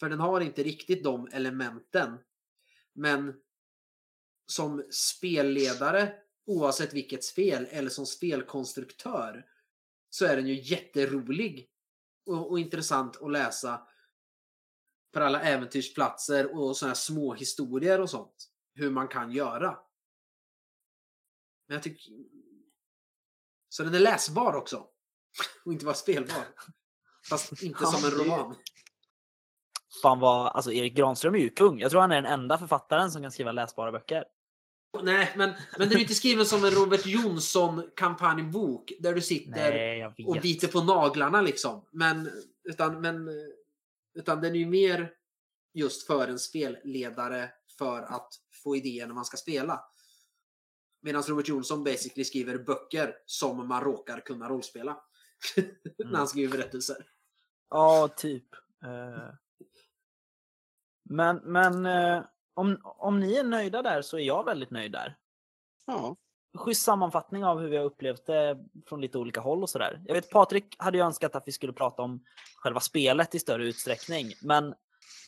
För 0.00 0.08
den 0.08 0.20
har 0.20 0.40
inte 0.40 0.62
riktigt 0.62 1.04
de 1.04 1.28
elementen. 1.32 2.18
Men 2.92 3.34
som 4.46 4.86
spelledare, 4.90 6.14
oavsett 6.46 6.94
vilket 6.94 7.24
spel, 7.24 7.66
eller 7.70 7.90
som 7.90 8.06
spelkonstruktör, 8.06 9.46
så 10.10 10.24
är 10.24 10.36
den 10.36 10.46
ju 10.46 10.54
jätterolig 10.54 11.70
och, 12.26 12.50
och 12.50 12.58
intressant 12.58 13.22
att 13.22 13.32
läsa 13.32 13.86
för 15.12 15.20
alla 15.20 15.42
äventyrsplatser 15.42 16.56
och 16.56 16.76
sådana 16.76 16.94
små 16.94 17.34
historier 17.34 18.00
och 18.00 18.10
sånt. 18.10 18.50
Hur 18.74 18.90
man 18.90 19.08
kan 19.08 19.32
göra. 19.32 19.78
Men 21.66 21.74
jag 21.74 21.82
tycker... 21.82 22.12
Så 23.68 23.82
den 23.82 23.94
är 23.94 23.98
läsbar 24.00 24.56
också. 24.56 24.86
Och 25.64 25.72
inte 25.72 25.84
bara 25.84 25.94
spelbar. 25.94 26.44
Fast 27.28 27.62
inte 27.62 27.86
som 27.86 28.04
en 28.04 28.18
roman. 28.18 28.56
Fan 30.02 30.20
vad, 30.20 30.46
alltså 30.46 30.72
Erik 30.72 30.94
Granström 30.94 31.34
är 31.34 31.38
ju 31.38 31.50
kung. 31.50 31.80
Jag 31.80 31.90
tror 31.90 32.00
han 32.00 32.12
är 32.12 32.22
den 32.22 32.32
enda 32.32 32.58
författaren 32.58 33.10
som 33.10 33.22
kan 33.22 33.32
skriva 33.32 33.52
läsbara 33.52 33.92
böcker. 33.92 34.24
Nej, 35.02 35.32
men, 35.36 35.50
men 35.78 35.88
den 35.88 35.98
är 35.98 36.02
inte 36.02 36.14
skriven 36.14 36.46
som 36.46 36.64
en 36.64 36.70
Robert 36.70 37.06
Jonsson 37.06 37.90
kampanjbok 37.96 38.92
där 38.98 39.14
du 39.14 39.20
sitter 39.20 39.72
Nej, 39.72 40.06
och 40.26 40.38
biter 40.42 40.68
på 40.68 40.82
naglarna 40.82 41.40
liksom. 41.40 41.86
Men, 41.90 42.30
utan, 42.64 43.00
men, 43.00 43.28
utan 44.14 44.40
den 44.40 44.54
är 44.54 44.58
ju 44.58 44.66
mer 44.66 45.12
just 45.74 46.06
för 46.06 46.28
en 46.28 46.38
spelledare 46.38 47.50
för 47.78 48.02
att 48.02 48.34
få 48.64 48.76
idéer 48.76 49.06
när 49.06 49.14
man 49.14 49.24
ska 49.24 49.36
spela. 49.36 49.84
Medan 51.02 51.22
Robert 51.22 51.48
Jonsson 51.48 51.84
basically 51.84 52.24
skriver 52.24 52.58
böcker 52.58 53.14
som 53.26 53.68
man 53.68 53.84
råkar 53.84 54.20
kunna 54.20 54.48
rollspela. 54.48 55.00
när 55.98 56.18
han 56.18 56.28
skriver 56.28 56.56
berättelser. 56.56 57.06
Ja, 57.70 58.08
typ. 58.16 58.54
Eh, 58.84 59.34
Men, 61.10 61.36
men 61.36 61.86
eh, 61.86 62.24
om, 62.54 62.80
om 62.82 63.20
ni 63.20 63.34
är 63.34 63.44
nöjda 63.44 63.82
där 63.82 64.02
så 64.02 64.18
är 64.18 64.22
jag 64.22 64.44
väldigt 64.44 64.70
nöjd 64.70 64.92
där. 64.92 65.16
Ja. 65.86 66.16
Schysst 66.58 66.82
sammanfattning 66.82 67.44
av 67.44 67.60
hur 67.60 67.68
vi 67.68 67.76
har 67.76 67.84
upplevt 67.84 68.26
det 68.26 68.58
från 68.86 69.00
lite 69.00 69.18
olika 69.18 69.40
håll 69.40 69.62
och 69.62 69.70
sådär. 69.70 70.02
Jag 70.06 70.14
vet 70.14 70.30
Patrik 70.30 70.76
hade 70.78 70.98
ju 70.98 71.04
önskat 71.04 71.36
att 71.36 71.48
vi 71.48 71.52
skulle 71.52 71.72
prata 71.72 72.02
om 72.02 72.24
själva 72.56 72.80
spelet 72.80 73.34
i 73.34 73.38
större 73.38 73.64
utsträckning, 73.64 74.32
men 74.42 74.66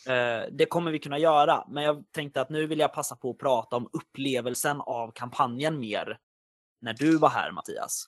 eh, 0.06 0.48
det 0.52 0.66
kommer 0.68 0.90
vi 0.90 0.98
kunna 0.98 1.18
göra. 1.18 1.64
Men 1.68 1.84
jag 1.84 2.04
tänkte 2.12 2.40
att 2.40 2.50
nu 2.50 2.66
vill 2.66 2.78
jag 2.78 2.92
passa 2.92 3.16
på 3.16 3.30
att 3.30 3.38
prata 3.38 3.76
om 3.76 3.88
upplevelsen 3.92 4.80
av 4.80 5.10
kampanjen 5.10 5.80
mer 5.80 6.18
när 6.80 6.94
du 6.94 7.18
var 7.18 7.28
här 7.28 7.50
Mattias. 7.52 8.06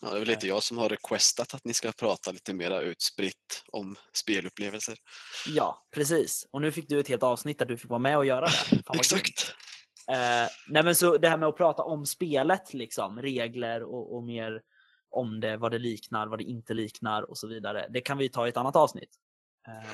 Ja, 0.00 0.10
det 0.10 0.16
är 0.16 0.18
väl 0.18 0.28
lite 0.28 0.46
jag 0.46 0.62
som 0.62 0.78
har 0.78 0.88
requestat 0.88 1.54
att 1.54 1.64
ni 1.64 1.74
ska 1.74 1.92
prata 1.92 2.32
lite 2.32 2.54
mera 2.54 2.80
utspritt 2.80 3.64
om 3.72 3.96
spelupplevelser. 4.12 4.96
Ja, 5.48 5.86
precis. 5.90 6.46
Och 6.50 6.60
nu 6.60 6.72
fick 6.72 6.88
du 6.88 7.00
ett 7.00 7.08
helt 7.08 7.22
avsnitt 7.22 7.58
där 7.58 7.66
du 7.66 7.76
fick 7.76 7.90
vara 7.90 7.98
med 7.98 8.16
och 8.16 8.26
göra 8.26 8.46
det. 8.46 8.82
Exakt. 8.94 9.54
Eh, 10.10 10.48
nej 10.68 10.82
men 10.84 10.94
så 10.94 11.18
det 11.18 11.28
här 11.28 11.38
med 11.38 11.48
att 11.48 11.56
prata 11.56 11.82
om 11.82 12.06
spelet, 12.06 12.74
liksom, 12.74 13.22
regler 13.22 13.82
och, 13.82 14.16
och 14.16 14.22
mer 14.22 14.62
om 15.10 15.40
det, 15.40 15.56
vad 15.56 15.70
det 15.70 15.78
liknar, 15.78 16.26
vad 16.26 16.38
det 16.38 16.44
inte 16.44 16.74
liknar 16.74 17.22
och 17.22 17.38
så 17.38 17.48
vidare. 17.48 17.86
Det 17.90 18.00
kan 18.00 18.18
vi 18.18 18.28
ta 18.28 18.46
i 18.46 18.48
ett 18.48 18.56
annat 18.56 18.76
avsnitt. 18.76 19.10
Eh, 19.68 19.90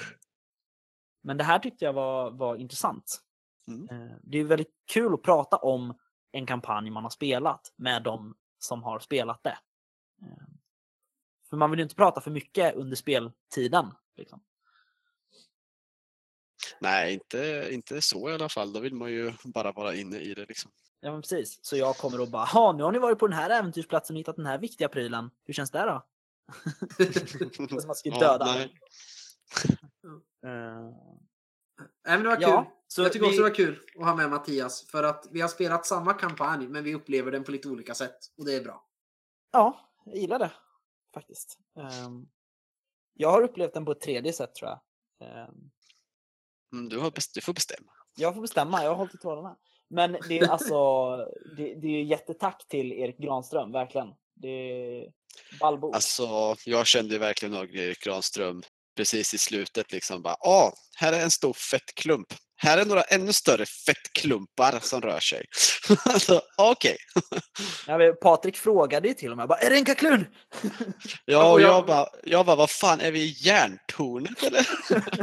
men 1.23 1.37
det 1.37 1.45
här 1.45 1.59
tyckte 1.59 1.85
jag 1.85 1.93
var, 1.93 2.31
var 2.31 2.57
intressant. 2.57 3.21
Mm. 3.69 3.89
Eh, 3.91 4.17
det 4.23 4.39
är 4.39 4.45
väldigt 4.45 4.73
kul 4.93 5.15
att 5.15 5.23
prata 5.23 5.57
om 5.57 5.99
en 6.33 6.47
kampanj 6.47 6.91
man 6.91 7.03
har 7.03 7.11
spelat 7.11 7.73
med 7.77 8.03
de 8.03 8.35
som 8.59 8.83
har 8.83 8.99
spelat 8.99 9.43
det. 9.43 9.59
Eh, 10.23 10.29
för 11.51 11.57
man 11.57 11.71
vill 11.71 11.79
ju 11.79 11.83
inte 11.83 11.95
prata 11.95 12.21
för 12.21 12.31
mycket 12.31 12.75
under 12.75 12.97
speltiden. 12.97 13.95
Liksom. 14.17 14.43
Nej, 16.81 17.15
inte, 17.15 17.69
inte 17.71 18.03
så 18.03 18.31
i 18.31 18.35
alla 18.35 18.49
fall. 18.49 18.73
Då 18.73 18.81
vill 18.81 18.95
man 18.95 19.11
ju 19.13 19.33
bara 19.45 19.73
vara 19.73 19.95
inne 19.95 20.19
i 20.19 20.35
det. 20.35 20.47
Liksom. 20.47 20.71
Ja 21.01 21.13
men 21.13 21.21
precis. 21.23 21.59
Så 21.63 21.77
jag 21.77 21.97
kommer 21.97 22.21
och 22.21 22.29
bara, 22.31 22.49
ja 22.55 22.73
nu 22.77 22.83
har 22.83 22.93
ni 22.93 22.99
varit 22.99 23.19
på 23.19 23.27
den 23.27 23.37
här 23.39 23.51
äventyrsplatsen 23.51 24.17
och 24.17 24.19
hittat 24.21 24.37
den 24.37 24.47
här 24.47 24.59
viktiga 24.59 24.89
prylen. 24.89 25.31
Hur 25.45 25.55
känns 25.55 25.71
det 25.71 25.83
då? 25.83 26.07
Det 26.99 27.03
är 27.73 27.81
som 27.81 27.91
att 27.91 27.97
skulle 27.97 28.15
Ja, 28.17 28.21
döda 28.39 28.45
nej. 28.45 28.77
Eh, 30.47 30.91
Nej, 32.07 32.17
men 32.17 32.23
det 32.23 32.29
var 32.29 32.37
kul. 32.37 32.43
Ja, 32.43 32.73
så 32.89 33.03
jag 33.03 33.13
tycker 33.13 33.25
vi- 33.27 33.31
också 33.31 33.43
det 33.43 33.49
var 33.49 33.55
kul 33.57 33.81
att 33.99 34.05
ha 34.05 34.15
med 34.17 34.31
Mattias. 34.31 34.87
För 34.91 35.03
att 35.05 35.27
vi 35.31 35.41
har 35.41 35.49
spelat 35.49 35.87
samma 35.87 36.15
kampanj, 36.15 36.69
men 36.69 36.85
vi 36.85 36.95
upplever 36.95 37.33
den 37.33 37.45
på 37.45 37.51
lite 37.51 37.69
olika 37.69 37.95
sätt. 37.95 38.19
Och 38.39 38.45
det 38.45 38.55
är 38.57 38.65
bra. 38.65 38.87
Ja, 39.53 39.86
jag 40.07 40.17
gillar 40.17 40.39
det 40.39 40.53
faktiskt. 41.15 41.59
Ehm, 41.79 42.29
jag 43.15 43.31
har 43.31 43.43
upplevt 43.43 43.75
den 43.75 43.85
på 43.85 43.93
ett 43.93 44.01
tredje 44.01 44.33
sätt 44.33 44.55
tror 44.55 44.71
jag. 44.71 44.81
Ehm, 45.29 45.71
Mm, 46.73 46.89
du, 46.89 46.99
har 46.99 47.13
du 47.35 47.41
får 47.41 47.53
bestämma. 47.55 47.93
jag 48.17 48.35
får 48.35 48.41
bestämma, 48.43 48.83
jag 48.83 48.91
har 48.91 48.97
hållit 48.97 49.15
i 49.15 49.19
trådarna. 49.19 49.57
Men 49.89 50.17
det 50.29 50.39
är 50.39 50.49
alltså, 50.49 51.17
det, 51.57 51.75
det 51.75 51.89
är 51.89 52.03
jättetack 52.03 52.69
till 52.69 52.93
Erik 52.93 53.19
Granström, 53.19 53.73
verkligen. 53.73 54.09
Det 54.35 54.49
är 54.49 55.13
ballbok. 55.61 55.95
Alltså, 55.95 56.57
jag 56.65 56.87
kände 56.87 57.19
verkligen 57.19 57.55
av 57.55 57.65
Erik 57.65 58.01
Granström 58.05 58.63
precis 58.97 59.35
i 59.35 59.39
slutet. 59.39 59.93
Liksom 59.93 60.23
bara, 60.23 60.35
ah, 60.35 60.73
här 60.97 61.13
är 61.13 61.21
en 61.21 61.31
stor 61.31 61.53
fettklump. 61.53 62.27
Här 62.59 62.79
är 62.79 62.85
några 62.85 63.03
ännu 63.03 63.33
större 63.33 63.67
fettklumpar 63.67 64.79
som 64.83 65.01
rör 65.01 65.21
sig. 65.21 65.45
alltså, 66.05 66.41
Okej. 66.59 66.97
Ja, 67.87 67.99
men 67.99 68.15
Patrik 68.23 68.57
frågade 68.57 69.09
ju 69.09 69.15
till 69.15 69.31
och 69.31 69.37
med, 69.37 69.49
bara, 69.49 69.59
är 69.59 69.71
det 69.71 69.77
en 69.77 69.85
kaklun? 69.85 70.27
Ja, 71.25 71.53
och 71.53 71.61
jag- 71.61 71.87
bara, 71.87 72.07
jag 72.25 72.47
bara, 72.47 72.57
vad 72.57 72.71
fan, 72.71 73.01
är 73.01 73.11
vi 73.11 73.21
i 73.23 73.35
järntornet 73.47 74.43
eller? 74.43 74.67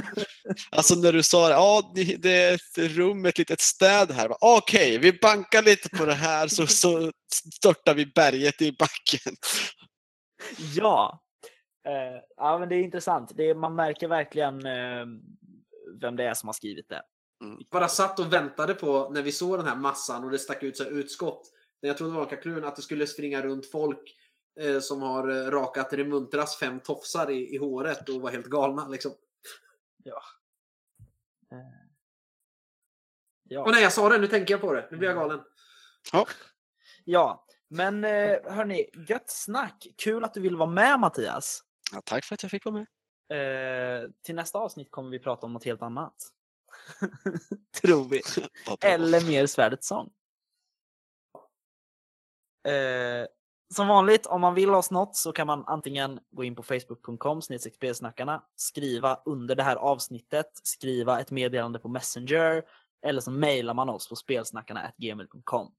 alltså 0.71 0.95
när 0.95 1.13
du 1.13 1.23
sa 1.23 1.47
det, 1.47 1.53
ja, 1.53 1.91
det- 1.95 2.31
är 2.43 2.53
ett 2.53 2.77
rum, 2.77 3.25
ett 3.25 3.37
litet 3.37 3.61
städ 3.61 4.11
här. 4.11 4.29
Okej, 4.41 4.97
vi 4.97 5.13
bankar 5.13 5.61
lite 5.61 5.89
på 5.89 6.05
det 6.05 6.13
här 6.13 6.47
så, 6.47 6.67
så 6.67 7.11
störtar 7.55 7.93
vi 7.93 8.05
berget 8.05 8.61
i 8.61 8.71
backen. 8.71 9.35
Ja. 10.75 11.19
Eh, 11.87 12.21
ja, 12.37 12.59
men 12.59 12.69
det 12.69 12.75
är 12.75 12.83
intressant. 12.83 13.31
Det 13.35 13.49
är, 13.49 13.55
man 13.55 13.75
märker 13.75 14.07
verkligen 14.07 14.65
eh, 14.65 15.05
vem 16.01 16.15
det 16.15 16.23
är 16.23 16.33
som 16.33 16.47
har 16.47 16.53
skrivit 16.53 16.89
det. 16.89 17.01
Bara 17.71 17.87
satt 17.87 18.19
och 18.19 18.33
väntade 18.33 18.73
på 18.73 19.09
när 19.09 19.21
vi 19.21 19.31
såg 19.31 19.59
den 19.59 19.67
här 19.67 19.75
massan 19.75 20.23
och 20.23 20.31
det 20.31 20.39
stack 20.39 20.63
ut 20.63 20.77
så 20.77 20.83
här 20.83 20.91
utskott. 20.91 21.51
När 21.81 21.89
jag 21.89 21.97
trodde 21.97 22.13
det 22.13 22.15
var 22.15 22.23
en 22.23 22.29
kaklun 22.29 22.63
att 22.63 22.75
det 22.75 22.81
skulle 22.81 23.07
springa 23.07 23.41
runt 23.41 23.71
folk 23.71 24.15
eh, 24.59 24.79
som 24.79 25.01
har 25.01 25.29
eh, 25.29 25.51
rakat 25.51 25.93
Remuntras 25.93 26.57
fem 26.59 26.79
tofsar 26.79 27.31
i, 27.31 27.55
i 27.55 27.57
håret 27.57 28.09
och 28.09 28.21
var 28.21 28.31
helt 28.31 28.45
galna 28.45 28.87
liksom. 28.87 29.11
Eh, 31.51 31.57
ja. 33.43 33.63
Och 33.63 33.71
när 33.71 33.79
jag 33.79 33.93
sa 33.93 34.09
det, 34.09 34.17
nu 34.17 34.27
tänker 34.27 34.53
jag 34.53 34.61
på 34.61 34.73
det. 34.73 34.87
Nu 34.91 34.97
blir 34.97 35.09
jag 35.09 35.17
galen. 35.17 35.41
ja, 37.03 37.45
men 37.67 38.03
eh, 38.03 38.37
hörni, 38.45 38.89
gött 39.07 39.29
snack. 39.29 39.87
Kul 39.97 40.23
att 40.23 40.33
du 40.33 40.41
vill 40.41 40.55
vara 40.55 40.69
med 40.69 40.99
Mattias. 40.99 41.63
Ja, 41.91 42.01
tack 42.05 42.25
för 42.25 42.35
att 42.35 42.43
jag 42.43 42.51
fick 42.51 42.65
vara 42.65 42.75
med. 42.75 42.87
Eh, 43.29 44.09
till 44.25 44.35
nästa 44.35 44.59
avsnitt 44.59 44.91
kommer 44.91 45.09
vi 45.09 45.19
prata 45.19 45.45
om 45.45 45.53
något 45.53 45.65
helt 45.65 45.81
annat. 45.81 46.15
Tror 47.81 48.09
vi. 48.09 48.21
Eller 48.81 49.27
mer 49.27 49.45
Svärdets 49.45 49.87
sång. 49.87 50.11
Eh, 52.67 53.27
som 53.73 53.87
vanligt, 53.87 54.25
om 54.25 54.41
man 54.41 54.53
vill 54.53 54.69
oss 54.69 54.91
något 54.91 55.15
så 55.15 55.31
kan 55.31 55.47
man 55.47 55.63
antingen 55.67 56.19
gå 56.31 56.43
in 56.43 56.55
på 56.55 56.63
facebook.com 56.63 57.41
spelsnackarna, 57.41 58.43
skriva 58.55 59.21
under 59.25 59.55
det 59.55 59.63
här 59.63 59.75
avsnittet, 59.75 60.51
skriva 60.63 61.19
ett 61.19 61.31
meddelande 61.31 61.79
på 61.79 61.87
Messenger 61.87 62.63
eller 63.01 63.21
så 63.21 63.31
mejlar 63.31 63.73
man 63.73 63.89
oss 63.89 64.09
på 64.09 64.15
spelsnackarna.gmail.com. 64.15 65.75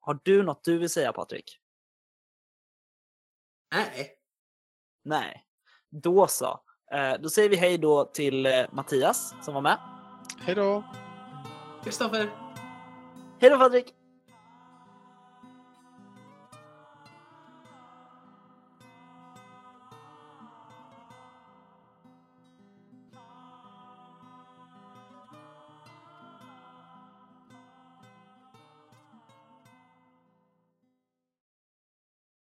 Har 0.00 0.20
du 0.22 0.42
något 0.42 0.64
du 0.64 0.78
vill 0.78 0.90
säga 0.90 1.12
Patrik? 1.12 1.58
Nej. 3.72 4.16
Nej. 5.02 5.46
Då 5.90 6.26
så. 6.26 6.60
Eh, 6.92 7.14
då 7.20 7.28
säger 7.28 7.48
vi 7.48 7.56
hej 7.56 7.78
då 7.78 8.04
till 8.04 8.46
eh, 8.46 8.52
Mattias 8.72 9.34
som 9.42 9.54
var 9.54 9.60
med. 9.60 9.78
Hej 10.40 10.54
då! 10.54 10.84
Kristoffer. 11.84 12.30
Hej 13.40 13.50
då 13.50 13.58
Patrik! 13.58 13.94